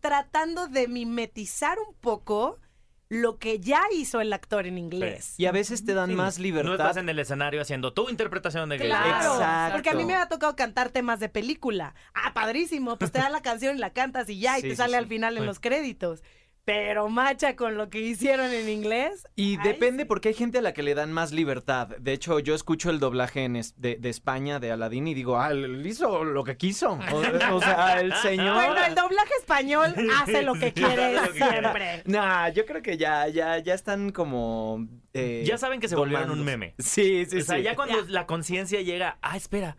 tratando 0.00 0.68
de 0.68 0.86
mimetizar 0.86 1.78
un 1.78 1.94
poco 1.94 2.58
lo 3.10 3.38
que 3.38 3.58
ya 3.58 3.80
hizo 3.94 4.20
el 4.20 4.32
actor 4.32 4.66
en 4.66 4.76
inglés. 4.76 5.34
Y 5.38 5.46
a 5.46 5.52
veces 5.52 5.84
te 5.84 5.94
dan 5.94 6.14
más 6.14 6.36
No 6.38 6.42
libertad. 6.42 6.72
estás 6.74 6.96
en 6.98 7.08
el 7.08 7.18
escenario 7.18 7.60
haciendo 7.62 7.92
tu 7.94 8.10
interpretación 8.10 8.68
de 8.68 8.76
que 8.78 8.84
Claro, 8.84 9.34
Exacto. 9.34 9.72
porque 9.76 9.90
a 9.90 9.94
mí 9.94 10.04
me 10.04 10.14
ha 10.14 10.28
tocado 10.28 10.54
cantar 10.56 10.90
temas 10.90 11.18
de 11.18 11.28
película. 11.30 11.94
Ah, 12.14 12.34
padrísimo, 12.34 12.98
pues 12.98 13.10
te 13.10 13.18
da 13.18 13.30
la 13.30 13.40
canción 13.40 13.76
y 13.76 13.78
la 13.78 13.94
cantas 13.94 14.28
y 14.28 14.38
ya, 14.40 14.58
y 14.58 14.62
Sí, 14.62 14.68
te 14.68 14.74
sí, 14.74 14.76
sale 14.76 14.92
sí. 14.92 14.96
al 14.98 15.06
final 15.06 15.38
en 15.38 15.46
los 15.46 15.58
créditos. 15.58 16.22
Pero 16.68 17.08
macha 17.08 17.56
con 17.56 17.78
lo 17.78 17.88
que 17.88 17.98
hicieron 17.98 18.52
en 18.52 18.68
inglés. 18.68 19.26
Y 19.36 19.56
Ay, 19.56 19.68
depende 19.72 20.02
sí. 20.02 20.06
porque 20.06 20.28
hay 20.28 20.34
gente 20.34 20.58
a 20.58 20.60
la 20.60 20.74
que 20.74 20.82
le 20.82 20.94
dan 20.94 21.10
más 21.14 21.32
libertad. 21.32 21.88
De 21.98 22.12
hecho, 22.12 22.40
yo 22.40 22.54
escucho 22.54 22.90
el 22.90 23.00
doblaje 23.00 23.44
en 23.44 23.56
es- 23.56 23.80
de, 23.80 23.96
de 23.96 24.10
España 24.10 24.60
de 24.60 24.70
Aladdin 24.70 25.08
y 25.08 25.14
digo, 25.14 25.38
ah, 25.40 25.50
él 25.52 25.86
hizo 25.86 26.24
lo 26.24 26.44
que 26.44 26.58
quiso. 26.58 26.98
O, 27.10 27.54
o 27.56 27.60
sea, 27.62 28.00
el 28.02 28.12
señor... 28.22 28.54
Bueno, 28.54 28.84
el 28.86 28.94
doblaje 28.94 29.32
español 29.40 29.94
hace 30.20 30.42
lo 30.42 30.52
que 30.56 30.74
quiere 30.74 31.04
Hace 31.16 31.26
lo 31.28 31.32
que 31.32 31.38
quiere. 31.38 31.58
siempre. 31.60 32.02
Nah, 32.04 32.50
yo 32.50 32.66
creo 32.66 32.82
que 32.82 32.98
ya, 32.98 33.28
ya, 33.28 33.56
ya 33.60 33.72
están 33.72 34.12
como... 34.12 34.86
eh, 35.14 35.44
Ya 35.46 35.56
saben 35.56 35.80
que 35.80 35.88
se 35.88 35.96
volvieron 35.96 36.30
un 36.30 36.44
meme. 36.44 36.74
Sí, 36.78 37.24
sí, 37.24 37.38
o 37.38 37.44
sea, 37.44 37.56
sí. 37.56 37.62
ya 37.62 37.76
cuando 37.76 38.02
la 38.08 38.26
conciencia 38.26 38.82
llega, 38.82 39.16
ah, 39.22 39.38
espera, 39.38 39.78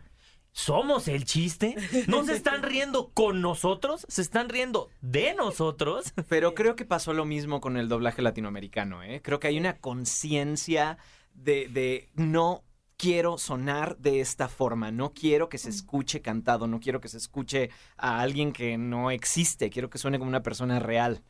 ¿somos 0.52 1.08
el 1.08 1.24
chiste? 1.24 1.76
¿No 2.08 2.24
se 2.24 2.34
están 2.34 2.62
riendo 2.62 3.10
con 3.14 3.40
nosotros? 3.40 4.06
¿Se 4.08 4.22
están 4.22 4.48
riendo 4.48 4.88
de 5.00 5.34
nosotros? 5.34 6.12
Pero 6.28 6.54
creo 6.54 6.76
que 6.76 6.84
pasó 6.84 7.12
lo 7.12 7.24
mismo 7.24 7.60
con 7.60 7.76
el 7.76 7.88
doblaje 7.88 8.22
latinoamericano, 8.22 9.02
¿eh? 9.02 9.20
Creo 9.22 9.40
que 9.40 9.48
hay 9.48 9.58
una 9.58 9.78
conciencia 9.78 10.98
de, 11.34 11.68
de 11.68 12.08
no 12.14 12.64
quiero 12.96 13.38
sonar 13.38 13.96
de 13.96 14.20
esta 14.20 14.48
forma, 14.48 14.90
no 14.90 15.14
quiero 15.14 15.48
que 15.48 15.56
se 15.56 15.70
escuche 15.70 16.20
cantado, 16.20 16.66
no 16.66 16.80
quiero 16.80 17.00
que 17.00 17.08
se 17.08 17.16
escuche 17.16 17.70
a 17.96 18.20
alguien 18.20 18.52
que 18.52 18.76
no 18.76 19.10
existe, 19.10 19.70
quiero 19.70 19.88
que 19.88 19.96
suene 19.96 20.18
como 20.18 20.28
una 20.28 20.42
persona 20.42 20.78
real. 20.80 21.22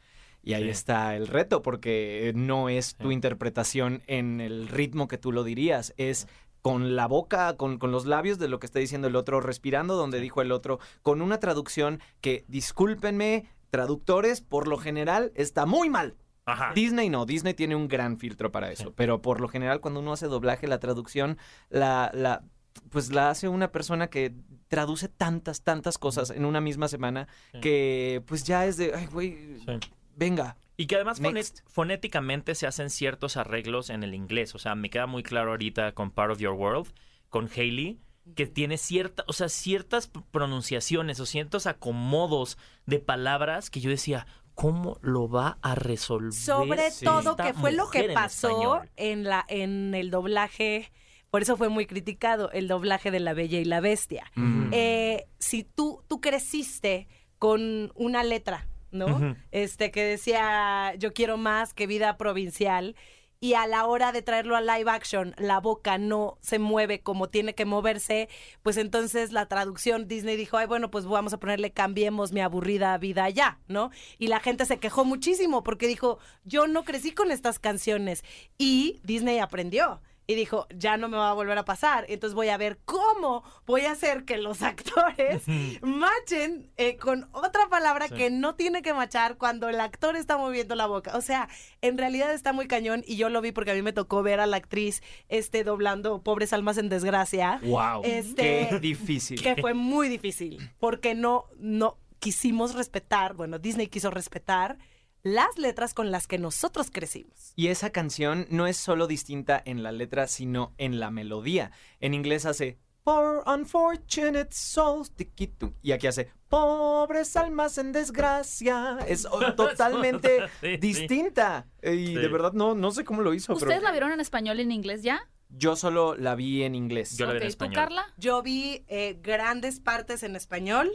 Y 0.43 0.55
ahí 0.55 0.65
Sí. 0.65 0.71
está 0.71 1.15
el 1.17 1.27
reto, 1.29 1.61
porque 1.63 2.33
no 2.35 2.71
es 2.71 2.97
tu 2.97 3.09
Sí. 3.09 3.15
interpretación 3.15 4.03
en 4.07 4.41
el 4.41 4.67
ritmo 4.69 5.07
que 5.07 5.19
tú 5.19 5.31
lo 5.33 5.45
dirías, 5.45 5.93
es 5.99 6.27
con 6.63 6.95
la 6.97 7.07
boca, 7.07 7.57
con, 7.57 7.79
con 7.79 7.91
los 7.93 8.07
labios 8.07 8.39
de 8.39 8.49
lo 8.49 8.59
que 8.59 8.67
está 8.67 8.79
diciendo 8.79 9.09
el 9.09 9.17
otro, 9.17 9.41
respirando 9.41 9.97
donde 9.97 10.21
dijo 10.21 10.43
el 10.43 10.53
otro, 10.53 10.79
con 11.03 11.23
una 11.23 11.39
traducción 11.41 12.01
que, 12.21 12.45
discúlpenme, 12.49 13.47
traductores, 13.71 14.41
por 14.41 14.67
lo 14.69 14.77
general 14.79 15.33
está 15.35 15.67
muy 15.67 15.89
mal. 15.91 16.17
Ajá. 16.47 16.73
Disney 16.75 17.09
no, 17.09 17.27
Disney 17.27 17.55
tiene 17.55 17.77
un 17.77 17.87
gran 17.87 18.19
filtro 18.19 18.51
para 18.51 18.73
eso, 18.73 18.89
Sí. 18.89 18.93
pero 18.97 19.23
por 19.23 19.41
lo 19.41 19.49
general 19.49 19.81
cuando 19.81 20.01
uno 20.01 20.13
hace 20.13 20.27
doblaje, 20.27 20.67
la 20.67 20.81
traducción, 20.81 21.39
la, 21.69 22.11
la, 22.13 22.43
pues 22.91 23.13
la 23.13 23.31
hace 23.31 23.49
una 23.49 23.71
persona 23.71 24.09
que 24.09 24.35
traduce 24.69 25.09
tantas, 25.09 25.63
tantas 25.63 25.99
cosas 25.99 26.31
en 26.31 26.45
una 26.45 26.61
misma 26.61 26.89
semana 26.89 27.29
Sí. 27.53 27.61
que 27.61 28.23
pues 28.27 28.43
ya 28.45 28.67
es 28.67 28.77
de, 28.77 28.93
ay, 28.95 29.07
güey, 29.07 29.59
Sí. 29.61 29.79
venga. 30.17 30.57
Y 30.81 30.87
que 30.87 30.95
además 30.95 31.21
Next. 31.21 31.61
fonéticamente 31.67 32.55
se 32.55 32.67
hacen 32.67 32.89
ciertos 32.89 33.37
arreglos 33.37 33.91
en 33.91 34.03
el 34.03 34.15
inglés. 34.15 34.55
O 34.55 34.59
sea, 34.59 34.75
me 34.75 34.89
queda 34.89 35.07
muy 35.07 35.23
claro 35.23 35.51
ahorita 35.51 35.93
con 35.93 36.11
Part 36.11 36.33
of 36.33 36.39
Your 36.39 36.55
World, 36.55 36.91
con 37.29 37.51
Hailey, 37.55 38.01
que 38.35 38.47
tiene 38.47 38.79
cierta, 38.79 39.23
o 39.27 39.35
sea, 39.35 39.51
ciertas 39.51 40.11
pronunciaciones 40.31 41.21
o 41.21 41.27
ciertos 41.27 41.67
acomodos 41.67 42.57
de 42.87 42.99
palabras 42.99 43.69
que 43.69 43.81
yo 43.81 43.91
decía, 43.91 44.27
¿cómo 44.55 44.99
lo 45.03 45.29
va 45.29 45.59
a 45.61 45.75
resolver? 45.75 46.33
Sobre 46.33 46.91
todo 47.05 47.33
esta 47.33 47.45
que 47.45 47.53
fue 47.53 47.73
lo 47.73 47.91
que 47.91 48.09
pasó 48.15 48.81
en 48.97 49.25
la 49.25 49.45
en 49.49 49.95
el 49.95 50.11
doblaje, 50.11 50.91
por 51.29 51.43
eso 51.43 51.59
fue 51.59 51.69
muy 51.69 51.85
criticado 51.85 52.51
el 52.53 52.69
doblaje 52.69 53.11
de 53.11 53.21
La 53.21 53.35
Bella 53.35 53.61
y 53.61 53.67
la 53.67 53.81
Bestia. 53.81 54.33
Mm. 54.35 54.71
Eh, 54.73 55.27
si 55.39 55.63
tú 55.63 56.03
tú 56.09 56.23
creciste 56.23 57.07
con 57.39 57.93
una 57.97 58.25
letra, 58.25 58.67
¿no? 58.91 59.37
Este 59.51 59.91
que 59.91 60.05
decía 60.05 60.95
yo 60.97 61.13
quiero 61.13 61.37
más 61.37 61.75
que 61.75 61.87
vida 61.87 62.17
provincial 62.17 62.95
y 63.41 63.55
a 63.55 63.67
la 63.67 63.87
hora 63.87 64.13
de 64.13 64.21
traerlo 64.21 64.55
a 64.55 64.61
live 64.61 64.91
action 64.91 65.35
la 65.39 65.61
boca 65.61 65.97
no 65.97 66.37
se 66.43 66.59
mueve 66.59 67.01
como 67.01 67.31
tiene 67.31 67.55
que 67.55 67.65
moverse, 67.65 68.29
pues 68.63 68.77
entonces 68.77 69.33
la 69.33 69.47
traducción 69.47 70.07
Disney 70.07 70.37
dijo, 70.37 70.59
ay 70.59 70.67
bueno, 70.67 70.91
pues 70.91 71.07
vamos 71.07 71.33
a 71.33 71.41
ponerle 71.41 71.73
cambiemos 71.73 72.33
mi 72.33 72.41
aburrida 72.41 72.97
vida 72.99 73.29
ya, 73.31 73.59
¿no? 73.67 73.91
Y 74.19 74.27
la 74.29 74.41
gente 74.41 74.67
se 74.67 74.79
quejó 74.79 75.07
muchísimo 75.07 75.63
porque 75.63 75.87
dijo, 75.87 76.19
yo 76.45 76.67
no 76.67 76.85
crecí 76.85 77.13
con 77.13 77.31
estas 77.31 77.59
canciones 77.59 78.25
y 78.59 79.01
Disney 79.05 79.39
aprendió. 79.39 80.03
Y 80.31 80.37
dijo, 80.37 80.69
ya 80.73 80.97
no 80.97 81.09
me 81.09 81.17
va 81.17 81.31
a 81.31 81.33
volver 81.33 81.59
a 81.59 81.65
pasar. 81.65 82.05
Entonces 82.09 82.35
voy 82.37 82.51
a 82.51 82.57
ver 82.57 82.79
cómo 82.85 83.43
voy 83.67 83.81
a 83.87 83.91
hacer 83.93 84.25
que 84.25 84.37
los 84.37 84.63
actores 84.71 85.43
machen 85.83 86.71
eh, 86.77 86.97
con 86.97 87.29
otra 87.33 87.69
palabra 87.69 88.07
Sí. 88.09 88.15
que 88.15 88.31
no 88.31 88.55
tiene 88.55 88.83
que 88.83 88.95
machar 88.95 89.37
cuando 89.39 89.69
el 89.69 89.81
actor 89.81 90.15
está 90.17 90.37
moviendo 90.39 90.75
la 90.77 90.87
boca. 90.87 91.17
O 91.17 91.21
sea, 91.21 91.49
en 91.83 91.99
realidad 91.99 92.33
está 92.33 92.53
muy 92.53 92.69
cañón 92.69 93.03
y 93.07 93.17
yo 93.17 93.29
lo 93.29 93.41
vi 93.41 93.51
porque 93.53 93.73
a 93.73 93.75
mí 93.75 93.83
me 93.83 93.93
tocó 93.93 94.23
ver 94.23 94.39
a 94.41 94.47
la 94.47 94.57
actriz 94.59 95.03
este 95.29 95.65
doblando 95.65 96.23
Pobres 96.23 96.53
Almas 96.53 96.79
en 96.79 96.89
Desgracia. 96.89 97.59
Wow, 97.65 98.03
Este, 98.05 98.69
qué 98.71 98.79
difícil. 98.81 99.43
Que 99.43 99.57
fue 99.57 99.75
muy 99.75 100.09
difícil 100.09 100.71
porque 100.79 101.15
no, 101.15 101.47
no 101.59 101.99
quisimos 102.21 102.75
respetar, 102.75 103.35
bueno, 103.35 103.59
Disney 103.59 103.89
quiso 103.89 104.11
respetar 104.11 104.79
las 105.23 105.59
letras 105.59 105.95
con 105.95 106.11
las 106.11 106.27
que 106.27 106.39
nosotros 106.39 106.91
crecimos. 106.91 107.53
Y 107.57 107.69
esa 107.69 107.91
canción 107.91 108.47
no 108.51 108.67
es 108.67 108.77
solo 108.77 109.07
distinta 109.07 109.61
en 109.65 109.83
la 109.83 109.93
letra, 109.93 110.27
sino 110.27 110.73
en 110.79 110.99
la 111.01 111.11
melodía. 111.11 111.73
En 112.01 112.15
inglés 112.15 112.47
hace 112.47 112.79
Poor 113.03 113.43
unfortunate 113.47 114.49
souls, 114.53 115.11
tiquitu. 115.13 115.73
Y 115.83 115.93
aquí 115.93 116.07
hace 116.07 116.31
Pobres 116.49 117.35
almas 117.37 117.79
en 117.79 117.93
desgracia. 117.93 118.99
Es 119.09 119.23
totalmente 119.57 120.41
Sí, 120.61 120.77
distinta. 120.77 121.67
Y 121.83 122.09
Sí. 122.09 122.15
de 122.15 122.29
verdad 122.29 122.53
no, 122.53 122.75
no 122.75 122.91
sé 122.91 123.05
cómo 123.05 123.23
lo 123.23 123.33
hizo. 123.33 123.53
¿Ustedes 123.55 123.75
pero 123.77 123.85
la 123.85 123.91
vieron 123.93 124.13
en 124.13 124.21
español 124.21 124.59
y 124.59 124.63
en 124.63 124.73
inglés 124.73 125.03
ya? 125.03 125.21
Yo 125.49 125.77
solo 125.77 126.15
la 126.15 126.35
vi 126.35 126.63
en 126.63 126.75
inglés. 126.75 127.17
Yo 127.17 127.27
la 127.27 127.33
vi 127.33 127.39
en 127.41 127.47
español. 127.47 127.75
¿Tú, 127.75 127.81
Carla? 127.81 128.05
Yo 128.19 128.43
vi 128.43 128.85
eh, 128.89 129.19
grandes 129.23 129.81
partes 129.81 130.23
en 130.23 130.37
español 130.37 130.91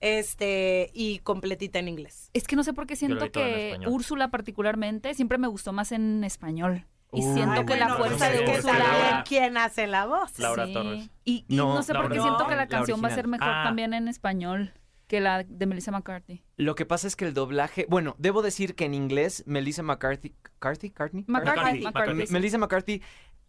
este 0.00 0.90
y 0.94 1.18
completita 1.20 1.78
en 1.78 1.88
inglés. 1.88 2.30
Es 2.32 2.46
que 2.46 2.56
no 2.56 2.64
sé 2.64 2.72
por 2.72 2.86
qué 2.86 2.96
siento 2.96 3.30
que. 3.30 3.78
Úrsula 3.86 4.30
particularmente 4.30 5.14
siempre 5.14 5.38
me 5.38 5.48
gustó 5.48 5.72
más 5.72 5.92
en 5.92 6.24
español. 6.24 6.86
Y 7.10 7.22
siento 7.22 7.60
Ay, 7.60 7.64
que 7.64 7.76
la 7.76 7.94
fuerza 7.94 8.28
de 8.28 8.44
Úrsula... 8.44 9.24
Quién 9.26 9.56
hace 9.56 9.86
la 9.86 10.04
voz. 10.04 10.38
Laura 10.38 10.66
Sí. 10.66 10.74
Torres. 10.74 11.10
Y, 11.24 11.46
y 11.48 11.56
No, 11.56 11.74
no, 11.74 11.82
sé 11.82 11.94
por 11.94 12.12
qué 12.12 12.20
siento 12.20 12.44
que 12.46 12.54
la 12.54 12.62
La 12.62 12.68
canción 12.68 13.02
va 13.02 13.08
a 13.08 13.14
ser 13.14 13.26
mejor 13.26 13.48
Ah. 13.48 13.62
también 13.64 13.94
en 13.94 14.08
español 14.08 14.74
que 15.06 15.20
la 15.20 15.42
de 15.42 15.64
Melissa 15.64 15.90
McCarthy. 15.90 16.42
Lo 16.56 16.74
que 16.74 16.84
pasa 16.84 17.06
es 17.06 17.16
que 17.16 17.24
el 17.24 17.32
doblaje, 17.32 17.86
bueno, 17.88 18.14
debo 18.18 18.42
decir 18.42 18.74
que 18.74 18.84
en 18.84 18.92
inglés 18.92 19.42
Melissa 19.46 19.82
McCarthy. 19.82 20.34
McCarthy. 20.60 20.92
McCarthy. 21.26 21.80
McCarthy, 21.80 22.26
sí. 22.26 22.32
Melissa 22.32 22.58
McCarthy 22.58 23.02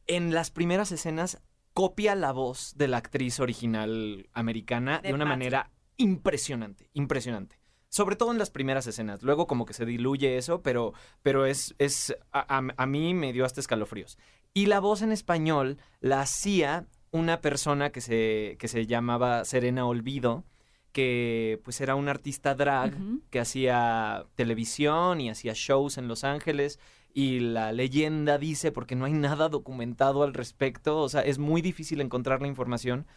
en 0.08 0.34
las 0.34 0.52
primeras 0.52 0.94
escenas 0.94 1.42
copia 1.74 2.16
la 2.16 2.32
voz 2.32 2.78
de 2.78 2.88
la 2.88 2.98
actriz 2.98 3.42
original 3.42 4.30
americana 4.34 5.00
de, 5.00 5.10
De 5.10 5.14
una 5.14 5.26
manera 5.26 5.70
impresionante, 6.00 6.90
impresionante. 6.94 7.60
Sobre 7.92 8.16
todo 8.16 8.32
en 8.32 8.38
las 8.38 8.50
primeras 8.52 8.86
escenas. 8.88 9.24
Luego 9.24 9.46
como 9.48 9.66
que 9.66 9.74
se 9.74 9.86
diluye 9.86 10.38
eso, 10.38 10.62
pero, 10.62 10.94
pero 11.24 11.46
es, 11.46 11.76
es 11.80 12.16
a, 12.32 12.58
a- 12.58 12.74
a 12.78 12.86
mí 12.86 13.14
me 13.14 13.34
dio 13.34 13.46
hasta 13.46 13.60
escalofríos. 13.62 14.18
Y 14.54 14.66
la 14.68 14.80
voz 14.80 15.02
en 15.02 15.12
español 15.12 15.78
la 16.00 16.22
hacía 16.22 16.88
una 17.12 17.42
persona 17.42 17.92
que 17.92 18.02
se, 18.02 18.58
que 18.60 18.68
se 18.68 18.86
llamaba 18.86 19.44
Serena 19.46 19.86
Olvido, 19.88 20.46
que 20.92 21.60
pues 21.64 21.82
era 21.82 21.96
una 21.96 22.12
artista 22.12 22.56
drag 22.56 22.94
que 23.30 23.40
hacía 23.40 24.26
televisión 24.36 25.22
y 25.22 25.30
hacía 25.30 25.54
shows 25.56 25.98
en 25.98 26.08
Los 26.08 26.24
Ángeles 26.24 26.80
y 27.14 27.40
la 27.40 27.72
leyenda 27.72 28.38
dice, 28.38 28.72
porque 28.72 28.96
no 28.96 29.06
hay 29.06 29.14
nada 29.14 29.50
documentado 29.50 30.22
al 30.24 30.34
respecto, 30.36 31.00
o 31.00 31.10
sea, 31.10 31.22
es 31.22 31.40
muy 31.40 31.62
difícil 31.64 32.02
encontrar 32.02 32.42
la 32.42 32.48
información, 32.48 33.08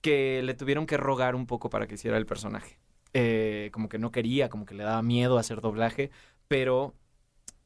que 0.00 0.42
le 0.42 0.54
tuvieron 0.54 0.86
que 0.86 0.96
rogar 0.96 1.34
un 1.34 1.46
poco 1.46 1.70
para 1.70 1.86
que 1.86 1.94
hiciera 1.94 2.16
el 2.16 2.26
personaje. 2.26 2.78
Eh, 3.12 3.70
como 3.72 3.88
que 3.88 3.98
no 3.98 4.10
quería, 4.12 4.48
como 4.48 4.64
que 4.66 4.74
le 4.74 4.84
daba 4.84 5.02
miedo 5.02 5.38
hacer 5.38 5.60
doblaje, 5.60 6.10
pero 6.48 6.94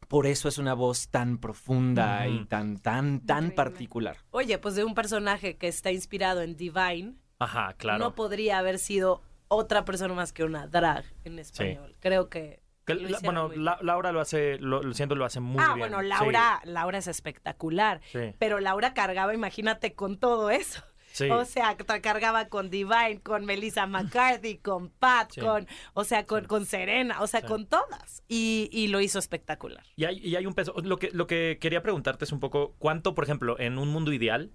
por 0.08 0.26
eso 0.26 0.48
es 0.48 0.58
una 0.58 0.74
voz 0.74 1.08
tan 1.08 1.38
profunda 1.38 2.26
y 2.28 2.44
tan, 2.46 2.78
tan, 2.78 3.20
tan 3.20 3.44
Increíble. 3.46 3.54
particular. 3.56 4.16
Oye, 4.30 4.58
pues 4.58 4.74
de 4.74 4.84
un 4.84 4.94
personaje 4.94 5.56
que 5.56 5.68
está 5.68 5.90
inspirado 5.92 6.42
en 6.42 6.56
Divine, 6.56 7.14
Ajá, 7.38 7.74
claro. 7.74 7.98
no 7.98 8.14
podría 8.14 8.58
haber 8.58 8.78
sido 8.78 9.22
otra 9.48 9.84
persona 9.84 10.14
más 10.14 10.32
que 10.32 10.44
una 10.44 10.66
drag 10.66 11.04
en 11.24 11.38
español. 11.38 11.96
Creo 12.00 12.28
que 12.28 12.62
la- 12.86 13.18
bueno. 13.22 13.48
La- 13.54 13.78
Laura 13.82 14.12
lo 14.12 14.20
hace, 14.20 14.58
lo, 14.58 14.82
lo 14.82 14.92
siento, 14.94 15.14
lo 15.14 15.24
hace 15.24 15.40
muy 15.40 15.62
ah, 15.62 15.74
bien. 15.74 15.90
bueno, 15.90 16.00
Sí, 16.00 16.06
Laura, 16.08 16.60
Laura 16.64 16.98
es 16.98 17.06
espectacular. 17.06 18.00
Sí, 18.12 18.34
Pero 18.38 18.60
Laura 18.60 18.92
cargaba, 18.94 19.34
imagínate, 19.34 19.94
con 19.94 20.18
todo 20.18 20.50
eso. 20.50 20.82
Sí. 21.14 21.30
O 21.30 21.44
sea, 21.44 21.76
cargaba 21.76 22.48
con 22.48 22.68
Divine, 22.68 23.20
con 23.22 23.46
Melissa 23.46 23.86
McCarthy, 23.86 24.58
con 24.58 24.90
Pat, 24.90 25.30
Sí. 25.32 25.40
con, 25.40 25.66
o 25.94 26.04
sea, 26.04 26.26
con, 26.26 26.42
Sí. 26.42 26.46
con 26.48 26.66
Serena, 26.66 27.22
o 27.22 27.26
sea, 27.26 27.40
con 27.42 27.66
todas. 27.66 28.22
Y, 28.28 28.68
y 28.72 28.88
lo 28.88 29.00
hizo 29.00 29.18
espectacular. 29.18 29.84
Y 29.96 30.04
hay, 30.04 30.18
y 30.18 30.36
hay 30.36 30.44
un 30.46 30.54
peso. 30.54 30.74
Lo 30.82 30.98
que, 30.98 31.10
lo 31.12 31.26
que 31.26 31.58
quería 31.60 31.82
preguntarte 31.82 32.24
es 32.24 32.32
un 32.32 32.40
poco, 32.40 32.74
¿cuánto, 32.78 33.14
por 33.14 33.24
ejemplo, 33.24 33.58
en 33.58 33.78
un 33.78 33.88
mundo 33.88 34.12
ideal, 34.12 34.50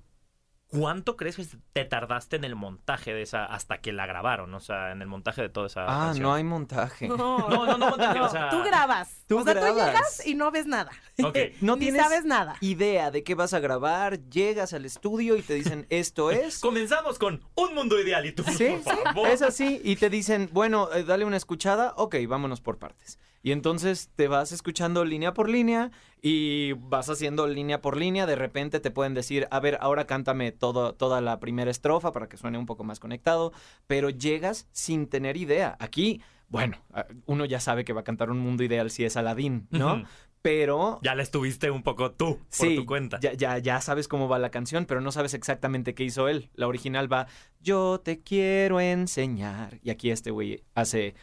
cuánto 0.71 1.17
crees 1.17 1.36
que 1.36 1.45
te 1.73 1.84
tardaste 1.84 2.36
en 2.36 2.43
el 2.43 2.55
montaje 2.55 3.13
de 3.13 3.23
esa, 3.23 3.43
hasta 3.45 3.79
que 3.79 3.91
la 3.91 4.05
grabaron? 4.05 4.53
O 4.53 4.60
sea, 4.60 4.91
en 4.91 5.01
el 5.01 5.08
montaje 5.08 5.41
de 5.41 5.49
toda 5.49 5.67
esa 5.67 5.84
Ah, 5.84 6.05
canción. 6.08 6.23
no 6.23 6.34
hay 6.36 6.43
montaje. 6.43 7.08
No, 7.08 7.17
No, 7.17 7.65
no, 7.65 7.77
no, 7.77 7.89
montaje, 7.89 8.19
o 8.19 8.29
sea- 8.29 8.49
tú 8.49 8.63
grabas. 8.63 9.23
Tú 9.27 9.39
o 9.39 9.43
sea, 9.43 9.53
tú 9.53 9.75
llegas 9.75 10.25
y 10.25 10.36
no 10.36 10.51
ves 10.51 10.65
nada. 10.67 10.91
Ok. 11.23 11.36
No 11.62 11.75
Ni 11.75 11.86
tienes 11.86 12.01
sabes 12.01 12.23
nada. 12.25 12.55
idea 12.62 13.12
de 13.12 13.23
qué 13.23 13.36
vas 13.36 13.53
a 13.53 13.60
grabar, 13.60 14.19
llegas 14.29 14.73
al 14.73 14.86
estudio 14.86 15.36
y 15.38 15.41
te 15.41 15.55
dicen, 15.55 15.86
esto 15.89 16.32
es... 16.32 16.60
Comenzamos 16.60 17.17
con 17.19 17.43
un 17.55 17.73
mundo 17.75 17.99
ideal 17.99 18.25
y 18.25 18.32
tú, 18.32 18.43
Sí, 18.43 18.77
por 18.84 18.95
favor. 19.03 19.27
Es 19.29 19.41
así, 19.41 19.82
y 19.84 19.95
te 19.95 20.10
dicen, 20.10 20.49
bueno, 20.53 20.89
eh, 20.93 21.03
dale 21.03 21.25
una 21.25 21.38
escuchada, 21.38 21.93
ok, 21.97 22.15
vámonos 22.27 22.62
por 22.62 22.77
partes. 22.77 23.19
Y 23.41 23.52
entonces 23.52 24.10
te 24.15 24.28
vas 24.28 24.52
escuchando 24.52 25.06
línea 25.06 25.34
por 25.34 25.49
línea 25.49 25.91
y 26.21 26.73
vas 26.73 27.10
haciendo 27.10 27.47
línea 27.47 27.82
por 27.82 27.95
línea. 27.95 28.25
De 28.25 28.36
repente 28.36 28.80
te 28.80 28.91
pueden 28.91 29.13
decir, 29.13 29.47
a 29.52 29.60
ver, 29.60 29.78
ahora 29.82 30.06
cántame 30.06 30.52
todo, 30.52 30.93
toda 30.93 31.21
la 31.21 31.39
primera 31.39 31.71
estrofa 31.71 32.12
para 32.12 32.28
que 32.28 32.38
suene 32.38 32.58
un 32.58 32.65
poco 32.65 32.84
más 32.84 32.99
conectado. 32.99 33.54
Pero 33.88 34.10
llegas 34.10 34.67
sin 34.71 35.08
tener 35.08 35.38
idea. 35.38 35.78
Aquí, 35.80 36.21
bueno, 36.49 36.78
ah, 36.93 37.06
uno 37.28 37.45
ya 37.45 37.60
sabe 37.60 37.86
que 37.86 37.93
va 37.93 38.02
a 38.02 38.04
cantar 38.04 38.30
un 38.30 38.39
mundo 38.39 38.63
ideal 38.63 38.91
si 38.91 39.06
es 39.06 39.15
Aladín, 39.15 39.67
¿no? 39.71 40.04
Pero 40.41 40.99
Ya 41.04 41.15
la 41.15 41.23
estuviste 41.23 41.69
un 41.69 41.84
poco 41.84 42.12
tú, 42.12 42.38
por 42.38 42.45
Sí, 42.49 42.75
tu 42.78 42.86
cuenta. 42.86 43.19
Ya, 43.19 43.34
ya, 43.34 43.58
ya 43.58 43.82
sabes 43.82 44.08
cómo 44.08 44.30
va 44.30 44.39
la 44.39 44.52
canción, 44.52 44.86
pero 44.86 45.02
no 45.02 45.12
sabes 45.12 45.34
exactamente 45.34 45.93
qué 45.93 46.06
hizo 46.06 46.30
él. 46.30 46.49
La 46.54 46.67
original 46.67 47.12
va, 47.12 47.28
yo 47.60 47.99
te 47.99 48.21
quiero 48.21 48.80
enseñar. 48.80 49.80
Y 49.84 49.89
aquí 49.89 50.12
este 50.12 50.32
güey 50.32 50.63
hace, 50.75 51.13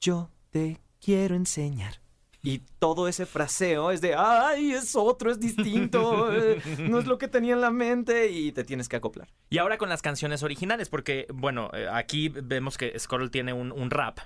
yo 0.00 0.30
te 0.50 0.60
quiero 0.60 0.89
enseñar. 1.04 2.00
Y 2.42 2.62
todo 2.78 3.06
ese 3.06 3.26
fraseo 3.26 3.90
es 3.90 4.00
de, 4.00 4.14
ay, 4.14 4.72
es 4.72 4.96
otro, 4.96 5.30
es 5.30 5.38
distinto, 5.38 6.32
eh, 6.32 6.58
no 6.78 6.98
es 6.98 7.06
lo 7.06 7.18
que 7.18 7.28
tenía 7.28 7.52
en 7.52 7.60
la 7.60 7.70
mente 7.70 8.30
y 8.30 8.50
te 8.52 8.64
tienes 8.64 8.88
que 8.88 8.96
acoplar. 8.96 9.28
Y 9.50 9.58
ahora 9.58 9.76
con 9.76 9.90
las 9.90 10.00
canciones 10.00 10.42
originales, 10.42 10.88
porque, 10.88 11.26
bueno, 11.34 11.70
eh, 11.74 11.86
aquí 11.92 12.30
vemos 12.30 12.78
que 12.78 12.98
Scroll 12.98 13.30
tiene 13.30 13.52
un, 13.52 13.72
un 13.72 13.90
rap 13.90 14.20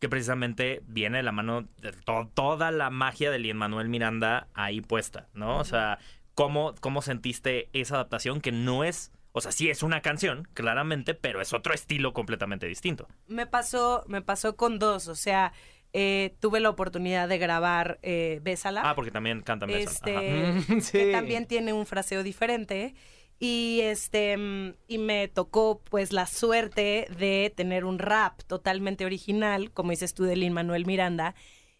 que 0.00 0.08
precisamente 0.08 0.82
viene 0.86 1.18
de 1.18 1.22
la 1.22 1.32
mano 1.32 1.66
de 1.78 1.92
to- 1.92 2.30
toda 2.34 2.70
la 2.70 2.90
magia 2.90 3.30
de 3.30 3.38
Lin 3.38 3.56
Manuel 3.56 3.88
Miranda 3.88 4.48
ahí 4.54 4.80
puesta, 4.80 5.28
¿no? 5.32 5.58
O 5.58 5.64
sea, 5.64 5.98
¿cómo, 6.34 6.74
¿cómo 6.80 7.00
sentiste 7.00 7.68
esa 7.72 7.94
adaptación 7.94 8.40
que 8.40 8.52
no 8.52 8.84
es, 8.84 9.12
o 9.32 9.40
sea, 9.40 9.52
sí 9.52 9.70
es 9.70 9.82
una 9.82 10.02
canción, 10.02 10.46
claramente, 10.52 11.14
pero 11.14 11.40
es 11.40 11.52
otro 11.52 11.74
estilo 11.74 12.12
completamente 12.12 12.66
distinto? 12.66 13.08
Me 13.28 13.46
pasó, 13.46 14.04
me 14.08 14.20
pasó 14.20 14.56
con 14.56 14.78
dos, 14.78 15.08
o 15.08 15.14
sea, 15.14 15.52
eh, 15.98 16.36
tuve 16.40 16.60
la 16.60 16.68
oportunidad 16.68 17.26
de 17.26 17.38
grabar 17.38 17.98
eh, 18.02 18.40
Bésala. 18.42 18.82
Ah, 18.84 18.94
porque 18.94 19.10
también 19.10 19.40
cantan 19.40 19.70
eso. 19.70 19.90
este, 19.90 20.14
Ajá. 20.14 20.52
Mm, 20.68 20.80
sí. 20.82 20.92
que 20.92 21.10
también 21.10 21.46
tiene 21.46 21.72
un 21.72 21.86
fraseo 21.86 22.22
diferente. 22.22 22.94
Y 23.38 23.80
este 23.82 24.36
mm, 24.36 24.74
y 24.88 24.98
me 24.98 25.28
tocó 25.28 25.80
pues 25.88 26.12
la 26.12 26.26
suerte 26.26 27.08
de 27.18 27.50
tener 27.56 27.86
un 27.86 27.98
rap 27.98 28.42
totalmente 28.42 29.06
original, 29.06 29.72
como 29.72 29.90
dices 29.90 30.12
tú 30.12 30.24
de 30.24 30.36
Lin 30.36 30.52
Manuel 30.52 30.84
Miranda. 30.84 31.34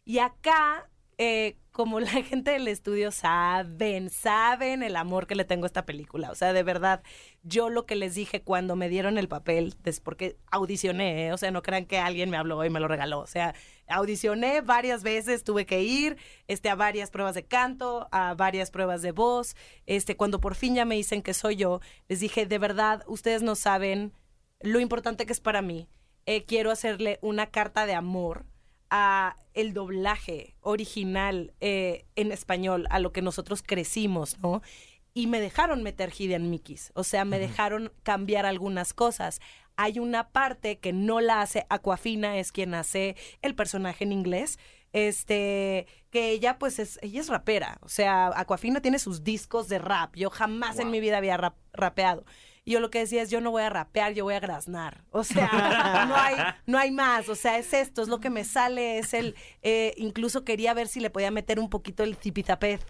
Y 0.07 0.21
acá, 0.21 0.89
eh, 1.19 1.59
como 1.71 2.01
la 2.01 2.09
gente 2.23 2.53
del 2.53 2.69
estudio 2.69 3.11
saben, 3.11 4.09
saben 4.09 4.83
el 4.83 4.97
amor 4.97 5.27
que 5.27 5.35
le 5.35 5.45
tengo 5.45 5.65
a 5.65 5.67
esta 5.67 5.85
película. 5.85 6.31
O 6.31 6.35
sea, 6.35 6.55
de 6.55 6.63
verdad, 6.63 7.03
yo 7.43 7.69
lo 7.69 7.85
que 7.85 7.97
les 7.97 8.15
dije 8.15 8.41
cuando 8.41 8.77
me 8.77 8.89
dieron 8.89 9.19
el 9.19 9.29
papel, 9.29 9.75
es 9.85 10.01
porque 10.01 10.39
audicioné, 10.51 11.27
¿eh? 11.27 11.33
o 11.35 11.37
sea, 11.37 11.51
no 11.51 11.63
crean 11.63 11.85
que 11.85 11.99
alguien 11.99 12.31
me 12.31 12.39
habló 12.39 12.65
y 12.65 12.71
me 12.71 12.81
lo 12.81 12.89
regaló. 12.89 13.19
O 13.21 13.27
sea, 13.27 13.55
audicioné 13.89 14.61
varias 14.61 15.03
veces, 15.03 15.45
tuve 15.45 15.67
que 15.67 15.83
ir 15.83 16.17
este, 16.49 16.69
a 16.69 16.75
varias 16.75 17.11
pruebas 17.11 17.35
de 17.35 17.45
canto, 17.45 18.09
a 18.13 18.35
varias 18.35 18.71
pruebas 18.71 19.03
de 19.03 19.13
voz. 19.13 19.57
Este, 19.87 20.17
cuando 20.17 20.41
por 20.41 20.55
fin 20.55 20.75
ya 20.75 20.85
me 20.85 20.97
dicen 20.97 21.23
que 21.23 21.35
soy 21.35 21.57
yo, 21.57 21.81
les 22.09 22.21
dije, 22.21 22.47
de 22.47 22.59
verdad, 22.59 23.05
ustedes 23.07 23.43
no 23.43 23.55
saben 23.55 24.13
lo 24.61 24.81
importante 24.81 25.27
que 25.27 25.33
es 25.33 25.41
para 25.41 25.63
mí. 25.63 25.89
Eh, 26.27 26.45
quiero 26.45 26.71
hacerle 26.71 27.19
una 27.23 27.47
carta 27.47 27.87
de 27.87 27.95
amor 27.95 28.47
a 28.91 29.37
el 29.55 29.73
doblaje 29.73 30.55
original 30.61 31.55
eh, 31.61 32.05
en 32.15 32.33
español, 32.33 32.87
a 32.91 32.99
lo 32.99 33.13
que 33.13 33.23
nosotros 33.23 33.63
crecimos, 33.63 34.39
¿no? 34.41 34.63
Y 35.15 35.29
me 35.29 35.41
dejaron 35.41 35.83
meter 35.83 36.13
Hidden 36.13 36.51
Mickeys, 36.51 36.93
o 36.95 37.03
sea, 37.03 37.25
me 37.25 37.39
dejaron 37.39 37.91
cambiar 38.03 38.45
algunas 38.45 38.93
cosas. 38.93 39.41
Hay 39.77 39.99
una 39.99 40.29
parte 40.31 40.79
que 40.79 40.93
no 40.93 41.21
la 41.21 41.41
hace 41.43 41.67
Aquafina, 41.69 42.39
es 42.39 42.51
quien 42.53 42.75
hace 42.75 43.17
el 43.43 43.55
personaje 43.55 44.05
en 44.05 44.13
inglés, 44.13 44.59
este, 44.93 45.87
que 46.11 46.31
ella 46.31 46.59
pues 46.59 46.79
es, 46.79 46.99
ella 47.03 47.21
es 47.21 47.29
rapera, 47.29 47.79
o 47.83 47.89
sea, 47.89 48.31
Aquafina 48.35 48.81
tiene 48.81 48.99
sus 48.99 49.23
discos 49.25 49.69
de 49.69 49.79
rap, 49.79 50.17
yo 50.17 50.31
jamás 50.31 50.79
en 50.79 50.91
mi 50.91 51.01
vida 51.01 51.19
había 51.19 51.37
rap- 51.37 51.59
rapeado. 51.73 52.25
Y 52.65 52.73
yo 52.73 52.81
lo 52.81 52.91
que 52.91 52.99
decía 52.99 53.23
es, 53.23 53.31
yo 53.31 53.41
no 53.41 53.53
voy 53.53 53.63
a 53.63 53.71
rapear, 53.71 54.13
yo 54.15 54.25
voy 54.25 54.35
a 54.35 54.41
graznar. 54.41 55.05
O 55.13 55.23
sea, 55.23 56.07
no 56.09 56.17
hay, 56.17 56.35
no 56.67 56.79
hay 56.79 56.91
más. 56.91 57.29
O 57.29 57.37
sea, 57.37 57.59
es 57.59 57.73
esto, 57.73 58.03
es 58.03 58.09
lo 58.09 58.19
que 58.19 58.29
me 58.29 58.43
sale, 58.43 58.99
es 58.99 59.15
el... 59.15 59.37
eh, 59.63 59.95
incluso 59.99 60.43
quería 60.45 60.75
ver 60.75 60.89
si 60.89 60.99
le 60.99 61.09
podía 61.09 61.31
meter 61.31 61.61
un 61.61 61.71
poquito 61.71 62.03
el 62.03 62.17
que, 62.17 62.41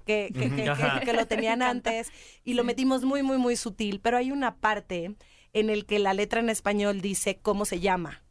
que- 0.07 0.31
que- 0.33 1.05
que 1.05 1.13
lo 1.13 1.27
tenían 1.27 1.61
antes. 1.63 2.11
Y 2.43 2.55
lo 2.55 2.65
metimos 2.65 3.05
muy, 3.05 3.23
muy, 3.23 3.37
muy 3.37 3.55
sutil. 3.55 4.01
Pero 4.01 4.17
hay 4.17 4.33
una 4.33 4.57
parte 4.57 5.15
en 5.57 5.71
el 5.71 5.87
que 5.87 5.99
la 5.99 6.13
letra 6.13 6.41
en 6.41 6.51
español 6.51 7.01
dice 7.01 7.39
cómo 7.41 7.65
se 7.65 7.81
llama. 7.81 8.23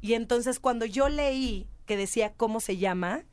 Y 0.00 0.12
entonces 0.12 0.60
cuando 0.60 0.84
yo 0.84 1.08
leí 1.08 1.66
que 1.86 1.96
decía 1.96 2.34
cómo 2.36 2.60
se 2.60 2.76
llama, 2.76 3.24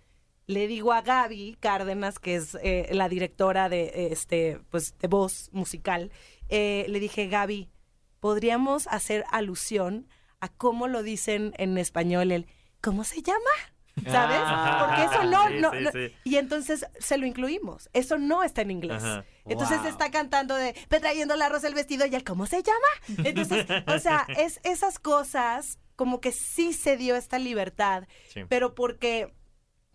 le 0.47 0.67
digo 0.67 0.93
a 0.93 1.01
Gaby 1.01 1.57
Cárdenas, 1.59 2.17
que 2.17 2.35
es 2.35 2.57
eh, 2.63 2.87
la 2.91 3.09
directora 3.09 3.67
de 3.67 4.07
este, 4.11 4.59
pues, 4.69 4.97
de 4.99 5.09
voz 5.09 5.49
musical, 5.51 6.11
eh, 6.47 6.85
le 6.87 6.99
dije, 7.01 7.27
Gaby, 7.27 7.69
podríamos 8.21 8.87
hacer 8.87 9.25
alusión 9.29 10.07
a 10.39 10.47
cómo 10.47 10.87
lo 10.87 11.03
dicen 11.03 11.53
en 11.57 11.77
español 11.77 12.31
el 12.31 12.47
¿cómo 12.79 13.03
se 13.03 13.21
llama? 13.21 13.74
¿Sabes? 14.03 14.37
Ah, 14.43 14.85
Porque 14.87 15.03
eso 15.15 15.23
no, 15.23 15.47
sí, 15.47 15.53
no, 15.59 15.71
sí, 15.71 15.77
no- 15.81 15.91
sí. 15.91 16.13
Y 16.25 16.35
entonces 16.35 16.85
se 16.99 17.17
lo 17.17 17.25
incluimos. 17.25 17.89
Eso 17.93 18.17
no 18.17 18.43
está 18.43 18.61
en 18.61 18.71
inglés. 18.71 19.01
Ajá. 19.03 19.25
Entonces 19.45 19.79
Wow. 19.79 19.87
está 19.87 20.11
cantando 20.11 20.55
de 20.55 20.75
"Ve 20.89 20.99
trayendo 20.99 21.33
el 21.33 21.41
arroz 21.41 21.63
el 21.63 21.73
vestido 21.73 22.05
y 22.05 22.13
el 22.13 22.23
¿cómo 22.23 22.45
se 22.45 22.61
llama? 22.61 23.23
Entonces, 23.27 23.65
o 23.87 23.99
sea, 23.99 24.27
es 24.37 24.59
esas 24.63 24.99
cosas 24.99 25.79
como 25.95 26.19
que 26.19 26.31
sí 26.33 26.73
se 26.73 26.97
dio 26.97 27.15
esta 27.15 27.39
libertad, 27.39 28.03
pero 28.49 28.75
porque 28.75 29.33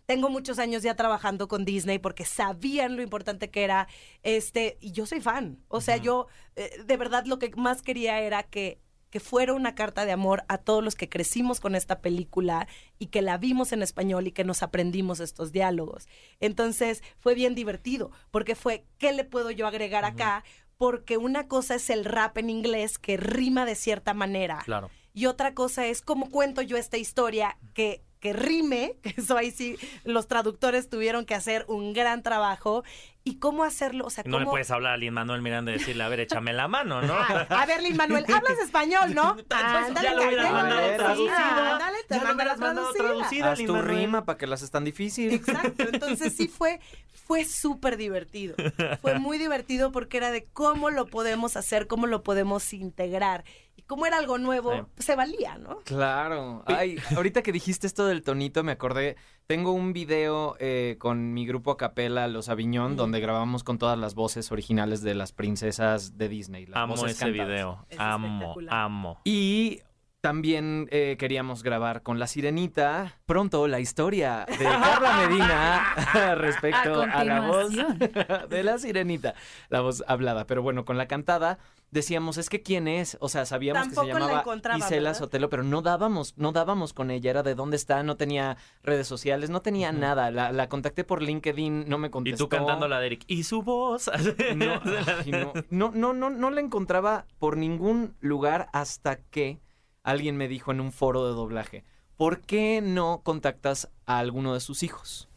tengo 0.07 0.29
muchos 0.29 0.57
años 0.57 0.81
ya 0.83 0.95
trabajando 0.95 1.47
con 1.47 1.63
Disney 1.63 1.99
porque 1.99 2.25
sabían 2.25 2.95
lo 2.97 3.03
importante 3.03 3.49
que 3.51 3.63
era 3.63 3.87
este 4.23 4.77
y 4.81 4.91
yo 4.93 5.05
soy 5.05 5.21
fan. 5.21 5.59
O 5.67 5.79
sea, 5.79 5.97
yo 5.97 6.25
eh, 6.55 6.81
de 6.83 6.97
verdad 6.97 7.25
lo 7.27 7.37
que 7.39 7.51
más 7.55 7.81
quería 7.83 8.19
era 8.19 8.43
que 8.43 8.81
que 9.11 9.19
fuera 9.19 9.53
una 9.53 9.75
carta 9.75 10.05
de 10.05 10.11
amor 10.13 10.43
a 10.47 10.57
todos 10.57 10.83
los 10.83 10.95
que 10.95 11.09
crecimos 11.09 11.59
con 11.59 11.75
esta 11.75 11.99
película 12.01 12.67
y 12.97 13.07
que 13.07 13.21
la 13.21 13.37
vimos 13.37 13.71
en 13.73 13.83
español 13.83 14.25
y 14.25 14.31
que 14.31 14.43
nos 14.43 14.63
aprendimos 14.63 15.19
estos 15.19 15.51
diálogos. 15.51 16.07
Entonces 16.39 17.03
fue 17.19 17.35
bien 17.35 17.53
divertido 17.53 18.11
porque 18.31 18.55
fue, 18.55 18.85
¿qué 18.97 19.11
le 19.11 19.23
puedo 19.25 19.51
yo 19.51 19.67
agregar 19.67 20.05
acá? 20.05 20.43
Porque 20.77 21.17
una 21.17 21.47
cosa 21.47 21.75
es 21.75 21.89
el 21.91 22.05
rap 22.05 22.37
en 22.39 22.49
inglés 22.49 22.97
que 22.97 23.17
rima 23.17 23.65
de 23.65 23.75
cierta 23.75 24.15
manera 24.15 24.59
Claro. 24.65 24.89
y 25.13 25.27
otra 25.27 25.53
cosa 25.53 25.85
es 25.85 26.01
cómo 26.01 26.31
cuento 26.31 26.61
yo 26.63 26.77
esta 26.77 26.97
historia 26.97 27.57
que, 27.75 28.01
que 28.21 28.31
rime, 28.31 28.95
que 29.03 29.15
eso 29.17 29.35
ahí 29.35 29.51
sí 29.51 29.77
los 30.05 30.27
traductores 30.27 30.87
tuvieron 30.87 31.25
que 31.25 31.35
hacer 31.35 31.65
un 31.67 31.91
gran 31.91 32.23
trabajo, 32.23 32.83
y 33.23 33.37
cómo 33.37 33.63
hacerlo, 33.63 34.05
o 34.05 34.09
sea, 34.09 34.23
No 34.25 34.39
le 34.39 34.45
cómo... 34.45 34.53
puedes 34.53 34.71
hablar 34.71 34.93
a 34.93 34.97
Lin 34.97 35.13
Manuel 35.13 35.43
Miranda 35.43 35.71
y 35.71 35.77
decirle, 35.77 36.03
a 36.03 36.09
ver, 36.09 36.21
échame 36.21 36.53
la 36.53 36.67
mano, 36.67 37.03
¿no? 37.03 37.13
Ah, 37.13 37.45
a 37.49 37.65
ver, 37.67 37.83
Lin 37.83 37.95
Manuel, 37.95 38.25
hablas 38.33 38.57
español, 38.63 39.13
¿no? 39.13 39.37
Ándale, 39.49 40.01
ya 40.07 40.15
lo 40.15 40.25
hubieras 40.27 40.51
mandado 40.51 40.95
traducido. 40.97 41.29
ándale, 41.35 41.97
Ya 42.09 42.23
lo 42.23 42.33
hubieras 42.33 42.57
mandado 42.57 42.93
traducido. 42.93 43.47
Haz 43.47 43.59
tu 43.63 43.79
rima 43.79 44.25
para 44.25 44.39
que 44.39 44.47
las 44.47 44.63
es 44.63 44.71
tan 44.71 44.85
difícil. 44.85 45.33
Exacto, 45.33 45.83
entonces 45.83 46.33
sí 46.35 46.47
fue, 46.47 46.79
fue 47.13 47.45
súper 47.45 47.95
divertido. 47.97 48.55
Fue 49.01 49.19
muy 49.19 49.37
divertido 49.37 49.91
porque 49.91 50.17
era 50.17 50.31
de 50.31 50.45
cómo 50.45 50.89
lo 50.89 51.05
podemos 51.05 51.57
hacer, 51.57 51.85
cómo 51.85 52.07
lo 52.07 52.23
podemos 52.23 52.73
integrar. 52.73 53.43
Como 53.91 54.05
era 54.05 54.17
algo 54.19 54.37
nuevo, 54.37 54.71
Sí. 54.73 55.03
se 55.03 55.15
valía, 55.17 55.57
¿no? 55.57 55.79
Claro. 55.83 56.63
Ay, 56.65 56.95
ahorita 57.13 57.41
que 57.41 57.51
dijiste 57.51 57.87
esto 57.87 58.05
del 58.05 58.23
tonito, 58.23 58.63
me 58.63 58.71
acordé. 58.71 59.17
Tengo 59.47 59.73
un 59.73 59.91
video 59.91 60.55
eh, 60.59 60.95
con 60.97 61.33
mi 61.33 61.45
grupo 61.45 61.71
a 61.71 61.77
capela, 61.77 62.29
Los 62.29 62.47
Aviñón, 62.47 62.95
donde 62.95 63.19
grabamos 63.19 63.65
con 63.65 63.77
todas 63.77 63.99
las 63.99 64.15
voces 64.15 64.49
originales 64.53 65.01
de 65.01 65.13
las 65.13 65.33
princesas 65.33 66.17
de 66.17 66.29
Disney. 66.29 66.67
las 66.67 66.77
Amo 66.77 66.93
voces 66.95 67.11
ese 67.17 67.25
cantadas. 67.25 67.47
video. 67.49 67.85
Es 67.89 67.99
Amo, 67.99 68.55
amo. 68.69 69.19
Y 69.25 69.81
también 70.21 70.87
eh, 70.91 71.15
queríamos 71.17 71.63
grabar 71.63 72.03
con 72.03 72.19
La 72.19 72.27
Sirenita. 72.27 73.17
Pronto 73.25 73.67
la 73.67 73.79
historia 73.79 74.45
de 74.47 74.63
Carla 74.65 75.27
Medina 75.27 76.35
respecto 76.35 77.01
A 77.01 77.05
a, 77.05 77.23
la 77.23 77.41
voz 77.41 77.71
de 78.49 78.63
La 78.63 78.77
Sirenita, 78.77 79.33
la 79.69 79.81
voz 79.81 80.03
hablada. 80.07 80.45
Pero 80.45 80.61
bueno, 80.61 80.85
con 80.85 80.97
la 80.97 81.07
cantada 81.07 81.57
decíamos, 81.89 82.37
es 82.37 82.49
que 82.49 82.61
quién 82.61 82.87
es, 82.87 83.17
o 83.19 83.29
sea, 83.29 83.45
sabíamos 83.45 83.81
Tampoco 83.81 84.07
que 84.07 84.13
se 84.13 84.19
llamaba 84.19 84.77
Isela 84.77 85.09
¿verdad? 85.09 85.13
Sotelo, 85.17 85.49
pero 85.49 85.63
no 85.63 85.81
dábamos, 85.81 86.37
no 86.37 86.51
dábamos 86.51 86.93
con 86.93 87.11
ella, 87.11 87.31
era 87.31 87.43
de 87.43 87.55
dónde 87.55 87.75
está, 87.75 88.01
no 88.03 88.15
tenía 88.15 88.57
redes 88.83 89.07
sociales, 89.07 89.49
no 89.49 89.61
tenía 89.61 89.91
nada. 89.91 90.31
La, 90.31 90.51
la 90.51 90.69
contacté 90.69 91.03
por 91.03 91.21
LinkedIn, 91.21 91.89
no 91.89 91.97
me 91.97 92.07
Y 92.07 92.11
contestó. 92.11 92.45
tú 92.45 92.49
cantando 92.49 92.87
la 92.87 92.99
de 92.99 93.07
Eric. 93.07 93.23
¿Y 93.27 93.43
su 93.43 93.63
voz? 93.63 94.09
No, 94.55 94.81
ay, 95.23 95.31
no, 95.31 95.53
no, 95.69 95.91
no, 95.93 96.13
no, 96.13 96.29
no 96.29 96.49
la 96.51 96.61
encontraba 96.61 97.25
por 97.39 97.57
ningún 97.57 98.15
lugar 98.19 98.69
hasta 98.73 99.17
que 99.17 99.59
alguien 100.03 100.37
me 100.37 100.47
dijo 100.47 100.71
en 100.71 100.81
un 100.81 100.91
foro 100.91 101.27
de 101.27 101.33
doblaje, 101.33 101.83
¿por 102.17 102.41
qué 102.41 102.81
no 102.81 103.21
contactas 103.23 103.89
a 104.05 104.19
alguno 104.19 104.53
de 104.53 104.59
sus 104.59 104.83
hijos? 104.83 105.29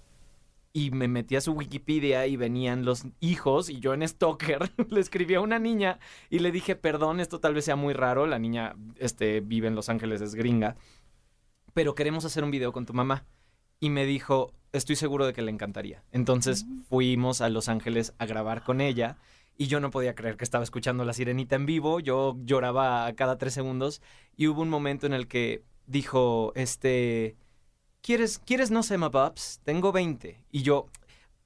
Y 0.72 0.90
me 0.90 1.06
metí 1.06 1.36
a 1.36 1.40
su 1.40 1.52
Wikipedia 1.52 2.26
y 2.26 2.36
venían 2.36 2.84
los 2.84 3.04
hijos 3.20 3.70
y 3.70 3.78
yo 3.78 3.94
en 3.94 4.06
Stalker 4.06 4.72
le 4.90 5.00
escribí 5.00 5.34
a 5.34 5.40
una 5.40 5.58
niña 5.58 6.00
y 6.30 6.40
le 6.40 6.50
dije, 6.50 6.74
perdón, 6.74 7.20
esto 7.20 7.38
tal 7.38 7.54
vez 7.54 7.64
sea 7.64 7.76
muy 7.76 7.94
raro, 7.94 8.26
la 8.26 8.38
niña 8.38 8.74
este, 8.96 9.40
vive 9.40 9.68
en 9.68 9.76
Los 9.76 9.88
Ángeles, 9.88 10.20
es 10.20 10.34
gringa, 10.34 10.76
pero 11.74 11.94
queremos 11.94 12.24
hacer 12.24 12.42
un 12.42 12.50
video 12.50 12.72
con 12.72 12.86
tu 12.86 12.92
mamá. 12.92 13.24
y 13.80 13.90
me 13.90 14.06
dijo, 14.06 14.52
estoy 14.72 14.96
seguro 14.96 15.26
de 15.26 15.32
que 15.32 15.42
le 15.42 15.50
encantaría. 15.50 16.02
Entonces 16.10 16.66
fuimos 16.88 17.40
a 17.40 17.50
Los 17.50 17.68
Ángeles 17.68 18.14
a 18.18 18.26
grabar 18.26 18.64
con 18.64 18.80
ella 18.80 19.18
y 19.56 19.66
yo 19.66 19.80
no 19.80 19.90
podía 19.90 20.14
creer 20.14 20.36
que 20.36 20.44
estaba 20.44 20.64
escuchando 20.64 21.04
La 21.04 21.12
Sirenita 21.12 21.56
en 21.56 21.66
vivo, 21.66 22.00
yo 22.00 22.36
lloraba 22.44 23.12
cada 23.14 23.38
tres 23.38 23.54
segundos 23.54 24.02
y 24.36 24.48
hubo 24.48 24.62
un 24.62 24.68
momento 24.68 25.06
en 25.06 25.12
el 25.12 25.28
que 25.28 25.62
dijo, 25.86 26.52
este, 26.54 27.36
¿quieres, 28.02 28.38
¿quieres 28.38 28.70
no 28.70 28.82
Sema 28.82 29.10
Pops? 29.10 29.60
Tengo 29.64 29.92
20. 29.92 30.44
Y 30.50 30.62
yo, 30.62 30.86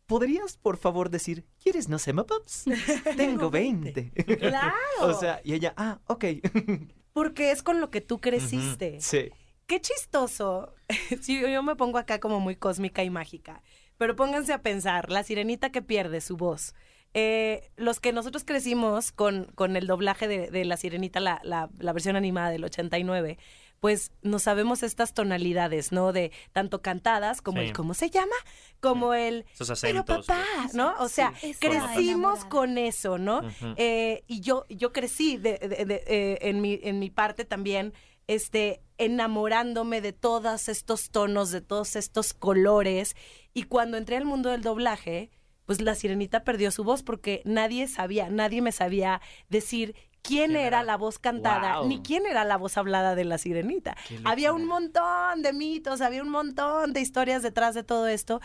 ¿podrías 0.06 0.56
por 0.56 0.76
favor 0.76 1.10
decir, 1.10 1.44
¿quieres 1.62 1.88
no 1.88 1.98
Sema 1.98 2.24
Pops? 2.24 2.64
Tengo 3.16 3.50
20. 3.50 4.12
Claro. 4.38 4.74
o 5.02 5.14
sea, 5.14 5.40
y 5.44 5.54
ella, 5.54 5.74
ah, 5.76 6.00
ok. 6.06 6.24
Porque 7.12 7.50
es 7.50 7.62
con 7.62 7.80
lo 7.80 7.90
que 7.90 8.00
tú 8.00 8.20
creciste. 8.20 9.00
sí. 9.00 9.30
Qué 9.66 9.82
chistoso. 9.82 10.74
Sí, 11.20 11.42
yo 11.42 11.62
me 11.62 11.76
pongo 11.76 11.98
acá 11.98 12.20
como 12.20 12.40
muy 12.40 12.56
cósmica 12.56 13.04
y 13.04 13.10
mágica. 13.10 13.62
Pero 13.98 14.16
pónganse 14.16 14.54
a 14.54 14.62
pensar, 14.62 15.10
la 15.10 15.22
sirenita 15.22 15.70
que 15.70 15.82
pierde 15.82 16.22
su 16.22 16.38
voz. 16.38 16.74
Eh, 17.14 17.70
los 17.76 18.00
que 18.00 18.12
nosotros 18.12 18.44
crecimos 18.44 19.12
con, 19.12 19.46
con 19.54 19.76
el 19.76 19.86
doblaje 19.86 20.28
de, 20.28 20.50
de 20.50 20.64
La 20.64 20.76
Sirenita, 20.76 21.20
la, 21.20 21.40
la- 21.42 21.70
la 21.78 21.92
versión 21.92 22.16
animada 22.16 22.50
del 22.50 22.64
89, 22.64 23.38
pues 23.80 24.10
no 24.22 24.38
sabemos 24.40 24.82
estas 24.82 25.14
tonalidades, 25.14 25.92
¿no? 25.92 26.12
De 26.12 26.32
tanto 26.52 26.82
cantadas 26.82 27.40
como 27.42 27.60
Sí. 27.60 27.68
el 27.68 27.72
¿cómo 27.72 27.94
se 27.94 28.10
llama? 28.10 28.34
Como 28.80 29.14
el 29.14 29.46
Esos 29.58 29.80
pero 29.80 30.04
papá, 30.04 30.44
¿no? 30.74 30.94
O 30.98 31.08
sea, 31.08 31.32
crecimos 31.60 32.44
con 32.44 32.76
eso, 32.76 33.18
¿no? 33.18 33.40
Eh, 33.76 34.24
y 34.26 34.40
yo, 34.40 34.66
yo 34.68 34.92
crecí 34.92 35.36
de- 35.36 35.58
de- 35.58 35.84
de- 35.84 36.04
eh, 36.06 36.38
en, 36.42 36.60
mi, 36.60 36.78
en 36.82 36.98
mi 36.98 37.08
parte 37.10 37.44
también, 37.44 37.94
este, 38.26 38.82
enamorándome 38.98 40.00
de 40.00 40.12
todos 40.12 40.68
estos 40.68 41.10
tonos, 41.10 41.50
de 41.50 41.60
todos 41.60 41.96
estos 41.96 42.34
colores. 42.34 43.14
Y 43.54 43.62
cuando 43.64 43.96
entré 43.96 44.16
al 44.16 44.24
mundo 44.24 44.50
del 44.50 44.62
doblaje, 44.62 45.30
pues 45.68 45.82
la 45.82 45.94
sirenita 45.94 46.44
perdió 46.44 46.70
su 46.70 46.82
voz 46.82 47.02
porque 47.02 47.42
nadie 47.44 47.88
sabía, 47.88 48.30
nadie 48.30 48.62
me 48.62 48.72
sabía 48.72 49.20
decir 49.50 49.92
quién 49.92 50.08
¿Quién 50.22 50.56
era 50.56 50.82
la 50.82 50.96
voz 50.96 51.18
cantada, 51.18 51.78
Wow. 51.80 51.88
ni 51.88 52.00
quién 52.02 52.24
era 52.26 52.44
la 52.44 52.56
voz 52.56 52.76
hablada 52.78 53.14
de 53.14 53.24
la 53.24 53.36
sirenita. 53.38 53.96
Había 54.24 54.52
un 54.52 54.64
montón 54.66 55.42
de 55.42 55.52
mitos, 55.52 56.00
había 56.00 56.22
un 56.22 56.30
montón 56.30 56.92
de 56.94 57.00
historias 57.00 57.42
detrás 57.42 57.74
de 57.74 57.82
todo 57.82 58.08
esto 58.08 58.40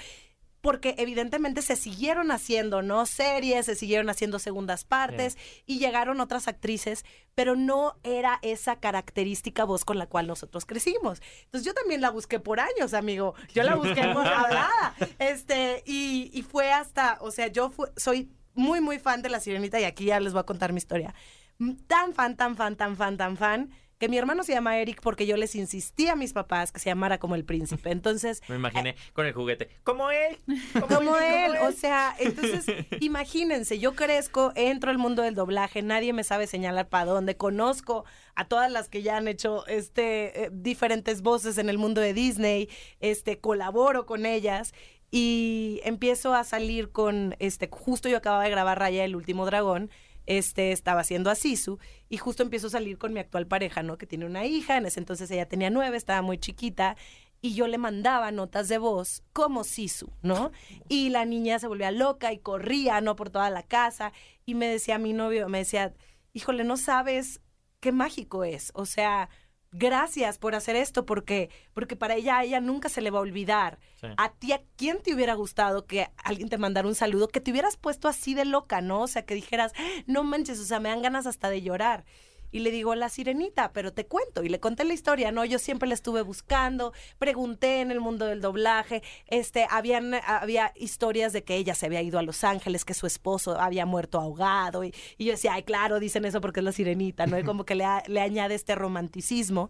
porque 0.64 0.96
evidentemente 0.98 1.62
se 1.62 1.76
siguieron 1.76 2.32
haciendo, 2.32 2.82
¿no? 2.82 3.06
Series, 3.06 3.66
se 3.66 3.76
siguieron 3.76 4.10
haciendo 4.10 4.40
segundas 4.40 4.86
partes 4.86 5.38
y 5.66 5.78
llegaron 5.78 6.22
otras 6.22 6.48
actrices, 6.48 7.04
pero 7.36 7.58
no 7.58 7.98
era 8.04 8.40
esa 8.44 8.78
característica 8.78 9.66
voz 9.66 9.84
con 9.84 9.98
la 9.98 10.08
cual 10.08 10.26
nosotros 10.26 10.66
crecimos. 10.66 11.22
Entonces 11.44 11.66
yo 11.66 11.74
también 11.74 12.00
la 12.00 12.12
busqué 12.12 12.40
por 12.40 12.62
años, 12.62 12.94
amigo. 12.94 13.36
Yo 13.54 13.64
la 13.64 13.76
busqué 13.76 14.04
por 14.14 14.26
hablada. 14.26 14.96
Este, 15.20 15.84
y, 15.86 16.32
y 16.34 16.44
fue 16.44 16.72
hasta, 16.72 17.18
o 17.20 17.30
sea, 17.30 17.48
yo 17.48 17.74
soy 17.98 18.32
muy, 18.54 18.80
muy 18.80 19.00
fan 19.00 19.22
de 19.22 19.28
La 19.30 19.42
Sirenita 19.42 19.82
y 19.82 19.84
aquí 19.84 20.06
ya 20.06 20.22
les 20.22 20.32
voy 20.32 20.40
a 20.40 20.46
contar 20.46 20.72
mi 20.72 20.78
historia. 20.78 21.14
Mm, 21.58 21.74
Tan 21.88 22.14
fan, 22.14 22.38
tan 22.38 22.56
fan, 22.56 22.78
tan 22.78 22.96
fan, 22.96 23.18
tan 23.18 23.36
fan, 23.36 23.70
que 23.98 24.10
mi 24.10 24.18
hermano 24.18 24.44
se 24.44 24.54
llama 24.54 24.78
Eric 24.78 25.02
porque 25.02 25.26
yo 25.26 25.38
les 25.38 25.56
insistí 25.56 26.08
a 26.08 26.16
mis 26.16 26.34
papás 26.34 26.72
que 26.72 26.80
se 26.80 26.90
llamara 26.90 27.20
como 27.20 27.36
el 27.36 27.46
príncipe. 27.46 27.92
Entonces, 27.92 28.42
Me 28.50 28.56
imaginé 28.56 28.96
con 29.14 29.26
el 29.26 29.34
juguete. 29.34 29.70
Como 29.84 30.12
él. 30.12 30.38
como 30.90 31.18
él, 31.18 31.54
o 31.62 31.72
sea, 31.72 32.16
entonces 32.20 32.66
imagínense, 33.00 33.80
yo 33.80 33.96
crezco, 33.96 34.52
entro 34.56 34.92
al 34.92 34.98
mundo 34.98 35.22
del 35.22 35.36
doblaje, 35.36 35.82
nadie 35.82 36.14
me 36.14 36.24
sabe 36.24 36.48
señalar 36.48 36.90
para 36.90 37.06
dónde, 37.06 37.38
conozco 37.38 38.06
a 38.36 38.46
todas 38.46 38.72
las 38.72 38.90
que 38.90 39.02
ya 39.02 39.18
han 39.18 39.28
hecho 39.28 39.66
este 39.68 40.46
eh, 40.46 40.50
diferentes 40.52 41.22
voces 41.22 41.58
en 41.58 41.70
el 41.70 41.78
mundo 41.78 42.02
de 42.02 42.14
Disney, 42.14 42.70
este 43.00 43.40
colaboro 43.40 44.06
con 44.06 44.26
ellas 44.26 44.74
y 45.12 45.80
empiezo 45.84 46.34
a 46.34 46.44
salir 46.44 46.92
con 46.92 47.36
este 47.38 47.70
justo 47.72 48.10
yo 48.10 48.18
acababa 48.18 48.44
de 48.44 48.50
grabar 48.50 48.80
Raya 48.80 49.06
el 49.06 49.16
último 49.16 49.46
dragón. 49.46 49.92
Este 50.26 50.72
estaba 50.72 51.02
haciendo 51.02 51.30
a 51.30 51.36
Sisu 51.36 51.80
y 52.10 52.18
justo 52.18 52.44
empiezo 52.44 52.68
a 52.68 52.72
salir 52.72 52.98
con 52.98 53.14
mi 53.14 53.20
actual 53.20 53.48
pareja, 53.48 53.84
¿no? 53.84 53.98
Que 53.98 54.08
tiene 54.08 54.26
una 54.26 54.46
hija, 54.46 54.78
en 54.78 54.86
ese 54.86 55.00
entonces 55.00 55.30
ella 55.32 55.48
tenía 55.48 55.70
nueve, 55.70 55.98
estaba 55.98 56.22
muy 56.22 56.38
chiquita 56.38 56.96
y 57.42 57.56
yo 57.56 57.68
le 57.68 57.78
mandaba 57.78 58.32
notas 58.32 58.70
de 58.70 58.78
voz 58.78 59.22
como 59.34 59.66
Sisu, 59.66 60.10
¿no? 60.22 60.52
Y 60.88 61.10
la 61.10 61.26
niña 61.26 61.60
se 61.60 61.68
volvía 61.68 61.92
loca 61.92 62.32
y 62.32 62.40
corría, 62.40 63.02
¿no? 63.02 63.18
Por 63.18 63.30
toda 63.30 63.50
la 63.50 63.64
casa. 63.64 64.14
Y 64.46 64.56
me 64.56 64.66
decía 64.66 64.98
mi 64.98 65.12
novio, 65.12 65.50
me 65.50 65.58
decía, 65.58 65.94
híjole, 66.32 66.64
no 66.64 66.78
sabes 66.78 67.42
qué 67.82 67.92
mágico 67.92 68.46
es. 68.46 68.72
O 68.76 68.86
sea, 68.86 69.30
gracias 69.74 70.38
por 70.38 70.56
hacer 70.56 70.76
esto, 70.76 71.06
porque, 71.06 71.50
porque 71.74 71.96
para 71.96 72.16
ella, 72.16 72.38
a 72.38 72.44
ella 72.44 72.62
nunca 72.62 72.90
se 72.90 73.02
le 73.02 73.12
va 73.12 73.20
a 73.20 73.24
olvidar. 73.24 73.80
Sí. 74.00 74.08
A 74.18 74.32
ti, 74.32 74.54
¿a 74.54 74.62
quién 74.78 75.02
te 75.02 75.14
hubiera 75.14 75.34
gustado 75.34 75.86
que 75.86 76.10
alguien 76.24 76.50
te 76.50 76.58
mandara 76.58 76.88
un 76.88 76.96
saludo? 76.96 77.28
Que 77.28 77.42
te 77.42 77.52
hubieras 77.52 77.76
puesto 77.76 78.08
así 78.08 78.34
de 78.34 78.46
loca, 78.46 78.82
¿no? 78.82 79.02
O 79.02 79.08
sea, 79.08 79.26
que 79.26 79.36
dijeras, 79.36 79.74
no 80.06 80.24
manches, 80.24 80.60
o 80.60 80.66
sea, 80.66 80.80
me 80.80 80.90
dan 80.90 81.02
ganas 81.02 81.26
hasta 81.26 81.50
de 81.50 81.62
llorar. 81.62 82.06
Y 82.54 82.60
le 82.60 82.72
digo, 82.72 82.96
la 82.96 83.10
sirenita, 83.10 83.74
pero 83.74 83.92
te 83.92 84.06
cuento. 84.06 84.44
Y 84.44 84.48
le 84.50 84.62
conté 84.62 84.86
la 84.86 84.94
historia, 84.94 85.32
¿no? 85.34 85.44
Yo 85.44 85.60
siempre 85.60 85.90
la 85.90 85.96
estuve 85.96 86.22
buscando, 86.22 86.94
pregunté 87.18 87.82
en 87.82 87.92
el 87.92 88.00
mundo 88.00 88.26
del 88.28 88.40
doblaje, 88.40 89.04
este, 89.28 89.68
habían, 89.70 90.14
había 90.26 90.72
historias 90.76 91.34
de 91.34 91.44
que 91.44 91.56
ella 91.58 91.76
se 91.76 91.88
había 91.88 92.02
ido 92.02 92.20
a 92.20 92.22
Los 92.24 92.44
Ángeles, 92.46 92.86
que 92.86 92.94
su 92.94 93.08
esposo 93.08 93.60
había 93.60 93.86
muerto 93.86 94.20
ahogado. 94.20 94.84
Y, 94.86 94.94
y 95.18 95.26
yo 95.26 95.32
decía, 95.32 95.54
ay, 95.56 95.64
claro, 95.64 96.00
dicen 96.00 96.24
eso 96.26 96.40
porque 96.40 96.62
es 96.62 96.64
la 96.64 96.72
sirenita, 96.72 97.26
¿no? 97.26 97.38
Y 97.40 97.44
como 97.44 97.66
que 97.66 97.76
le, 97.76 97.86
a- 97.86 98.04
le 98.08 98.22
añade 98.22 98.56
este 98.56 98.76
romanticismo. 98.76 99.70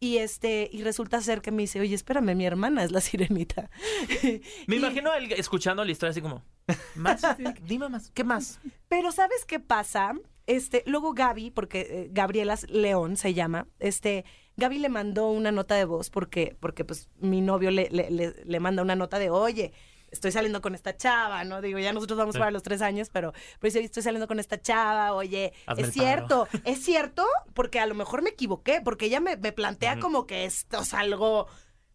Y 0.00 0.16
este, 0.18 0.68
y 0.72 0.82
resulta 0.82 1.20
ser 1.20 1.42
que 1.42 1.52
me 1.52 1.62
dice, 1.62 1.78
oye, 1.80 1.94
espérame, 1.94 2.34
mi 2.34 2.44
hermana 2.44 2.82
es 2.82 2.90
la 2.90 3.00
sirenita. 3.00 3.70
Me 4.66 4.74
Y- 4.76 4.78
imagino 4.78 5.12
él 5.14 5.30
escuchando 5.32 5.84
la 5.84 5.92
historia 5.92 6.10
así 6.10 6.20
como. 6.20 6.42
Más, 6.96 7.22
dime 7.62 7.88
más. 7.88 8.10
¿Qué 8.10 8.24
más? 8.24 8.58
Pero 8.88 9.12
¿sabes 9.12 9.44
qué 9.44 9.60
pasa? 9.60 10.14
Este, 10.46 10.82
luego 10.86 11.12
Gaby, 11.14 11.50
porque 11.50 11.80
eh, 11.88 12.08
Gabriela 12.10 12.58
León 12.68 13.16
se 13.16 13.32
llama, 13.34 13.68
este, 13.78 14.24
Gaby 14.56 14.78
le 14.78 14.88
mandó 14.88 15.28
una 15.30 15.52
nota 15.52 15.74
de 15.76 15.84
voz 15.84 16.10
porque, 16.10 16.56
porque 16.60 16.84
pues 16.84 17.08
mi 17.20 17.40
novio 17.40 17.70
le, 17.70 17.88
le, 17.90 18.10
le- 18.10 18.34
le 18.44 18.60
manda 18.60 18.82
una 18.82 18.96
nota 18.96 19.18
de, 19.18 19.30
oye, 19.30 19.72
estoy 20.10 20.30
saliendo 20.32 20.60
con 20.60 20.74
esta 20.74 20.96
chava, 20.96 21.42
¿no? 21.44 21.62
Digo, 21.62 21.78
ya 21.78 21.92
nosotros 21.92 22.18
vamos 22.18 22.34
Sí. 22.34 22.38
para 22.38 22.50
los 22.50 22.62
tres 22.62 22.82
años, 22.82 23.08
pero, 23.10 23.32
pero 23.60 23.72
dice, 23.72 23.80
estoy 23.84 24.02
saliendo 24.02 24.26
con 24.28 24.40
esta 24.40 24.60
chava, 24.60 25.14
oye, 25.14 25.52
Hazme 25.66 25.82
es 25.84 25.88
paro. 25.88 25.92
cierto, 25.92 26.48
es 26.64 26.84
cierto, 26.84 27.24
porque 27.54 27.80
a 27.80 27.86
lo 27.86 27.94
mejor 27.94 28.20
me 28.22 28.30
equivoqué, 28.30 28.80
porque 28.84 29.06
ella 29.06 29.20
me, 29.20 29.36
me 29.36 29.52
plantea 29.52 30.00
como 30.00 30.26
que 30.26 30.44
esto 30.44 30.80
es 30.82 30.92
algo 30.92 31.46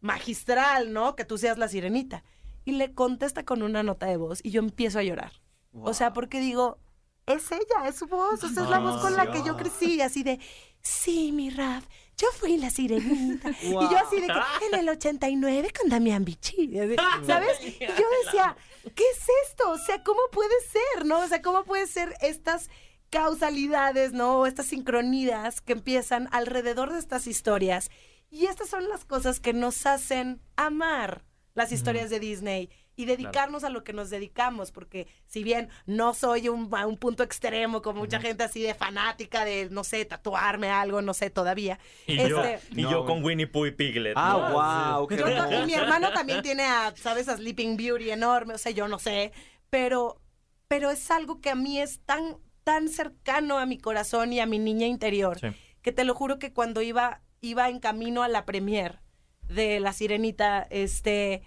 magistral, 0.01 0.93
¿no? 0.93 1.15
Que 1.15 1.25
tú 1.25 1.37
seas 1.37 1.57
la 1.57 1.67
sirenita. 1.67 2.23
Y 2.65 2.71
le 2.73 2.93
contesta 2.93 3.43
con 3.45 3.61
una 3.61 3.83
nota 3.83 4.07
de 4.07 4.17
voz 4.17 4.39
y 4.43 4.51
yo 4.51 4.59
empiezo 4.61 4.99
a 4.99 5.03
llorar. 5.03 5.31
O 5.73 5.93
sea, 5.93 6.11
porque 6.13 6.39
digo, 6.39 6.79
es 7.27 7.51
ella, 7.51 7.87
es 7.87 7.95
su 7.95 8.07
voz, 8.07 8.43
o 8.43 8.49
sea, 8.49 8.63
es 8.63 8.69
la 8.69 8.79
voz 8.79 9.01
con 9.01 9.15
la 9.15 9.29
que 9.29 9.43
yo 9.43 9.57
crecí, 9.57 10.01
así 10.01 10.23
de, 10.23 10.39
sí, 10.81 11.31
mi 11.33 11.49
Raf, 11.49 11.85
yo 12.17 12.27
fui 12.31 12.57
la 12.57 12.69
sirenita. 12.69 13.51
Y 13.61 13.71
yo 13.71 13.97
así 13.97 14.21
de 14.21 14.27
que, 14.27 14.65
en 14.71 14.79
el 14.79 14.89
89 14.89 15.71
con 15.79 15.89
Damián 15.89 16.25
Bichir, 16.25 16.71
¿sabes? 17.27 17.59
Y 17.61 17.79
yo 17.79 18.05
decía, 18.25 18.55
¿qué 18.95 19.03
es 19.11 19.27
esto? 19.49 19.69
O 19.69 19.77
sea, 19.77 20.03
¿cómo 20.03 20.21
puede 20.31 20.55
ser, 20.71 21.05
no? 21.05 21.19
O 21.19 21.27
sea, 21.27 21.41
¿cómo 21.41 21.63
puede 21.65 21.85
ser 21.85 22.15
estas 22.21 22.69
causalidades, 23.09 24.13
¿no? 24.13 24.45
Estas 24.45 24.67
sincronías 24.67 25.61
que 25.61 25.73
empiezan 25.73 26.29
alrededor 26.31 26.93
de 26.93 26.99
estas 26.99 27.27
historias. 27.27 27.91
Y 28.29 28.45
estas 28.45 28.69
son 28.69 28.89
las 28.89 29.05
cosas 29.05 29.39
que 29.39 29.53
nos 29.53 29.85
hacen 29.85 30.41
amar 30.55 31.23
las 31.53 31.71
historias 31.71 32.09
de 32.09 32.19
Disney 32.19 32.69
y 32.97 33.05
dedicarnos 33.05 33.63
a 33.63 33.69
lo 33.69 33.83
que 33.85 33.93
nos 33.93 34.09
dedicamos, 34.09 34.71
porque 34.71 35.07
si 35.27 35.43
bien 35.43 35.69
no 35.85 36.13
soy 36.13 36.49
un, 36.49 36.67
a 36.75 36.85
un 36.87 36.97
punto 36.97 37.23
extremo 37.23 37.81
como 37.81 37.99
mucha 38.01 38.19
gente 38.19 38.43
así 38.43 38.61
de 38.61 38.73
fanática 38.73 39.45
de, 39.45 39.69
no 39.69 39.83
sé, 39.85 40.03
tatuarme 40.03 40.69
algo, 40.71 41.01
no 41.01 41.13
sé 41.13 41.29
todavía. 41.29 41.79
Y 42.07 42.17
yo, 42.27 42.43
Este, 42.43 42.59
y 42.77 42.81
No, 42.81 42.91
yo 42.91 43.05
con 43.05 43.23
Winnie 43.23 43.47
Pooh 43.47 43.67
y 43.67 43.71
Piglet. 43.71 44.13
Ah, 44.17 44.49
¿no? 44.49 44.97
wow, 44.97 45.07
qué 45.07 45.15
yo 45.17 45.27
hermoso. 45.27 45.65
mi 45.67 45.73
hermano 45.75 46.11
también 46.11 46.41
tiene 46.41 46.63
a, 46.63 46.91
¿sabes? 46.97 47.29
A 47.29 47.37
Sleeping 47.37 47.77
Beauty 47.77 48.09
enorme, 48.11 48.55
o 48.55 48.57
sea, 48.57 48.71
yo 48.71 48.87
no 48.87 48.97
sé, 48.99 49.31
pero, 49.69 50.19
pero 50.67 50.89
es 50.89 51.09
algo 51.11 51.39
que 51.39 51.51
a 51.51 51.55
mí 51.55 51.79
es 51.79 51.99
tan, 52.03 52.37
tan 52.63 52.89
cercano 52.89 53.59
a 53.59 53.65
mi 53.67 53.77
corazón 53.77 54.33
y 54.33 54.39
a 54.39 54.45
mi 54.47 54.57
niña 54.59 54.87
interior, 54.87 55.39
Sí. 55.39 55.47
que 55.83 55.91
te 55.91 56.03
lo 56.03 56.15
juro 56.15 56.39
que 56.39 56.51
cuando 56.51 56.81
iba, 56.81 57.21
iba 57.41 57.69
en 57.69 57.79
camino 57.79 58.23
a 58.23 58.27
la 58.27 58.43
premier 58.43 58.99
de 59.47 59.79
La 59.79 59.93
Sirenita, 59.93 60.65
este, 60.71 61.43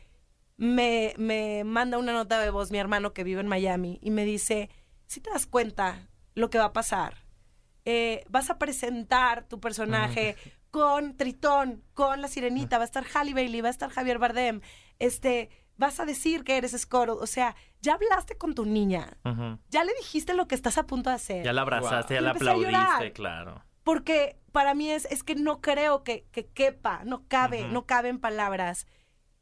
me, 0.61 1.15
me 1.17 1.65
manda 1.65 1.97
una 1.97 2.13
nota 2.13 2.39
de 2.39 2.51
voz 2.51 2.71
mi 2.71 2.77
hermano 2.77 3.15
que 3.15 3.25
vive 3.25 3.41
en 3.41 3.49
Miami 3.49 3.99
y 4.03 4.11
me 4.11 4.27
dice, 4.27 4.69
si 5.07 5.23
te 5.23 5.31
das 5.31 5.47
cuenta 5.47 6.11
lo 6.35 6.51
que 6.51 6.59
va 6.59 6.67
a 6.67 6.73
pasar, 6.75 7.25
eh, 7.87 8.27
vas 8.29 8.51
a 8.51 8.59
presentar 8.59 9.49
tu 9.49 9.59
personaje 9.59 10.37
con 10.71 11.17
Tritón, 11.17 11.83
con 11.95 12.21
la 12.21 12.29
Sirenita, 12.29 12.77
va 12.77 12.83
a 12.83 12.85
estar 12.85 13.07
Halle 13.15 13.33
Bailey, 13.33 13.63
va 13.63 13.69
a 13.69 13.71
estar 13.71 13.89
Javier 13.89 14.19
Bardem, 14.19 14.61
este, 14.99 15.49
vas 15.79 15.99
a 15.99 16.05
decir 16.05 16.45
que 16.45 16.59
eres 16.59 16.79
Scoro, 16.79 17.17
o 17.17 17.27
sea, 17.27 17.57
ya 17.81 17.95
hablaste 17.95 18.37
con 18.37 18.55
tu 18.55 18.67
niña, 18.67 19.17
ya 19.71 19.83
le 19.83 19.95
dijiste 19.95 20.35
lo 20.35 20.47
que 20.47 20.57
estás 20.57 20.77
a 20.77 20.87
punto 20.87 21.09
de 21.09 21.17
hacer. 21.17 21.43
Ya 21.43 21.55
la 21.55 21.63
abrazaste, 21.63 22.15
ya 22.15 22.21
la 22.21 22.33
aplaudiste, 22.33 23.13
claro. 23.15 23.65
Porque 23.83 24.39
para 24.53 24.75
mí 24.75 24.91
es, 24.91 25.07
es 25.07 25.23
que 25.23 25.37
no 25.37 25.63
creo 25.63 26.05
que, 26.05 26.27
que 26.33 26.49
quepa, 26.49 27.03
no 27.07 27.27
cabe, 27.29 27.67
no 27.67 27.87
cabe 27.87 28.11
en 28.11 28.21
palabras 28.21 28.87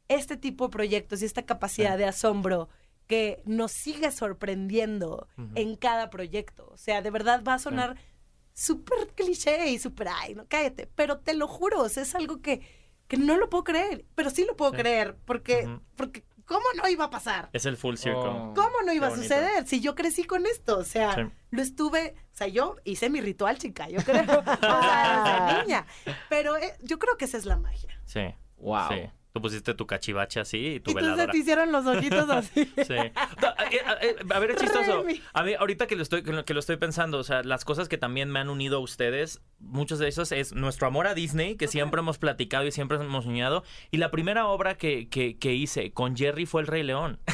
este 0.09 0.35
tipo 0.35 0.65
de 0.65 0.71
proyectos 0.71 1.21
y 1.21 1.25
esta 1.25 1.43
capacidad 1.45 1.97
de 1.97 2.05
asombro 2.05 2.67
que 3.07 3.41
nos 3.45 3.71
sigue 3.71 4.11
sorprendiendo 4.11 5.27
Ujú. 5.37 5.49
en 5.55 5.75
cada 5.75 6.09
proyecto. 6.09 6.67
O 6.71 6.77
sea, 6.77 7.01
de 7.01 7.09
verdad 7.09 7.43
va 7.47 7.53
a 7.55 7.59
sonar 7.59 7.95
súper 8.53 9.07
cliché 9.15 9.69
y 9.69 9.79
súper, 9.79 10.09
ay, 10.09 10.35
no 10.35 10.45
cállate, 10.47 10.87
pero 10.95 11.19
te 11.19 11.33
lo 11.33 11.47
juro, 11.47 11.81
o 11.81 11.89
sea, 11.89 12.03
es 12.03 12.13
algo 12.13 12.41
que, 12.41 12.61
que 13.07 13.17
no 13.17 13.37
lo 13.37 13.49
puedo 13.49 13.63
creer, 13.63 14.05
pero 14.15 14.29
sí 14.29 14.45
lo 14.45 14.55
puedo 14.55 14.71
Sí. 14.71 14.77
creer, 14.77 15.15
porque, 15.25 15.67
porque, 15.95 16.25
¿cómo 16.45 16.65
no 16.75 16.87
iba 16.89 17.05
a 17.05 17.09
pasar? 17.09 17.49
Es 17.53 17.65
el 17.65 17.77
full 17.77 17.95
circle. 17.95 18.19
Oh. 18.29 18.53
¿Cómo 18.55 18.81
no 18.85 18.91
iba 18.93 19.07
a 19.07 19.15
suceder 19.15 19.65
si 19.65 19.79
yo 19.79 19.95
crecí 19.95 20.23
con 20.25 20.45
esto? 20.45 20.77
O 20.77 20.83
sea, 20.83 21.15
Sí. 21.15 21.21
lo 21.51 21.61
estuve, 21.61 22.15
o 22.33 22.35
sea, 22.35 22.47
yo 22.47 22.75
hice 22.83 23.09
mi 23.09 23.21
ritual, 23.21 23.57
chica, 23.57 23.87
yo 23.89 24.01
creo, 24.03 24.21
o 24.39 24.57
sea, 24.59 25.45
desde 25.47 25.63
niña, 25.65 25.85
pero 26.29 26.57
eh, 26.57 26.75
yo 26.81 26.99
creo 26.99 27.15
que 27.17 27.25
esa 27.25 27.37
es 27.37 27.45
la 27.45 27.55
magia. 27.57 27.99
Sí. 28.05 28.21
Wow. 28.57 28.89
Sí. 28.89 29.09
Tú 29.31 29.41
pusiste 29.43 29.75
tu 29.75 29.85
cachivache 29.85 30.39
así 30.39 30.57
y 30.57 30.79
tu 30.79 30.89
Y 30.89 30.93
entonces 30.93 31.11
veladora. 31.11 31.31
te 31.31 31.37
hicieron 31.37 31.71
los 31.71 31.85
ojitos 31.85 32.29
así. 32.31 32.65
Sí. 32.65 32.95
No, 32.95 33.47
eh, 33.49 33.81
eh, 34.01 34.15
a 34.27 34.39
ver, 34.39 34.51
es 34.51 34.57
chistoso. 34.57 35.05
A 35.33 35.43
mí, 35.43 35.53
ahorita 35.53 35.85
que 35.85 35.95
lo, 35.95 36.01
estoy, 36.01 36.23
que 36.23 36.53
lo- 36.53 36.59
estoy 36.59 36.77
pensando, 36.77 37.19
o 37.19 37.23
sea, 37.23 37.43
las 37.43 37.63
cosas 37.63 37.87
que 37.89 37.99
también 37.99 38.31
me 38.31 38.39
han 38.39 38.49
unido 38.49 38.77
a 38.77 38.79
ustedes, 38.79 39.41
muchos 39.59 39.99
de 39.99 40.07
esos 40.07 40.31
es 40.31 40.53
nuestro 40.53 40.87
amor 40.87 41.05
a 41.05 41.13
Disney, 41.13 41.57
que 41.57 41.67
siempre 41.67 41.99
hemos 41.99 42.17
platicado 42.17 42.65
y 42.65 42.71
siempre 42.71 42.97
hemos 42.97 43.25
soñado. 43.25 43.63
Y 43.91 43.97
la 43.97 44.09
primera 44.09 44.47
obra 44.47 44.77
que, 44.77 45.09
que, 45.09 45.37
que 45.37 45.53
hice 45.53 45.91
con 45.93 46.17
Jerry 46.17 46.47
fue 46.47 46.61
El 46.61 46.67
Rey 46.67 46.81
León. 46.83 47.19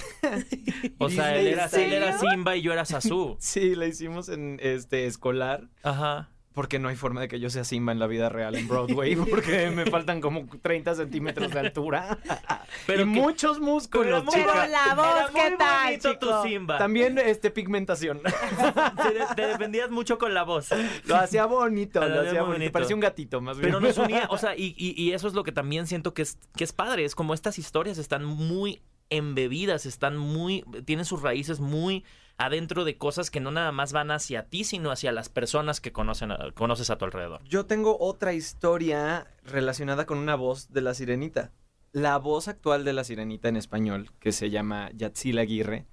O 0.98 1.10
sea, 1.10 1.36
él 1.38 1.48
era, 1.48 1.68
¿en 1.72 1.80
él 1.82 1.94
era? 1.94 2.18
Simba 2.20 2.56
y 2.56 2.62
yo 2.62 2.74
era 2.74 2.84
Sasu. 2.86 3.38
Sí, 3.40 3.76
la 3.76 3.86
hicimos 3.88 4.28
en 4.30 4.60
este 4.62 5.06
escolar. 5.06 5.70
Ajá. 5.84 6.30
Porque 6.56 6.80
no 6.80 6.88
hay 6.90 6.96
forma 6.96 7.22
de 7.22 7.28
que 7.28 7.40
yo 7.40 7.50
sea 7.52 7.64
Simba 7.64 7.92
en 7.92 8.00
la 8.00 8.08
vida 8.08 8.30
real 8.30 8.56
en 8.56 8.68
Broadway, 8.68 9.16
porque 9.30 9.70
me 9.70 9.86
faltan 9.86 10.22
como 10.22 10.48
30 10.62 10.96
centímetros 10.96 11.52
de 11.52 11.60
altura. 11.60 12.18
Pero 12.88 13.02
y 13.02 13.04
que- 13.04 13.20
muchos 13.20 13.60
músculos, 13.60 14.24
chica. 14.26 14.46
Pero 14.54 14.68
la 14.72 14.96
voz, 14.96 15.06
era 15.06 15.32
muy 15.32 15.42
¿qué 15.42 15.56
tal, 15.58 16.00
chico? 16.00 16.18
tu 16.18 16.48
Simba. 16.48 16.78
También 16.80 17.18
este 17.20 17.52
pigmentación. 17.52 18.22
Te, 19.04 19.14
de- 19.14 19.26
te 19.36 19.48
defendías 19.48 19.92
mucho 19.92 20.18
con 20.18 20.34
la 20.34 20.44
voz. 20.44 20.70
Lo 21.06 21.16
hacía 21.18 21.46
bonito, 21.46 22.00
Lo 22.02 22.08
lo 22.08 22.22
hacía 22.22 22.42
bonito. 22.42 22.48
bonito. 22.54 22.72
Parecía 22.72 22.96
un 22.96 23.02
gatito, 23.02 23.42
más 23.42 23.58
bien. 23.58 23.70
Pero 23.70 23.80
nos 23.82 23.98
unía, 23.98 24.28
o 24.32 24.38
sea, 24.38 24.56
y, 24.56 24.74
y- 24.78 24.94
y 25.02 25.12
eso 25.12 25.28
es 25.28 25.34
lo 25.34 25.44
que 25.44 25.52
también 25.52 25.86
siento 25.88 26.14
que 26.14 26.22
es, 26.22 26.40
que 26.56 26.64
es 26.64 26.72
padre, 26.74 27.04
es 27.06 27.16
como 27.16 27.34
estas 27.34 27.60
historias 27.60 27.98
están 27.98 28.24
muy 28.24 28.82
embebidas, 29.10 29.86
están 29.86 30.18
muy, 30.18 30.64
tienen 30.86 31.06
sus 31.06 31.22
raíces 31.22 31.60
muy 31.60 32.04
adentro 32.38 32.84
de 32.84 32.98
cosas 32.98 33.32
que 33.32 33.40
no 33.40 33.52
nada 33.52 33.72
más 33.72 33.94
van 33.94 34.12
hacia 34.12 34.44
ti, 34.50 34.64
sino 34.64 34.92
hacia 34.92 35.12
las 35.12 35.30
personas 35.30 35.80
que 35.82 35.92
conocen 35.92 36.32
a- 36.32 36.52
conoces 36.54 36.90
a 36.90 36.98
tu 36.98 37.06
alrededor. 37.06 37.42
Yo 37.46 37.66
tengo 37.66 37.98
otra 38.00 38.34
historia 38.34 39.28
relacionada 39.44 40.06
con 40.06 40.18
una 40.18 40.36
voz 40.36 40.72
de 40.72 40.82
la 40.82 40.94
sirenita. 40.94 41.52
La 41.92 42.18
voz 42.18 42.48
actual 42.50 42.84
de 42.84 42.92
la 42.94 43.04
sirenita 43.06 43.48
en 43.48 43.56
español, 43.56 44.12
que 44.20 44.32
se 44.34 44.50
llama 44.50 44.90
Yatzil 44.94 45.38
Aguirre. 45.40 45.86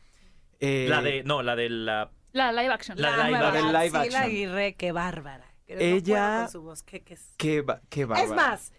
eh, 0.61 0.87
La 0.89 1.01
de, 1.03 1.23
no, 1.25 1.43
la 1.43 1.55
de 1.57 1.69
la... 1.71 2.11
La 2.33 2.51
live 2.53 2.73
action. 2.73 2.97
La 3.01 3.17
La, 3.17 3.27
live 3.29 3.37
action. 3.37 3.67
live 3.73 3.99
action. 3.99 4.23
Aguirre, 4.23 4.75
qué 4.75 4.91
bárbara. 4.93 5.47
No 5.69 5.77
Ella- 5.79 6.41
con 6.43 6.51
su 6.53 6.63
voz, 6.63 6.83
qué- 6.83 7.03
qué 7.03 7.15
es. 7.15 7.35
Qué, 7.39 7.63
ba- 7.63 7.81
qué 7.89 8.03
Es 8.03 8.09
bárbara. 8.09 8.35
más, 8.35 8.73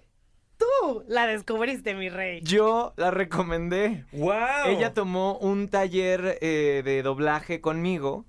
tú 0.81 1.03
la 1.07 1.27
descubriste, 1.27 1.93
mi 1.95 2.09
rey. 2.09 2.41
Yo 2.41 2.93
la 2.97 3.11
recomendé. 3.11 4.05
¡Wow! 4.11 4.67
Ella 4.67 4.93
tomó 4.93 5.37
un 5.37 5.67
taller 5.69 6.37
eh, 6.41 6.81
de 6.83 7.01
doblaje 7.03 7.61
conmigo 7.61 8.25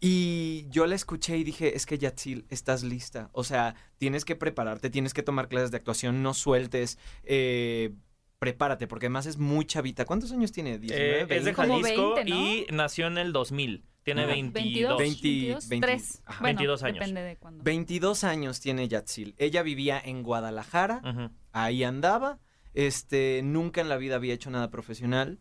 y 0.00 0.66
yo 0.68 0.86
la 0.86 0.94
escuché 0.94 1.36
y 1.38 1.44
dije, 1.44 1.76
es 1.76 1.86
que 1.86 1.98
Yatzil, 1.98 2.44
estás 2.50 2.82
lista. 2.82 3.30
O 3.32 3.42
sea, 3.44 3.74
tienes 3.98 4.24
que 4.24 4.36
prepararte, 4.36 4.90
tienes 4.90 5.14
que 5.14 5.22
tomar 5.22 5.48
clases 5.48 5.70
de 5.70 5.78
actuación, 5.78 6.22
no 6.22 6.34
sueltes, 6.34 6.98
eh, 7.22 7.92
prepárate, 8.38 8.86
porque 8.86 9.06
además 9.06 9.24
es 9.26 9.38
muy 9.38 9.64
chavita. 9.64 10.04
¿Cuántos 10.04 10.30
años 10.32 10.52
tiene? 10.52 10.78
¿19? 10.78 10.90
Eh, 10.92 11.20
es 11.22 11.28
de 11.28 11.52
20? 11.52 11.54
Como 11.54 11.80
Jalisco 11.80 12.14
20, 12.16 12.30
¿no? 12.30 12.36
y 12.36 12.66
nació 12.72 13.06
en 13.06 13.18
el 13.18 13.32
2000. 13.32 13.84
Tiene 14.02 14.24
Ah. 14.24 14.26
22. 14.26 14.98
22, 14.98 14.98
20, 14.98 15.22
22, 15.22 15.68
20, 15.70 15.86
3. 15.86 16.22
ajá. 16.26 16.40
Bueno, 16.42 16.58
22 16.58 16.82
años. 16.82 16.94
Depende 16.98 17.22
de 17.22 17.36
cuándo. 17.36 17.64
22 17.64 18.24
años 18.24 18.60
tiene 18.60 18.86
Yatzil. 18.86 19.34
Ella 19.38 19.62
vivía 19.62 19.98
en 20.04 20.22
Guadalajara, 20.22 21.00
Ujú. 21.02 21.30
Ahí 21.54 21.82
andaba, 21.84 22.38
este, 22.74 23.40
nunca 23.42 23.80
en 23.80 23.88
la 23.88 23.96
vida 23.96 24.16
había 24.16 24.34
hecho 24.34 24.50
nada 24.50 24.70
profesional. 24.70 25.38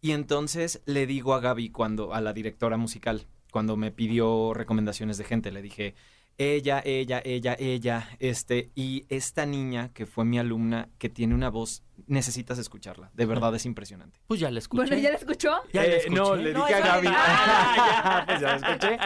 Y 0.00 0.12
entonces 0.12 0.82
le 0.86 1.06
digo 1.06 1.34
a 1.34 1.40
Gaby 1.40 1.70
cuando, 1.70 2.14
a 2.14 2.20
la 2.20 2.32
directora 2.32 2.76
musical, 2.76 3.26
cuando 3.50 3.76
me 3.76 3.90
pidió 3.90 4.54
recomendaciones 4.54 5.18
de 5.18 5.24
gente, 5.24 5.50
le 5.50 5.62
dije, 5.62 5.94
ella, 6.38 6.82
ella, 6.84 7.22
ella, 7.24 7.56
ella, 7.58 8.10
este, 8.20 8.70
y 8.74 9.06
esta 9.08 9.46
niña 9.46 9.90
que 9.94 10.04
fue 10.04 10.26
mi 10.26 10.38
alumna, 10.38 10.90
que 10.98 11.08
tiene 11.08 11.34
una 11.34 11.48
voz, 11.48 11.82
necesitas 12.06 12.58
escucharla, 12.58 13.10
de 13.14 13.24
verdad 13.24 13.54
es 13.54 13.64
impresionante. 13.64 14.20
Pues 14.26 14.38
ya 14.38 14.50
la 14.50 14.58
escuché. 14.58 14.82
Bueno, 14.82 14.98
¿ya 15.02 15.10
la 15.10 15.16
escuchó? 15.16 15.50
Ya 15.72 15.82
la 15.82 15.88
Eh, 15.88 15.96
escuché. 15.96 16.14
no, 16.14 16.36
le 16.36 16.52
No, 16.52 16.66
dije 16.66 16.74
a 16.74 16.80
Gaby, 16.86 17.08
Ah, 17.10 18.24
pues 18.26 18.40
ya 18.42 18.48
la 18.48 18.56
escuché, 18.56 18.98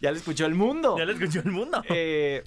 ya 0.00 0.10
la 0.10 0.16
escuchó 0.16 0.46
el 0.46 0.54
mundo. 0.54 0.96
Ya 0.96 1.04
la 1.04 1.12
escuchó 1.12 1.40
el 1.40 1.50
mundo. 1.52 1.82
Eh, 1.90 2.42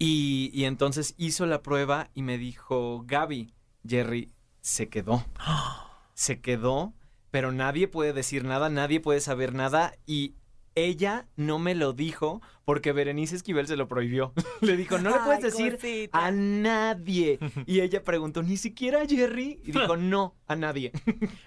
y, 0.00 0.50
y 0.52 0.64
entonces 0.64 1.14
hizo 1.18 1.46
la 1.46 1.62
prueba 1.62 2.10
y 2.14 2.22
me 2.22 2.38
dijo, 2.38 3.04
Gaby, 3.06 3.52
Jerry 3.86 4.32
se 4.60 4.88
quedó. 4.88 5.24
Se 6.14 6.40
quedó, 6.42 6.92
pero 7.30 7.50
nadie 7.50 7.88
puede 7.88 8.12
decir 8.12 8.44
nada, 8.44 8.68
nadie 8.68 9.00
puede 9.00 9.20
saber 9.20 9.54
nada 9.54 9.94
y 10.04 10.34
ella 10.74 11.26
no 11.36 11.58
me 11.58 11.74
lo 11.74 11.92
dijo 11.92 12.42
porque 12.64 12.92
Berenice 12.92 13.36
Esquivel 13.36 13.66
se 13.66 13.76
lo 13.76 13.88
prohibió. 13.88 14.32
Le 14.60 14.76
dijo, 14.76 14.98
no 14.98 15.10
le 15.10 15.16
puedes 15.24 15.42
Ay, 15.44 15.50
decir 15.50 15.74
cosita. 15.76 16.26
a 16.26 16.30
nadie. 16.30 17.38
Y 17.66 17.80
ella 17.80 18.04
preguntó, 18.04 18.42
¿ni 18.42 18.56
siquiera 18.56 19.02
a 19.02 19.06
Jerry? 19.06 19.60
Y 19.64 19.72
dijo, 19.72 19.96
no, 19.96 20.36
a 20.46 20.56
nadie. 20.56 20.92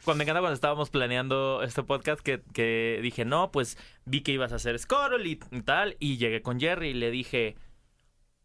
Cuando 0.03 0.17
me 0.17 0.23
encanta 0.23 0.41
cuando 0.41 0.55
estábamos 0.55 0.89
planeando 0.89 1.61
este 1.63 1.83
podcast 1.83 2.21
que, 2.21 2.41
que 2.53 2.99
dije, 3.01 3.25
no, 3.25 3.51
pues 3.51 3.77
vi 4.05 4.21
que 4.21 4.31
ibas 4.31 4.51
a 4.53 4.55
hacer 4.55 4.77
Scorol 4.79 5.25
y 5.27 5.35
tal, 5.35 5.95
y 5.99 6.17
llegué 6.17 6.41
con 6.41 6.59
Jerry 6.59 6.89
y 6.89 6.93
le 6.95 7.11
dije, 7.11 7.55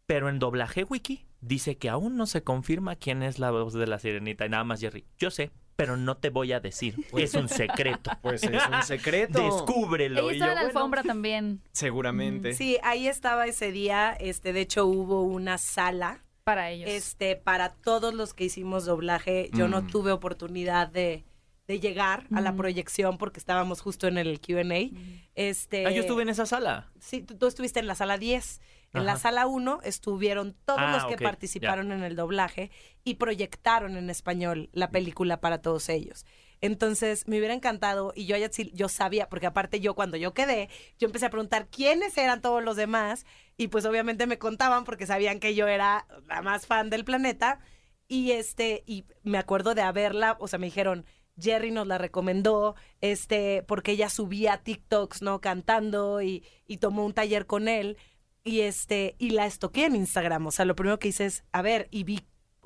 pero 0.09 0.27
en 0.27 0.39
doblaje 0.39 0.85
wiki 0.85 1.27
dice 1.39 1.77
que 1.77 1.87
aún 1.87 2.17
no 2.17 2.25
se 2.25 2.41
confirma 2.43 2.95
quién 2.95 3.21
es 3.21 3.37
la 3.37 3.51
voz 3.51 3.73
de 3.75 3.85
la 3.85 3.99
sirenita. 3.99 4.43
Y 4.47 4.49
nada 4.49 4.63
más 4.63 4.79
Jerry, 4.81 5.05
yo 5.19 5.29
sé, 5.29 5.51
pero 5.75 5.97
no 5.97 6.17
te 6.17 6.31
voy 6.31 6.51
a 6.51 6.59
decir, 6.59 6.95
es 7.15 7.35
un 7.35 7.47
secreto. 7.47 8.09
Pues 8.23 8.41
es 8.41 8.61
un 8.67 8.81
secreto. 8.81 9.39
Descúbrelo. 9.43 10.31
Ella 10.31 10.35
Y 10.35 10.39
yo, 10.39 10.45
en 10.45 10.49
la 10.55 10.61
bueno, 10.63 10.67
alfombra 10.79 11.03
también 11.03 11.61
Seguramente. 11.73 12.53
Sí, 12.55 12.77
ahí 12.81 13.07
estaba 13.07 13.45
ese 13.45 13.71
día. 13.71 14.13
Este, 14.19 14.51
de 14.51 14.61
hecho, 14.61 14.87
hubo 14.87 15.21
una 15.21 15.59
sala 15.59 16.23
para 16.43 16.71
ellos. 16.71 16.89
este, 16.89 17.35
para 17.35 17.69
todos 17.75 18.11
los 18.15 18.33
que 18.33 18.45
hicimos 18.45 18.85
doblaje. 18.85 19.51
Yo 19.53 19.67
no 19.67 19.83
Mm. 19.83 19.87
tuve 19.91 20.11
oportunidad 20.11 20.87
de, 20.87 21.23
de 21.67 21.79
llegar 21.79 22.25
a 22.33 22.41
la 22.41 22.51
Mm. 22.53 22.57
proyección 22.57 23.17
porque 23.19 23.39
estábamos 23.39 23.81
justo 23.81 24.07
en 24.07 24.17
el 24.17 24.41
Q&A. 24.41 24.89
Este, 25.35 25.85
Ah, 25.85 25.91
yo 25.91 26.01
estuve 26.01 26.23
en 26.23 26.29
esa 26.29 26.47
sala. 26.47 26.89
Sí, 26.99 27.21
tú, 27.21 27.37
tú 27.37 27.45
estuviste 27.45 27.79
en 27.79 27.85
la 27.85 27.93
sala 27.93 28.17
10. 28.17 28.59
En 28.93 29.05
la 29.05 29.17
sala 29.17 29.45
1 29.45 29.81
estuvieron 29.83 30.55
todos 30.65 30.79
Ah, 30.81 30.93
los 30.93 31.05
que 31.05 31.15
ok, 31.15 31.21
participaron 31.21 31.91
en 31.91 32.03
el 32.03 32.15
doblaje 32.15 32.71
y 33.03 33.15
proyectaron 33.15 33.97
en 33.97 34.09
español 34.09 34.69
la 34.73 34.89
película 34.89 35.39
para 35.41 35.61
todos 35.61 35.89
ellos. 35.89 36.25
Entonces, 36.61 37.27
me 37.27 37.37
hubiera 37.37 37.53
encantado 37.53 38.11
y 38.15 38.25
yo 38.25 38.35
yo 38.73 38.89
sabía, 38.89 39.29
porque 39.29 39.47
aparte 39.47 39.79
yo 39.79 39.95
cuando 39.95 40.17
yo 40.17 40.33
quedé, 40.33 40.69
yo 40.97 41.07
empecé 41.07 41.27
a 41.27 41.29
preguntar 41.29 41.67
quiénes 41.67 42.17
eran 42.17 42.41
todos 42.41 42.63
los 42.63 42.75
demás 42.75 43.25
y 43.57 43.67
pues 43.67 43.85
obviamente 43.85 44.27
me 44.27 44.39
contaban 44.39 44.83
porque 44.83 45.05
sabían 45.05 45.39
que 45.39 45.55
yo 45.55 45.67
era 45.67 46.05
la 46.27 46.41
más 46.41 46.65
fan 46.67 46.89
del 46.89 47.05
planeta 47.05 47.59
y 48.07 48.31
este 48.31 48.83
y 48.87 49.05
me 49.23 49.37
acuerdo 49.37 49.75
de 49.75 49.83
haberla, 49.83 50.35
o 50.39 50.47
sea, 50.47 50.59
me 50.59 50.65
dijeron 50.67 51.05
Jerry 51.39 51.71
nos 51.71 51.87
la 51.87 51.97
recomendó, 51.97 52.75
este, 53.01 53.63
porque 53.67 53.91
ella 53.93 54.09
subía 54.09 54.57
TikToks, 54.57 55.21
¿no? 55.21 55.39
Cantando 55.39 56.21
y, 56.21 56.43
y 56.67 56.77
tomó 56.77 57.05
un 57.05 57.13
taller 57.13 57.45
con 57.45 57.67
él. 57.69 57.97
Y 58.43 58.61
este, 58.61 59.15
y 59.19 59.31
la 59.31 59.45
estoqué 59.45 59.85
en 59.85 59.95
Instagram. 59.95 60.47
O 60.47 60.51
sea, 60.51 60.65
lo 60.65 60.75
primero 60.75 60.99
que 60.99 61.09
hice 61.09 61.25
es, 61.25 61.43
a 61.51 61.61
ver, 61.61 61.87
y 61.91 62.03
vi 62.03 62.21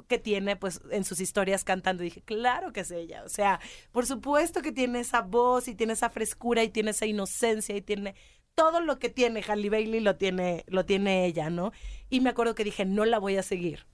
que 0.07 0.19
tiene, 0.19 0.55
pues, 0.55 0.81
en 0.91 1.03
sus 1.03 1.19
historias 1.19 1.63
cantando. 1.63 2.03
Y 2.03 2.07
dije, 2.07 2.21
claro 2.21 2.73
que 2.73 2.81
es 2.81 2.91
ella. 2.91 3.23
O 3.25 3.29
sea, 3.29 3.59
por 3.91 4.05
supuesto 4.05 4.61
que 4.61 4.71
tiene 4.71 4.99
esa 4.99 5.21
voz 5.21 5.67
y 5.67 5.75
tiene 5.75 5.93
esa 5.93 6.09
frescura 6.09 6.63
y 6.63 6.69
tiene 6.69 6.91
esa 6.91 7.05
inocencia 7.05 7.75
y 7.75 7.81
tiene 7.81 8.15
todo 8.55 8.81
lo 8.81 8.99
que 8.99 9.09
tiene 9.09 9.41
Halle 9.41 9.69
Bailey 9.69 9.99
lo 9.99 10.15
tiene, 10.15 10.63
lo 10.67 10.85
tiene 10.85 11.25
ella, 11.25 11.49
¿no? 11.49 11.71
Y 12.09 12.21
me 12.21 12.29
acuerdo 12.29 12.55
que 12.55 12.63
dije, 12.63 12.85
no 12.85 13.05
la 13.05 13.19
voy 13.19 13.37
a 13.37 13.43
seguir 13.43 13.85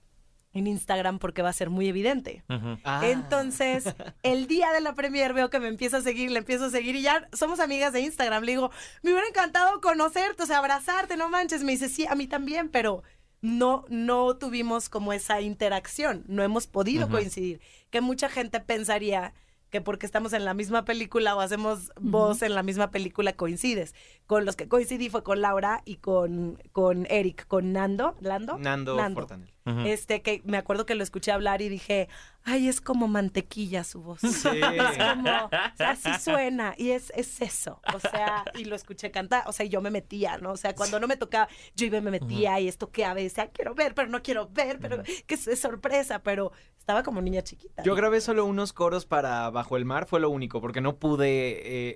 en 0.52 0.66
Instagram 0.66 1.18
porque 1.18 1.42
va 1.42 1.50
a 1.50 1.54
ser 1.54 1.70
muy 1.70 1.88
evidente. 1.88 2.42
Ah. 2.84 3.02
Entonces, 3.04 3.84
el 4.22 4.46
día 4.46 4.72
de 4.72 4.80
la 4.80 4.94
premier 4.94 5.32
veo 5.32 5.50
que 5.50 5.60
me 5.60 5.68
empieza 5.68 5.98
a 5.98 6.02
seguir, 6.02 6.30
le 6.30 6.38
empiezo 6.38 6.66
a 6.66 6.70
seguir 6.70 6.96
y 6.96 7.02
ya 7.02 7.28
somos 7.32 7.60
amigas 7.60 7.92
de 7.92 8.00
Instagram. 8.00 8.42
Le 8.44 8.52
digo, 8.52 8.70
me 9.02 9.12
hubiera 9.12 9.28
encantado 9.28 9.80
conocerte, 9.80 10.42
o 10.42 10.46
sea, 10.46 10.58
abrazarte, 10.58 11.16
no 11.16 11.28
manches. 11.28 11.62
Me 11.62 11.72
dice, 11.72 11.88
sí, 11.88 12.06
a 12.06 12.14
mí 12.14 12.26
también, 12.26 12.68
pero 12.68 13.02
no, 13.42 13.84
no 13.88 14.36
tuvimos 14.36 14.88
como 14.88 15.12
esa 15.12 15.40
interacción, 15.40 16.24
no 16.26 16.42
hemos 16.42 16.66
podido 16.66 17.08
coincidir. 17.08 17.60
Que 17.90 18.00
mucha 18.00 18.28
gente 18.28 18.60
pensaría 18.60 19.32
que 19.70 19.80
porque 19.80 20.04
estamos 20.04 20.32
en 20.32 20.44
la 20.44 20.52
misma 20.52 20.84
película 20.84 21.36
o 21.36 21.40
hacemos 21.40 21.92
voz 22.00 22.42
en 22.42 22.54
la 22.54 22.62
misma 22.62 22.90
película 22.90 23.32
coincides. 23.34 23.94
Con 24.26 24.44
los 24.44 24.56
que 24.56 24.68
coincidí 24.68 25.08
fue 25.08 25.22
con 25.22 25.40
Laura 25.40 25.82
y 25.84 25.96
con, 25.96 26.60
con 26.72 27.06
Eric, 27.08 27.46
con 27.46 27.72
Nando, 27.72 28.16
¿Lando? 28.20 28.58
Nando, 28.58 28.96
Fortanel. 29.14 29.52
Este, 29.64 30.22
que 30.22 30.42
me 30.44 30.56
acuerdo 30.56 30.84
que 30.86 30.94
lo 30.94 31.02
escuché 31.04 31.30
hablar 31.32 31.62
y 31.62 31.68
dije, 31.68 32.08
ay, 32.44 32.66
es 32.68 32.80
como 32.80 33.06
mantequilla 33.08 33.84
su 33.84 34.02
voz. 34.02 34.20
Sí. 34.20 34.48
Es 34.90 34.98
como, 34.98 35.30
o 35.44 35.48
sea, 35.76 35.90
así 35.90 36.12
suena. 36.20 36.74
Y 36.76 36.90
es, 36.90 37.12
es 37.14 37.40
eso. 37.40 37.80
O 37.94 38.00
sea, 38.00 38.44
y 38.54 38.64
lo 38.64 38.74
escuché 38.74 39.10
cantar. 39.10 39.44
O 39.46 39.52
sea, 39.52 39.66
y 39.66 39.68
yo 39.68 39.80
me 39.80 39.90
metía, 39.90 40.38
¿no? 40.38 40.52
O 40.52 40.56
sea, 40.56 40.74
cuando 40.74 40.98
no 40.98 41.06
me 41.06 41.16
tocaba, 41.16 41.48
yo 41.76 41.86
iba 41.86 41.98
y 41.98 42.00
me 42.00 42.10
metía 42.10 42.58
y 42.58 42.66
esto 42.68 42.90
que 42.90 43.04
a 43.04 43.14
veces, 43.14 43.38
"Ah, 43.38 43.48
quiero 43.52 43.74
ver, 43.74 43.94
pero 43.94 44.08
no 44.08 44.22
quiero 44.22 44.48
ver, 44.48 44.78
pero 44.80 45.02
que 45.26 45.34
es, 45.34 45.46
es 45.46 45.60
sorpresa. 45.60 46.22
Pero 46.22 46.50
estaba 46.78 47.02
como 47.02 47.20
niña 47.20 47.42
chiquita. 47.42 47.82
Yo 47.84 47.94
grabé 47.94 48.20
solo 48.20 48.46
unos 48.46 48.72
coros 48.72 49.06
para 49.06 49.50
Bajo 49.50 49.76
el 49.76 49.84
Mar, 49.84 50.06
fue 50.06 50.18
lo 50.18 50.30
único, 50.30 50.60
porque 50.60 50.80
no 50.80 50.96
pude, 50.96 51.28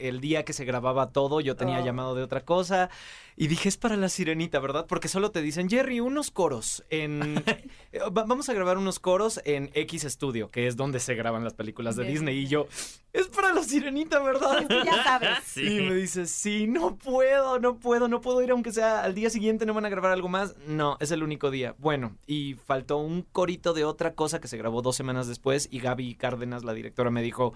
eh, 0.03 0.09
el 0.09 0.21
día 0.21 0.45
que 0.45 0.53
se 0.53 0.65
grababa 0.65 1.11
todo, 1.11 1.41
yo 1.41 1.57
tenía 1.57 1.81
Oh. 1.81 1.85
llamado 1.85 2.15
de 2.15 2.23
otra 2.23 2.45
cosa, 2.45 2.91
y 3.37 3.49
dije, 3.49 3.68
es 3.68 3.76
para 3.76 3.97
la 3.97 4.09
sirenita, 4.09 4.61
¿verdad? 4.61 4.87
Porque 4.87 5.09
solo 5.09 5.30
te 5.30 5.43
dicen, 5.43 5.68
Jerry, 5.68 6.01
unos 6.01 6.30
coros 6.30 6.85
en... 6.91 7.43
eh, 7.93 7.99
va- 8.16 8.24
vamos 8.24 8.49
a 8.49 8.53
grabar 8.55 8.78
unos 8.78 8.99
coros 9.01 9.41
en 9.45 9.70
X 9.74 10.03
Studio, 10.09 10.51
que 10.51 10.66
es 10.66 10.76
donde 10.76 11.01
se 11.01 11.14
graban 11.14 11.43
las 11.45 11.55
películas 11.55 11.97
de 11.97 12.05
Disney, 12.05 12.39
y 12.39 12.47
yo, 12.47 12.66
es 13.12 13.26
para 13.28 13.53
la 13.53 13.62
sirenita, 13.62 14.20
¿verdad? 14.20 14.62
Es 14.62 14.68
que 14.68 14.85
ya 14.85 15.03
sabes. 15.05 15.30
Sí. 15.45 15.78
Y 15.78 15.80
me 15.82 15.95
dice, 15.95 16.26
sí, 16.26 16.66
no 16.66 16.97
puedo, 16.97 17.59
no 17.59 17.78
puedo, 17.78 18.09
no 18.09 18.20
puedo 18.20 18.43
ir 18.43 18.51
aunque 18.51 18.72
sea 18.72 19.03
al 19.03 19.14
día 19.14 19.30
siguiente, 19.30 19.66
no 19.66 19.74
van 19.74 19.85
a 19.87 19.89
grabar 19.89 20.12
algo 20.12 20.28
más. 20.28 20.57
No, 20.66 20.97
es 21.01 21.11
el 21.11 21.22
único 21.22 21.51
día. 21.51 21.74
Bueno, 21.78 22.16
y 22.26 22.55
faltó 22.55 22.99
un 22.99 23.22
corito 23.22 23.72
de 23.72 23.85
otra 23.85 24.14
cosa 24.14 24.41
que 24.41 24.49
se 24.49 24.57
grabó 24.59 24.82
dos 24.82 24.97
semanas 24.97 25.26
después 25.28 25.68
y 25.70 25.80
Gaby 25.80 26.14
Cárdenas, 26.16 26.64
la 26.64 26.72
directora, 26.74 27.11
me 27.11 27.22
dijo, 27.22 27.53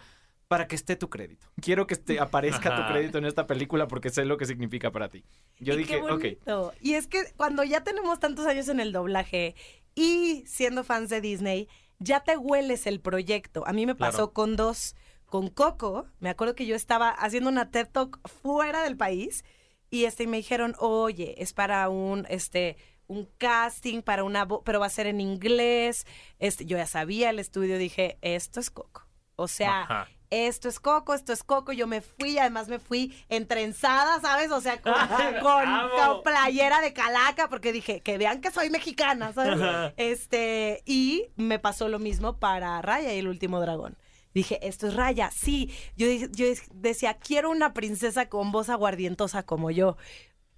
para 0.49 0.67
que 0.67 0.75
esté 0.77 0.97
tu 0.97 1.11
crédito. 1.11 1.47
Quiero 1.61 1.87
que 1.87 1.95
esté, 1.95 2.19
aparezca 2.19 2.75
tu 2.75 2.91
crédito 2.93 3.19
en 3.19 3.27
esta 3.27 3.47
película 3.47 3.87
porque 3.87 4.09
sé 4.11 4.25
lo 4.25 4.39
que 4.39 4.47
significa 4.47 4.91
para 4.91 5.11
ti. 5.11 5.25
Yo 5.61 5.75
Y 5.75 5.79
dije, 5.79 6.01
qué 6.03 6.39
ok. 6.51 6.75
Y 6.81 6.95
es 6.95 7.07
que 7.07 7.33
cuando 7.37 7.63
ya 7.65 7.85
tenemos 7.85 8.19
tantos 8.19 8.47
años 8.47 8.69
en 8.69 8.81
el 8.81 8.91
doblaje 8.93 9.55
y 9.95 10.43
siendo 10.47 10.85
fans 10.85 11.11
de 11.11 11.21
Disney, 11.21 11.69
ya 11.99 12.21
te 12.21 12.37
hueles 12.39 12.87
el 12.87 13.01
proyecto. 13.01 13.63
A 13.67 13.73
mí 13.75 13.85
me 13.85 13.95
pasó 13.95 14.17
Claro. 14.17 14.33
con 14.33 14.57
dos, 14.57 14.97
con 15.27 15.49
Coco. 15.49 16.07
Me 16.19 16.31
acuerdo 16.31 16.55
que 16.55 16.67
yo 16.67 16.75
estaba 16.75 17.11
haciendo 17.11 17.51
una 17.51 17.71
TED 17.71 17.89
Talk 17.93 18.19
fuera 18.27 18.83
del 18.83 18.97
país 18.97 19.45
y 19.91 20.05
este 20.05 20.27
me 20.27 20.39
dijeron, 20.39 20.75
oye, 20.79 21.35
es 21.43 21.53
para 21.53 21.89
un 21.91 22.27
este 22.31 22.77
un 23.07 23.27
casting 23.39 24.03
para 24.03 24.23
una 24.23 24.47
pero 24.65 24.81
va 24.81 24.87
a 24.87 24.91
ser 24.91 25.07
en 25.07 25.21
inglés. 25.21 26.07
Este, 26.39 26.65
yo 26.65 26.79
ya 26.79 26.87
sabía 26.87 27.29
el 27.31 27.39
estudio, 27.39 27.77
dije, 27.77 28.17
esto 28.23 28.61
es 28.61 28.71
Coco. 28.71 29.07
O 29.37 29.47
sea, 29.49 29.83
Ajá. 29.83 30.09
Esto 30.31 30.68
es 30.68 30.81
Coco, 30.81 31.14
esto 31.14 31.33
es 31.33 31.43
Coco. 31.43 31.72
Yo 31.72 31.87
me 31.87 32.01
fui, 32.01 32.39
además 32.39 32.68
me 32.68 32.79
fui 32.79 33.14
entrenzada, 33.29 34.20
¿sabes? 34.20 34.51
O 34.51 34.61
sea, 34.61 34.81
con, 34.81 34.93
con- 35.43 36.22
playera 36.22 36.81
de 36.81 36.93
calaca, 36.93 37.49
porque 37.49 37.72
dije, 37.72 38.01
que 38.01 38.18
vean 38.18 38.41
que 38.41 38.51
soy 38.51 38.70
mexicana, 38.70 39.33
¿sabes? 39.33 39.61
Ajá. 39.61 39.93
Este, 39.97 40.83
y 40.87 41.26
me 41.37 41.59
pasó 41.59 41.89
lo 41.89 41.99
mismo 41.99 42.39
para 42.39 42.81
Raya 42.83 43.12
y 43.14 43.18
el 43.18 43.29
último 43.29 43.61
dragón. 43.61 43.97
Dije, 44.35 44.59
esto 44.66 44.87
es 44.87 44.95
Raya, 44.95 45.31
sí. 45.31 45.74
Yo, 45.97 46.07
yo 46.11 46.47
decía, 46.74 47.14
quiero 47.14 47.51
una 47.51 47.72
princesa 47.72 48.29
con 48.29 48.53
voz 48.53 48.68
aguardientosa 48.68 49.43
como 49.43 49.70
yo. 49.70 49.97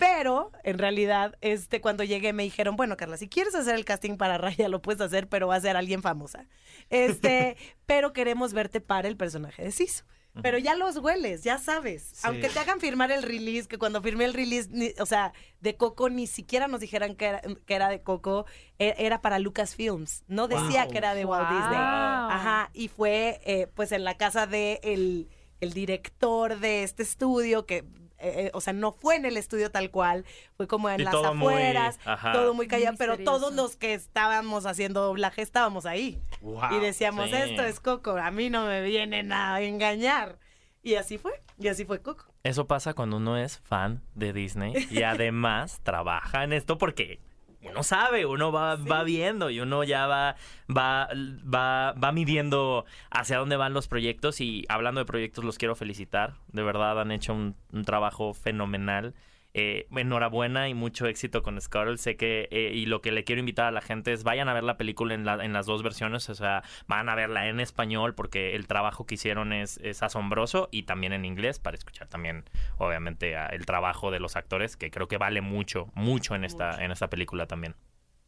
Pero, 0.01 0.51
en 0.64 0.78
realidad, 0.78 1.36
este, 1.42 1.80
cuando 1.80 2.03
llegué 2.03 2.32
me 2.32 2.42
dijeron, 2.42 2.74
bueno, 2.74 2.96
Carla, 2.96 3.16
si 3.16 3.28
quieres 3.28 3.55
hacer 3.55 3.76
el 3.76 3.84
casting 3.84 4.16
para 4.16 4.36
Raya, 4.38 4.68
lo 4.68 4.82
puedes 4.82 5.01
hacer, 5.01 5.28
pero 5.28 5.46
va 5.46 5.55
a 5.57 5.61
ser 5.61 5.76
alguien 5.76 6.03
famosa. 6.03 6.46
Este, 6.88 7.57
pero 7.86 8.12
queremos 8.12 8.53
verte 8.53 8.80
para 8.80 9.07
el 9.09 9.16
personaje 9.16 9.62
de 9.62 9.70
Sisu. 9.70 10.05
Pero 10.42 10.59
ya 10.59 10.76
los 10.76 10.96
hueles, 10.98 11.42
ya 11.42 11.59
sabes. 11.59 12.24
Aunque 12.24 12.48
te 12.48 12.59
hagan 12.61 12.78
firmar 12.78 13.11
el 13.11 13.24
release, 13.24 13.66
que 13.66 13.78
cuando 13.78 14.01
firmé 14.01 14.24
el 14.26 14.32
release, 14.32 14.68
ni- 14.70 14.92
o 15.01 15.05
sea, 15.05 15.32
de 15.61 15.76
Coco, 15.76 16.09
ni 16.09 16.28
siquiera 16.28 16.68
nos 16.68 16.78
dijeran 16.78 17.16
que 17.16 17.26
era, 17.26 17.42
que 17.66 17.74
era 17.74 17.88
de 17.88 18.01
Coco, 18.03 18.46
e- 18.78 18.94
era 18.98 19.20
para 19.22 19.40
Lucasfilms. 19.40 20.22
No 20.28 20.46
decía 20.46 20.84
Wow. 20.84 20.92
que 20.92 20.98
era 20.98 21.14
de 21.16 21.24
Walt 21.24 21.48
Wow. 21.48 21.59
Disney. 21.59 21.76
Ajá, 21.78 22.70
y 22.72 22.86
fue 22.86 23.40
eh, 23.44 23.66
pues 23.74 23.90
en 23.90 24.05
la 24.05 24.16
casa 24.16 24.46
de 24.46 24.78
el, 24.84 25.28
el 25.61 25.72
director 25.72 26.61
de 26.61 26.84
este 26.84 27.03
estudio, 27.03 27.66
que, 27.66 27.84
eh, 28.20 28.46
eh, 28.46 28.50
o 28.54 28.60
sea, 28.60 28.72
no 28.72 28.92
fue 28.92 29.16
en 29.16 29.24
el 29.24 29.36
estudio 29.36 29.70
tal 29.70 29.90
cual, 29.90 30.24
fue 30.56 30.66
como 30.66 30.88
en 30.90 31.00
Y 31.00 31.04
las 31.04 31.12
todo 31.12 31.34
muy- 31.34 31.52
afueras, 31.54 31.98
ajá. 32.04 32.32
todo 32.32 32.54
muy 32.54 32.68
callado, 32.68 32.96
pero 32.98 33.18
todos 33.18 33.52
los 33.54 33.76
que 33.76 33.94
estábamos 33.94 34.66
haciendo 34.66 35.02
doblaje 35.02 35.42
estábamos 35.42 35.86
ahí. 35.86 36.20
Wow. 36.40 36.60
y 36.72 36.80
decíamos, 36.80 37.30
sí. 37.30 37.36
esto 37.36 37.62
es 37.62 37.80
Coco, 37.80 38.12
a 38.16 38.30
mí 38.30 38.50
no 38.50 38.66
me 38.66 38.82
vienen 38.82 39.32
a 39.32 39.60
engañar. 39.60 40.38
Y 40.82 40.94
así 40.94 41.18
fue, 41.18 41.32
y 41.58 41.68
así 41.68 41.84
fue 41.84 42.00
Coco. 42.00 42.24
Eso 42.42 42.66
pasa 42.66 42.94
cuando 42.94 43.18
uno 43.18 43.36
es 43.36 43.58
fan 43.58 44.02
de 44.14 44.32
Disney 44.32 44.72
y 44.90 45.02
además 45.02 45.80
trabaja 45.82 46.42
en 46.44 46.54
esto 46.54 46.78
porque 46.78 47.20
uno 47.62 47.82
sabe, 47.82 48.24
uno 48.26 48.52
va, 48.52 48.76
va 48.76 49.02
viendo 49.02 49.50
y 49.50 49.61
uno 49.61 49.84
ya 49.84 50.06
va, 50.06 50.36
va, 50.74 51.08
va, 51.52 51.92
va 51.92 52.12
midiendo 52.12 52.86
hacia 53.11 53.38
dónde 53.38 53.56
van 53.56 53.74
los 53.74 53.86
proyectos 53.86 54.40
y 54.40 54.64
hablando 54.68 55.00
de 55.00 55.04
proyectos 55.04 55.44
los 55.44 55.58
quiero 55.58 55.74
felicitar. 55.74 56.34
De 56.48 56.62
verdad 56.62 57.00
han 57.00 57.11
hecho 57.11 57.34
un, 57.34 57.54
un 57.72 57.84
trabajo 57.84 58.32
fenomenal. 58.34 59.14
Eh, 59.53 59.88
enhorabuena 59.96 60.68
y 60.68 60.74
mucho 60.74 61.07
éxito 61.07 61.42
con 61.42 61.61
Scuttle. 61.61 61.98
Sé 61.98 62.16
que, 62.16 62.48
eh, 62.53 62.70
y 62.74 62.86
lo 62.86 63.01
que 63.03 63.11
le 63.11 63.24
quiero 63.24 63.40
invitar 63.40 63.66
a 63.66 63.70
la 63.72 63.80
gente 63.80 64.12
es 64.12 64.22
vayan 64.22 64.48
a 64.48 64.55
ver 64.55 64.62
la 64.62 64.76
película 64.76 65.12
en, 65.14 65.24
la- 65.24 65.44
en 65.44 65.53
las 65.53 65.66
dos 65.66 65.82
versiones. 65.82 66.28
O 66.30 66.34
sea, 66.36 66.62
van 66.86 67.09
a 67.09 67.14
verla 67.16 67.48
en 67.48 67.59
español 67.61 68.14
porque 68.14 68.55
el 68.55 68.66
trabajo 68.68 69.07
que 69.07 69.16
hicieron 69.16 69.53
es, 69.53 69.78
es 69.82 70.03
asombroso 70.05 70.68
y 70.70 70.84
también 70.84 71.12
en 71.12 71.24
inglés 71.24 71.59
para 71.59 71.76
escuchar 71.76 72.07
también, 72.09 72.44
obviamente, 72.78 73.36
a- 73.36 73.46
el 73.46 73.66
trabajo 73.66 74.11
de 74.12 74.20
los 74.20 74.36
actores, 74.36 74.76
que 74.76 74.90
creo 74.90 75.09
que 75.09 75.18
vale 75.18 75.40
mucho, 75.40 75.90
mucho 75.94 76.34
en 76.36 76.44
esta, 76.44 76.70
Mucho. 76.72 76.80
en 76.82 76.92
esta 76.92 77.11
película 77.11 77.46
también. 77.46 77.74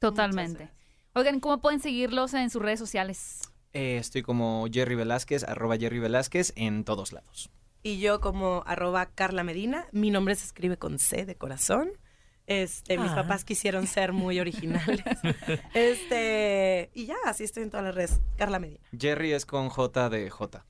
Totalmente. 0.01 0.70
Oigan, 1.14 1.41
¿cómo 1.41 1.61
pueden 1.61 1.79
seguirlos 1.81 2.35
en 2.35 2.51
sus 2.51 2.61
redes 2.62 2.79
sociales? 2.81 3.43
Eh, 3.75 3.97
estoy 3.99 4.23
como 4.23 4.66
Jerry 4.73 4.95
Velázquez, 4.97 5.45
arroba 5.45 5.77
Jerry 5.77 5.99
Velázquez 6.01 6.53
en 6.57 6.85
todos 6.85 7.12
lados. 7.12 7.51
Y 7.83 7.99
yo 7.99 8.20
como 8.20 8.62
arroba 8.66 9.07
Carla 9.07 9.43
Medina, 9.45 9.87
mi 9.93 10.11
nombre 10.11 10.35
se 10.37 10.45
escribe 10.47 10.76
con 10.76 10.99
C 10.99 11.26
de 11.26 11.35
corazón. 11.37 11.91
Este, 12.47 12.99
mis 12.99 13.11
Ah. 13.12 13.16
papás 13.16 13.45
quisieron 13.45 13.87
ser 13.87 14.12
muy 14.12 14.39
originales. 14.41 15.03
este, 15.74 16.91
y 16.95 17.07
ya, 17.07 17.16
así 17.26 17.45
estoy 17.45 17.62
en 17.64 17.70
todas 17.70 17.85
las 17.87 17.95
redes. 17.95 18.20
Carla 18.37 18.59
Medina. 18.59 18.80
Jerry 18.99 19.33
es 19.33 19.47
con 19.47 19.68
J 19.68 20.11
de 20.11 20.28
J. 20.30 20.64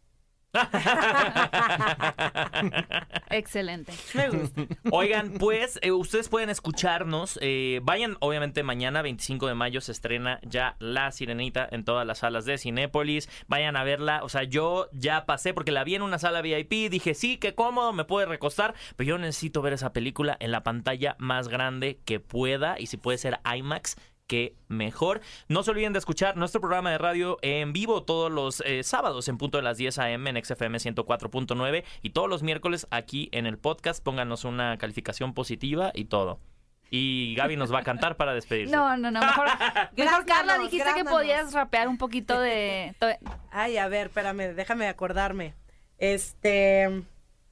Excelente. 3.31 3.93
Me 4.15 4.29
gusta. 4.29 4.67
Oigan, 4.91 5.35
pues 5.39 5.79
eh, 5.83 5.93
ustedes 5.93 6.29
pueden 6.29 6.51
escucharnos. 6.51 7.39
eh, 7.43 7.81
vayan, 7.83 8.17
obviamente, 8.21 8.63
mañana, 8.63 9.03
25 9.03 9.49
de 9.49 9.55
mayo, 9.55 9.81
se 9.81 9.93
estrena 9.93 10.41
ya 10.43 10.77
La 10.79 11.11
Sirenita 11.13 11.69
en 11.71 11.85
todas 11.85 12.07
las 12.07 12.19
salas 12.19 12.45
de 12.45 12.59
Cinépolis. 12.59 13.29
Vayan 13.49 13.77
a 13.77 13.85
verla. 13.85 14.21
O 14.23 14.29
sea, 14.29 14.45
yo 14.45 14.89
ya 14.93 15.27
pasé 15.27 15.55
porque 15.55 15.73
la 15.73 15.85
vi 15.85 15.95
en 15.95 16.03
una 16.03 16.19
sala 16.19 16.43
VIP. 16.43 16.91
Dije, 16.91 17.15
sí, 17.15 17.39
qué 17.39 17.55
cómodo, 17.55 17.93
me 17.93 18.05
puede 18.05 18.27
recostar. 18.27 18.75
Pero 18.97 19.09
yo 19.09 19.19
necesito 19.19 19.63
ver 19.63 19.73
esa 19.73 19.93
película 19.93 20.37
en 20.41 20.53
la 20.53 20.63
pantalla 20.63 21.17
más 21.19 21.49
grande 21.49 22.01
que 22.05 22.21
pueda. 22.21 22.79
Y 22.79 22.87
si 22.87 22.97
puede 22.97 23.19
ser 23.19 23.39
IMAX, 23.57 23.97
que 24.33 24.57
mejor. 24.69 25.21
No 25.49 25.63
se 25.63 25.73
olviden 25.73 25.93
de 25.93 25.99
escuchar 25.99 26.39
nuestro 26.39 26.63
programa 26.63 26.91
de 26.91 26.97
radio 26.97 27.37
en 27.43 27.75
vivo 27.75 28.03
todos 28.03 28.33
los 28.33 28.63
eh, 28.65 28.83
sábados 28.83 29.29
en 29.29 29.37
punto 29.37 29.59
de 29.59 29.63
las 29.63 29.77
10 29.77 29.99
a.m. 29.99 30.31
en 30.31 30.43
XFM 30.43 30.79
104.9 30.79 31.85
y 32.01 32.11
todos 32.11 32.31
los 32.31 32.43
miércoles 32.43 32.87
aquí 32.91 33.29
en 33.33 33.45
el 33.45 33.59
podcast. 33.59 34.03
Pónganos 34.03 34.47
una 34.47 34.79
calificación 34.79 35.35
positiva 35.35 35.91
y 35.93 36.07
todo. 36.07 36.41
Y 36.89 37.35
Gaby 37.35 37.57
nos 37.57 37.75
va 37.75 37.81
a 37.81 37.83
cantar 37.83 38.17
para 38.17 38.33
despedirse. 38.33 38.75
No, 38.77 38.97
no, 38.97 39.11
no. 39.11 39.21
Mejor, 39.21 39.49
mejor 39.99 40.25
Carla, 40.25 40.57
dijiste 40.57 40.95
que 40.95 41.05
podías 41.05 41.53
rapear 41.53 41.87
un 41.87 41.99
poquito 41.99 42.41
de. 42.41 42.95
Ay, 43.51 43.77
a 43.77 43.87
ver, 43.89 44.07
espérame, 44.07 44.55
déjame 44.55 44.89
acordarme. 44.89 45.53
Este, 45.99 47.03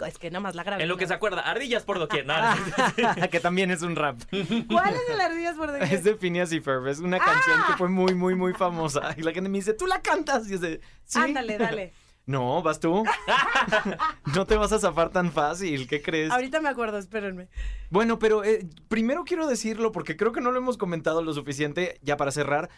es 0.06 0.18
que 0.18 0.30
nada 0.30 0.40
más 0.40 0.54
la 0.54 0.64
grabé. 0.64 0.82
En 0.82 0.88
lo 0.88 0.96
que 0.96 1.06
se 1.06 1.14
acuerda, 1.14 1.40
ardillas 1.42 1.84
por 1.84 1.98
doquier. 1.98 2.26
No, 2.26 2.34
que 3.30 3.40
también 3.40 3.70
es 3.70 3.82
un 3.82 3.96
rap. 3.96 4.18
¿Cuál 4.68 4.94
es 4.94 5.02
el 5.10 5.20
ardillas 5.20 5.56
por 5.56 5.72
doquier? 5.72 5.92
Es 5.92 6.04
de 6.04 6.14
Phineas 6.14 6.52
y 6.52 6.60
Ferb. 6.60 6.86
Es 6.86 7.00
una 7.00 7.18
canción 7.18 7.60
que 7.66 7.72
fue 7.74 7.88
muy, 7.88 8.14
muy, 8.14 8.34
muy 8.34 8.52
famosa. 8.54 9.14
Y 9.16 9.22
la 9.22 9.32
gente 9.32 9.48
me 9.48 9.58
dice, 9.58 9.74
¿tú 9.74 9.86
la 9.86 10.00
cantas? 10.02 10.50
Y 10.50 10.54
es 10.54 10.60
de, 10.60 10.80
¿sí? 11.04 11.18
Ándale, 11.18 11.58
dale. 11.58 11.92
No, 12.26 12.62
vas 12.62 12.78
tú. 12.78 13.02
no 14.36 14.46
te 14.46 14.56
vas 14.56 14.70
a 14.72 14.78
zafar 14.78 15.10
tan 15.10 15.32
fácil. 15.32 15.88
¿Qué 15.88 16.00
crees? 16.00 16.30
Ahorita 16.30 16.60
me 16.60 16.68
acuerdo, 16.68 16.96
espérenme. 16.96 17.48
Bueno, 17.88 18.20
pero 18.20 18.44
eh, 18.44 18.68
primero 18.88 19.24
quiero 19.24 19.48
decirlo 19.48 19.90
porque 19.90 20.16
creo 20.16 20.30
que 20.30 20.40
no 20.40 20.52
lo 20.52 20.58
hemos 20.58 20.78
comentado 20.78 21.22
lo 21.22 21.32
suficiente 21.32 21.98
ya 22.02 22.16
para 22.16 22.30
cerrar. 22.30 22.70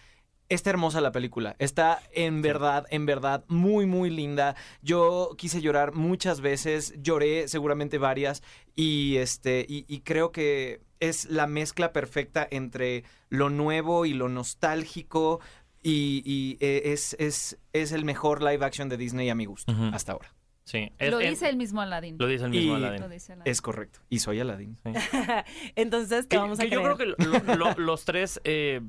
Está 0.53 0.69
hermosa 0.69 1.01
la 1.01 1.13
película. 1.13 1.57
Está 1.59 2.03
en 2.13 2.43
verdad, 2.43 2.85
en 2.91 3.07
verdad, 3.07 3.43
muy, 3.49 3.87
muy 3.87 4.11
linda. 4.11 4.55
Yo 4.83 5.31
quise 5.39 5.63
llorar 5.63 5.95
muchas 5.95 6.43
veces. 6.43 6.93
Lloré 7.01 7.49
seguramente 7.49 7.97
varias. 7.97 8.43
Y 8.77 9.17
este, 9.17 9.65
y, 9.67 9.87
y 9.89 10.01
creo 10.01 10.31
que 10.31 10.83
es 11.01 11.25
la 11.31 11.47
mezcla 11.47 11.95
perfecta 11.95 12.47
entre 12.51 13.05
lo 13.31 13.49
nuevo 13.49 14.05
y 14.05 14.13
lo 14.13 14.29
nostálgico. 14.29 15.41
Y, 15.83 16.23
y, 16.27 16.59
eh, 16.61 16.93
es, 16.93 17.17
es, 17.19 17.59
es 17.73 17.93
el 17.93 18.05
mejor 18.05 18.43
live 18.43 18.63
action 18.63 18.91
de 18.91 18.99
Disney 18.99 19.31
a 19.31 19.35
mi 19.35 19.47
gusto, 19.47 19.73
hasta 19.95 20.13
ahora. 20.13 20.35
Sí. 20.65 20.93
Lo 21.01 21.19
Es- 21.21 21.31
dice 21.31 21.49
el 21.49 21.57
mismo 21.57 21.81
Aladdin. 21.81 22.17
Lo 22.19 22.27
dice 22.27 22.45
el 22.45 22.51
mismo 22.51 22.73
Y- 22.75 22.77
Aladdin. 22.77 23.01
Lo 23.01 23.09
dice 23.09 23.33
Aladdin. 23.33 23.51
Es 23.51 23.61
correcto. 23.61 23.99
Y 24.09 24.21
soy 24.21 24.39
Aladdin. 24.41 24.79
Entonces, 25.77 26.27
Que- 26.27 26.29
¿qué 26.31 26.37
vamos 26.39 26.61
a 26.61 26.65
que 26.65 26.71
yo 26.71 26.83
creo 26.83 26.97
que 26.97 27.07
lo- 27.07 27.17
lo- 27.57 27.75
los 27.79 28.05
tres 28.05 28.41
eh, 28.45 28.81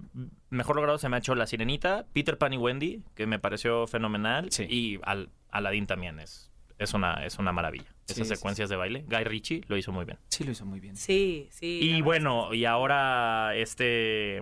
mejor 0.49 0.75
logrados 0.75 1.01
se 1.01 1.09
me 1.09 1.15
ha 1.15 1.19
hecho 1.19 1.35
La 1.35 1.47
Sirenita, 1.47 2.05
Peter 2.13 2.37
Pan 2.37 2.53
y 2.53 2.57
Wendy, 2.57 3.01
que 3.15 3.25
me 3.27 3.39
pareció 3.39 3.87
fenomenal. 3.87 4.51
Sí. 4.51 4.65
Y 4.69 4.99
Al- 5.03 5.29
Aladdin 5.49 5.87
también 5.87 6.19
es, 6.19 6.51
es, 6.77 6.93
una, 6.93 7.25
es 7.25 7.39
una 7.39 7.51
maravilla. 7.51 7.85
Sí, 8.05 8.13
Esas 8.13 8.27
sí, 8.27 8.35
secuencias 8.35 8.69
de 8.69 8.75
baile. 8.75 9.05
Guy 9.07 9.23
Ritchie 9.23 9.61
lo 9.67 9.77
hizo 9.77 9.91
muy 9.91 10.05
bien. 10.05 10.17
Sí, 10.27 10.43
lo 10.43 10.51
hizo 10.51 10.65
muy 10.65 10.79
bien. 10.79 10.95
Sí, 10.95 11.47
sí. 11.51 11.79
y 11.81 12.01
bueno, 12.01 12.53
y 12.53 12.65
ahora 12.65 13.55
este... 13.55 14.41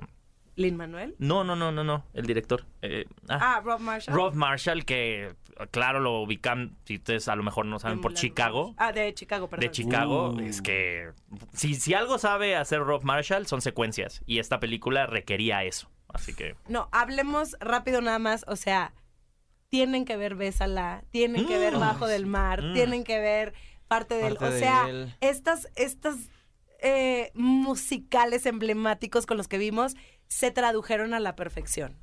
¿Lin 0.61 0.77
Manuel? 0.77 1.15
No, 1.19 1.43
no, 1.43 1.55
no, 1.55 1.71
no, 1.71 1.83
no. 1.83 2.05
El 2.13 2.25
director. 2.25 2.65
eh, 2.81 3.05
ah, 3.29 3.57
Ah, 3.57 3.61
Rob 3.63 3.79
Marshall. 3.79 4.15
Rob 4.15 4.33
Marshall, 4.35 4.85
que 4.85 5.33
claro 5.71 5.99
lo 5.99 6.21
ubican, 6.21 6.77
si 6.85 6.95
ustedes 6.95 7.27
a 7.27 7.35
lo 7.35 7.43
mejor 7.43 7.65
no 7.65 7.77
saben, 7.79 8.01
por 8.01 8.13
Chicago. 8.13 8.73
Ah, 8.77 8.91
de 8.91 9.13
Chicago, 9.13 9.47
perdón. 9.49 9.63
de 9.65 9.71
Chicago, 9.71 10.29
Uh. 10.31 10.39
es 10.39 10.61
que 10.61 11.11
si, 11.53 11.75
si 11.75 11.93
algo 11.93 12.17
sabe 12.17 12.55
hacer 12.55 12.79
Rob 12.81 13.03
Marshall 13.03 13.45
son 13.47 13.61
secuencias 13.61 14.21
y 14.25 14.39
esta 14.39 14.59
película 14.59 15.05
requería 15.05 15.63
eso. 15.63 15.89
Así 16.13 16.33
que 16.33 16.55
No, 16.67 16.89
hablemos 16.91 17.55
rápido 17.59 18.01
nada 18.01 18.19
más. 18.19 18.43
O 18.47 18.55
sea, 18.55 18.93
tienen 19.69 20.03
que 20.05 20.17
ver 20.17 20.35
Bésala, 20.35 21.03
tienen 21.11 21.47
que 21.47 21.57
ver 21.57 21.75
Mm. 21.75 21.79
Bajo 21.79 22.07
del 22.07 22.25
Mar, 22.25 22.61
Mm. 22.61 22.73
tienen 22.73 23.03
que 23.03 23.19
ver 23.19 23.53
parte 23.87 24.15
del. 24.15 24.35
Parte 24.35 24.55
o 24.55 24.59
sea, 24.59 24.85
de 24.87 25.13
estas, 25.21 25.69
estas 25.75 26.17
eh, 26.81 27.31
musicales 27.33 28.45
emblemáticos 28.45 29.25
con 29.25 29.37
los 29.37 29.47
que 29.47 29.57
vimos 29.57 29.95
se 30.27 30.49
tradujeron 30.51 31.13
a 31.13 31.19
la 31.19 31.35
perfección. 31.35 31.97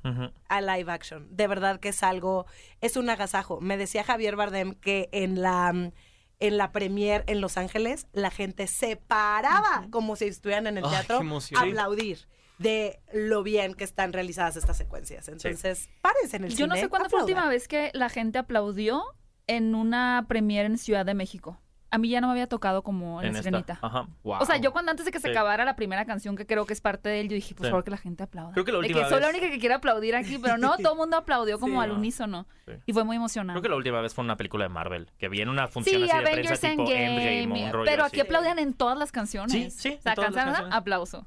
a 0.47 0.61
live 0.61 0.91
action. 0.91 1.27
De 1.35 1.47
verdad 1.47 1.79
que 1.79 1.89
es 1.89 2.03
algo, 2.03 2.45
es 2.81 2.95
un 2.95 3.09
agasajo. 3.09 3.59
Me 3.59 3.75
decía 3.77 4.03
Javier 4.03 4.35
Bardem 4.35 4.73
que 4.75 5.09
en 5.11 5.41
la 5.41 5.91
en 6.39 6.57
la 6.57 6.71
premier 6.71 7.25
en 7.27 7.41
Los 7.41 7.57
Ángeles 7.57 8.07
la 8.13 8.31
gente 8.31 8.67
se 8.67 8.95
paraba 8.95 9.87
como 9.89 10.15
si 10.15 10.25
estuvieran 10.25 10.67
en 10.67 10.77
el 10.77 10.85
Ay, 10.85 10.91
teatro 10.91 11.21
a 11.55 11.61
aplaudir 11.61 12.27
de 12.59 13.01
lo 13.13 13.41
bien 13.43 13.73
que 13.73 13.83
están 13.83 14.13
realizadas 14.13 14.57
estas 14.57 14.77
secuencias. 14.77 15.27
Entonces, 15.27 15.89
párense 16.01 16.37
en 16.37 16.43
el 16.45 16.55
Yo 16.55 16.67
no 16.67 16.75
cine, 16.75 16.85
sé 16.85 16.89
cuándo 16.89 17.09
fue 17.09 17.19
la 17.19 17.25
última 17.25 17.47
vez 17.49 17.67
que 17.67 17.89
la 17.93 18.09
gente 18.09 18.37
aplaudió 18.37 19.03
en 19.47 19.75
una 19.75 20.25
premiere 20.27 20.67
en 20.67 20.77
Ciudad 20.77 21.05
de 21.05 21.13
México. 21.13 21.59
A 21.91 21.97
mí 21.97 22.09
ya 22.09 22.21
no 22.21 22.27
me 22.27 22.31
había 22.33 22.47
tocado 22.47 22.83
como 22.83 23.19
en, 23.21 23.27
La 23.33 23.39
esta. 23.39 23.43
Sirenita. 23.43 23.79
Ajá. 23.81 24.07
Wow. 24.23 24.37
O 24.41 24.45
sea, 24.45 24.57
yo 24.57 24.71
cuando 24.71 24.91
antes 24.91 25.05
de 25.05 25.11
que 25.11 25.19
se 25.19 25.27
Sí. 25.27 25.31
acabara 25.31 25.65
la 25.65 25.75
primera 25.75 26.05
canción, 26.05 26.35
que 26.35 26.45
creo 26.45 26.65
que 26.65 26.73
es 26.73 26.81
parte 26.81 27.09
de 27.09 27.19
él, 27.21 27.29
yo 27.29 27.35
dije, 27.35 27.55
por 27.55 27.65
Sí. 27.65 27.71
favor, 27.71 27.83
que 27.83 27.91
la 27.91 27.97
gente 27.97 28.23
aplauda. 28.23 28.51
Creo 28.53 28.63
que 28.65 28.71
la 28.71 28.77
De 28.79 28.85
última 28.87 29.09
soy 29.09 29.19
la 29.19 29.27
vez- 29.27 29.35
única 29.37 29.51
que 29.51 29.59
quiere 29.59 29.73
aplaudir 29.75 30.15
aquí, 30.15 30.37
pero 30.37 30.57
no, 30.57 30.75
todo 30.91 30.93
el 30.93 30.97
mundo 30.99 31.17
aplaudió 31.17 31.59
como 31.59 31.81
Sí. 31.81 31.85
al 31.85 31.91
unísono. 31.91 32.47
Sí. 32.67 32.73
Y 32.85 32.93
fue 32.93 33.03
muy 33.03 33.15
emocionante. 33.15 33.53
Creo 33.53 33.63
que 33.63 33.69
la 33.69 33.75
última 33.77 34.01
vez 34.01 34.13
fue 34.13 34.23
una 34.23 34.37
película 34.37 34.65
de 34.65 34.69
Marvel, 34.69 35.11
que 35.17 35.29
vi 35.29 35.41
en 35.41 35.49
una 35.49 35.67
función 35.67 35.95
Sí, 36.03 36.03
así 36.09 36.11
de 36.23 36.29
Avengers 36.29 36.59
prensa 36.59 36.69
tipo 36.69 36.81
Endgame. 36.83 37.39
Endgame, 37.43 37.65
un 37.65 37.71
rollo 37.73 37.85
pero 37.85 38.03
así. 38.05 38.15
aquí 38.15 38.21
aplaudían 38.21 38.59
en 38.59 38.73
todas 38.73 38.97
las 38.97 39.11
canciones. 39.11 39.73
Sí, 39.73 39.89
sí, 39.89 39.95
O 39.97 40.01
sea, 40.03 40.13
canción, 40.15 40.71
aplauso. 40.71 41.25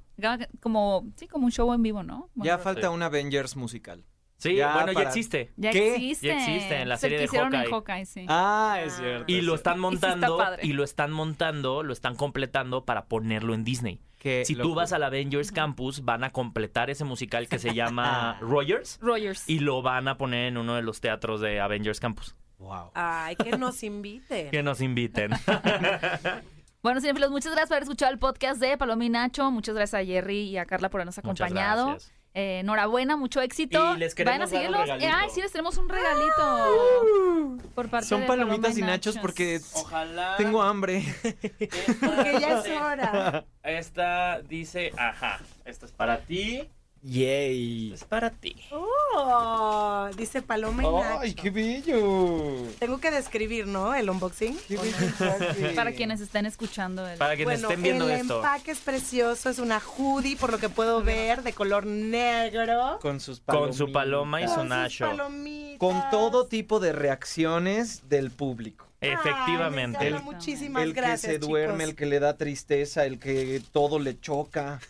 Como, 0.60 1.04
sí, 1.16 1.26
como 1.26 1.46
un 1.46 1.50
show 1.52 1.72
en 1.74 1.82
vivo, 1.82 2.02
¿no? 2.02 2.28
Ya 2.36 2.58
falta 2.58 2.90
un 2.90 3.02
Avengers 3.02 3.56
musical. 3.56 4.04
Sí, 4.42 4.56
Ya 4.56 4.72
bueno, 4.74 4.92
ya 4.92 5.02
existe. 5.02 5.52
ya 5.56 5.70
¿Qué? 5.70 5.94
existe. 5.94 6.26
Ya 6.26 6.38
existe 6.38 6.80
en 6.82 6.88
la 6.88 6.96
serie 6.96 7.18
de 7.18 7.24
hicieron 7.24 7.54
en 7.54 7.60
Hawkeye. 7.60 7.72
Hawkeye, 7.72 8.06
sí. 8.06 8.26
Ah, 8.28 8.78
es 8.84 8.94
Ah. 8.94 8.98
cierto. 8.98 9.24
Y 9.28 9.40
lo 9.42 9.54
están 9.54 9.78
Y 9.78 9.80
sí 9.88 9.94
está 9.94 10.08
montando, 10.16 10.36
padre. 10.38 10.66
y 10.66 10.72
lo 10.72 10.82
están 10.84 11.12
montando, 11.12 11.82
lo 11.82 11.92
están 11.92 12.16
completando 12.16 12.84
para 12.84 13.06
ponerlo 13.06 13.54
en 13.54 13.62
Disney. 13.64 14.00
Que 14.18 14.44
Si 14.44 14.54
lo- 14.54 14.62
tú 14.64 14.74
vas 14.74 14.92
al 14.92 15.02
Avengers 15.04 15.50
Campus, 15.52 16.04
van 16.04 16.22
a 16.24 16.30
completar 16.30 16.90
ese 16.90 17.04
musical 17.04 17.48
que 17.48 17.58
se 17.58 17.74
llama 17.74 18.36
Rogers 18.40 18.98
Rogers. 19.00 19.48
y 19.48 19.58
lo 19.60 19.82
van 19.82 20.06
a 20.08 20.16
poner 20.18 20.46
en 20.48 20.56
uno 20.58 20.74
de 20.76 20.82
los 20.82 21.00
teatros 21.00 21.40
de 21.40 21.60
Avengers 21.60 21.98
Campus. 22.00 22.34
Wow. 22.58 22.90
Ay, 22.94 23.34
que 23.36 23.56
nos 23.58 23.82
inviten. 23.82 24.50
Que 24.52 24.62
nos 24.62 24.80
inviten. 24.80 25.30
Bueno, 26.82 27.00
cinefilos, 27.00 27.30
muchas 27.30 27.52
gracias 27.52 27.68
por 27.68 27.76
haber 27.76 27.84
escuchado 27.84 28.10
el 28.12 28.18
podcast 28.18 28.60
de 28.60 28.76
Paloma 28.76 29.04
y 29.04 29.08
Nacho. 29.08 29.52
Muchas 29.52 29.72
gracias 29.76 30.02
a 30.02 30.04
Jerry 30.04 30.40
y 30.48 30.56
a 30.58 30.66
Carla 30.66 30.88
por 30.90 30.98
habernos 31.00 31.16
Muchas 31.22 31.46
acompañado. 31.46 31.86
gracias. 31.90 32.12
Eh, 32.34 32.60
enhorabuena, 32.60 33.16
mucho 33.16 33.40
éxito. 33.42 33.94
Y 33.94 33.98
les 33.98 34.14
queremos 34.14 34.38
Vayan 34.38 34.42
a 34.42 34.46
dar 34.46 34.80
un 34.80 34.86
seguirlos. 34.86 35.00
regalito. 35.00 35.06
Eh, 35.06 35.12
ay, 35.22 35.28
sí, 35.34 35.40
les 35.42 35.52
tenemos 35.52 35.76
un 35.76 35.88
regalito. 35.88 37.58
Por 37.74 37.88
parte 37.90 38.06
Son 38.06 38.22
de 38.22 38.26
palomitas 38.26 38.78
y 38.78 38.82
nachos 38.82 39.18
porque 39.18 39.60
Ojalá. 39.74 40.36
tengo 40.38 40.62
hambre. 40.62 41.04
Porque 42.00 42.38
ya 42.40 42.60
es 42.60 42.68
hora. 42.70 43.44
Esta 43.62 44.40
dice, 44.42 44.92
ajá, 44.96 45.40
esta 45.64 45.86
es 45.86 45.92
para 45.92 46.18
ti, 46.20 46.68
Yay. 47.02 47.92
es 47.92 48.04
para 48.04 48.30
ti. 48.30 48.54
Oh, 48.70 50.08
dice 50.16 50.40
Paloma 50.40 50.82
y 50.82 50.86
Ay, 50.86 51.30
Nacho. 51.30 51.42
qué 51.42 51.50
bello. 51.50 52.52
Tengo 52.78 52.98
que 52.98 53.10
describir, 53.10 53.66
¿no? 53.66 53.94
El 53.94 54.08
unboxing. 54.08 54.56
Qué 54.68 54.76
bello 54.76 54.96
empaque. 54.98 55.72
Para 55.74 55.92
quienes 55.92 56.20
estén 56.20 56.46
escuchando. 56.46 57.06
El... 57.08 57.18
Para 57.18 57.34
quienes 57.36 57.60
Bueno, 57.60 57.68
estén 57.68 57.82
viendo 57.82 58.08
el 58.08 58.20
esto. 58.20 58.36
empaque 58.36 58.70
es 58.70 58.78
precioso, 58.78 59.50
es 59.50 59.58
una 59.58 59.80
hoodie, 59.80 60.36
por 60.36 60.52
lo 60.52 60.58
que 60.58 60.68
puedo 60.68 61.02
ver, 61.02 61.42
de 61.42 61.52
color 61.52 61.86
negro. 61.86 62.98
Con 63.00 63.18
sus 63.20 63.40
Con 63.40 63.74
su 63.74 63.90
paloma 63.90 64.40
y 64.40 64.46
su 64.48 64.54
Con 64.54 64.60
sus 64.62 64.68
nacho. 64.68 65.06
palomitas. 65.08 65.78
Con 65.80 66.00
todo 66.10 66.46
tipo 66.46 66.78
de 66.78 66.92
reacciones 66.92 68.08
del 68.08 68.30
público. 68.30 68.86
Ay, 69.02 69.10
Efectivamente. 69.10 70.04
les 70.10 70.14
El- 70.20 70.22
muchísimas 70.22 70.82
el 70.84 70.92
gracias, 70.94 71.20
que 71.22 71.32
se 71.32 71.38
duerme, 71.38 71.74
chicos. 71.78 71.88
el 71.90 71.96
que 71.96 72.06
le 72.06 72.20
da 72.20 72.36
tristeza, 72.36 73.04
el 73.04 73.18
que 73.18 73.60
todo 73.72 73.98
le 73.98 74.18
choca, 74.20 74.80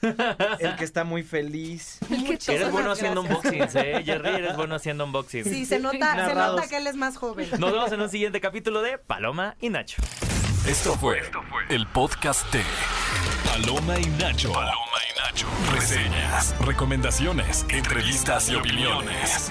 el 0.58 0.76
que 0.76 0.84
está 0.84 1.04
muy 1.04 1.22
feliz. 1.22 1.98
Eres 2.48 2.70
bueno 2.70 2.92
haciendo 2.92 3.22
unboxings, 3.22 3.74
¿eh? 3.76 4.02
Jerry, 4.04 4.28
eres 4.30 4.56
bueno 4.56 4.74
haciendo 4.74 5.04
unboxings. 5.04 5.48
Sí, 5.48 5.64
se 5.66 5.78
nota, 5.78 6.28
se 6.28 6.34
nota 6.34 6.66
que 6.68 6.76
él 6.76 6.86
es 6.86 6.96
más 6.96 7.16
joven. 7.16 7.48
Nos 7.58 7.72
vemos 7.72 7.90
en 7.92 8.00
un 8.02 8.08
siguiente 8.10 8.40
capítulo 8.40 8.82
de 8.82 8.98
Paloma 8.98 9.56
y 9.60 9.70
Nacho. 9.70 10.02
Esto 10.66 10.94
fue 10.94 11.22
el 11.70 11.86
podcast 11.88 12.50
de 12.52 12.62
Paloma 13.46 13.98
y 13.98 14.06
Nacho. 14.06 14.52
Paloma 14.52 14.76
y 15.10 15.18
Nacho. 15.20 15.46
Reseñas, 15.74 16.54
recomendaciones, 16.60 17.64
entrevistas 17.70 18.48
y 18.50 18.54
opiniones. 18.56 19.50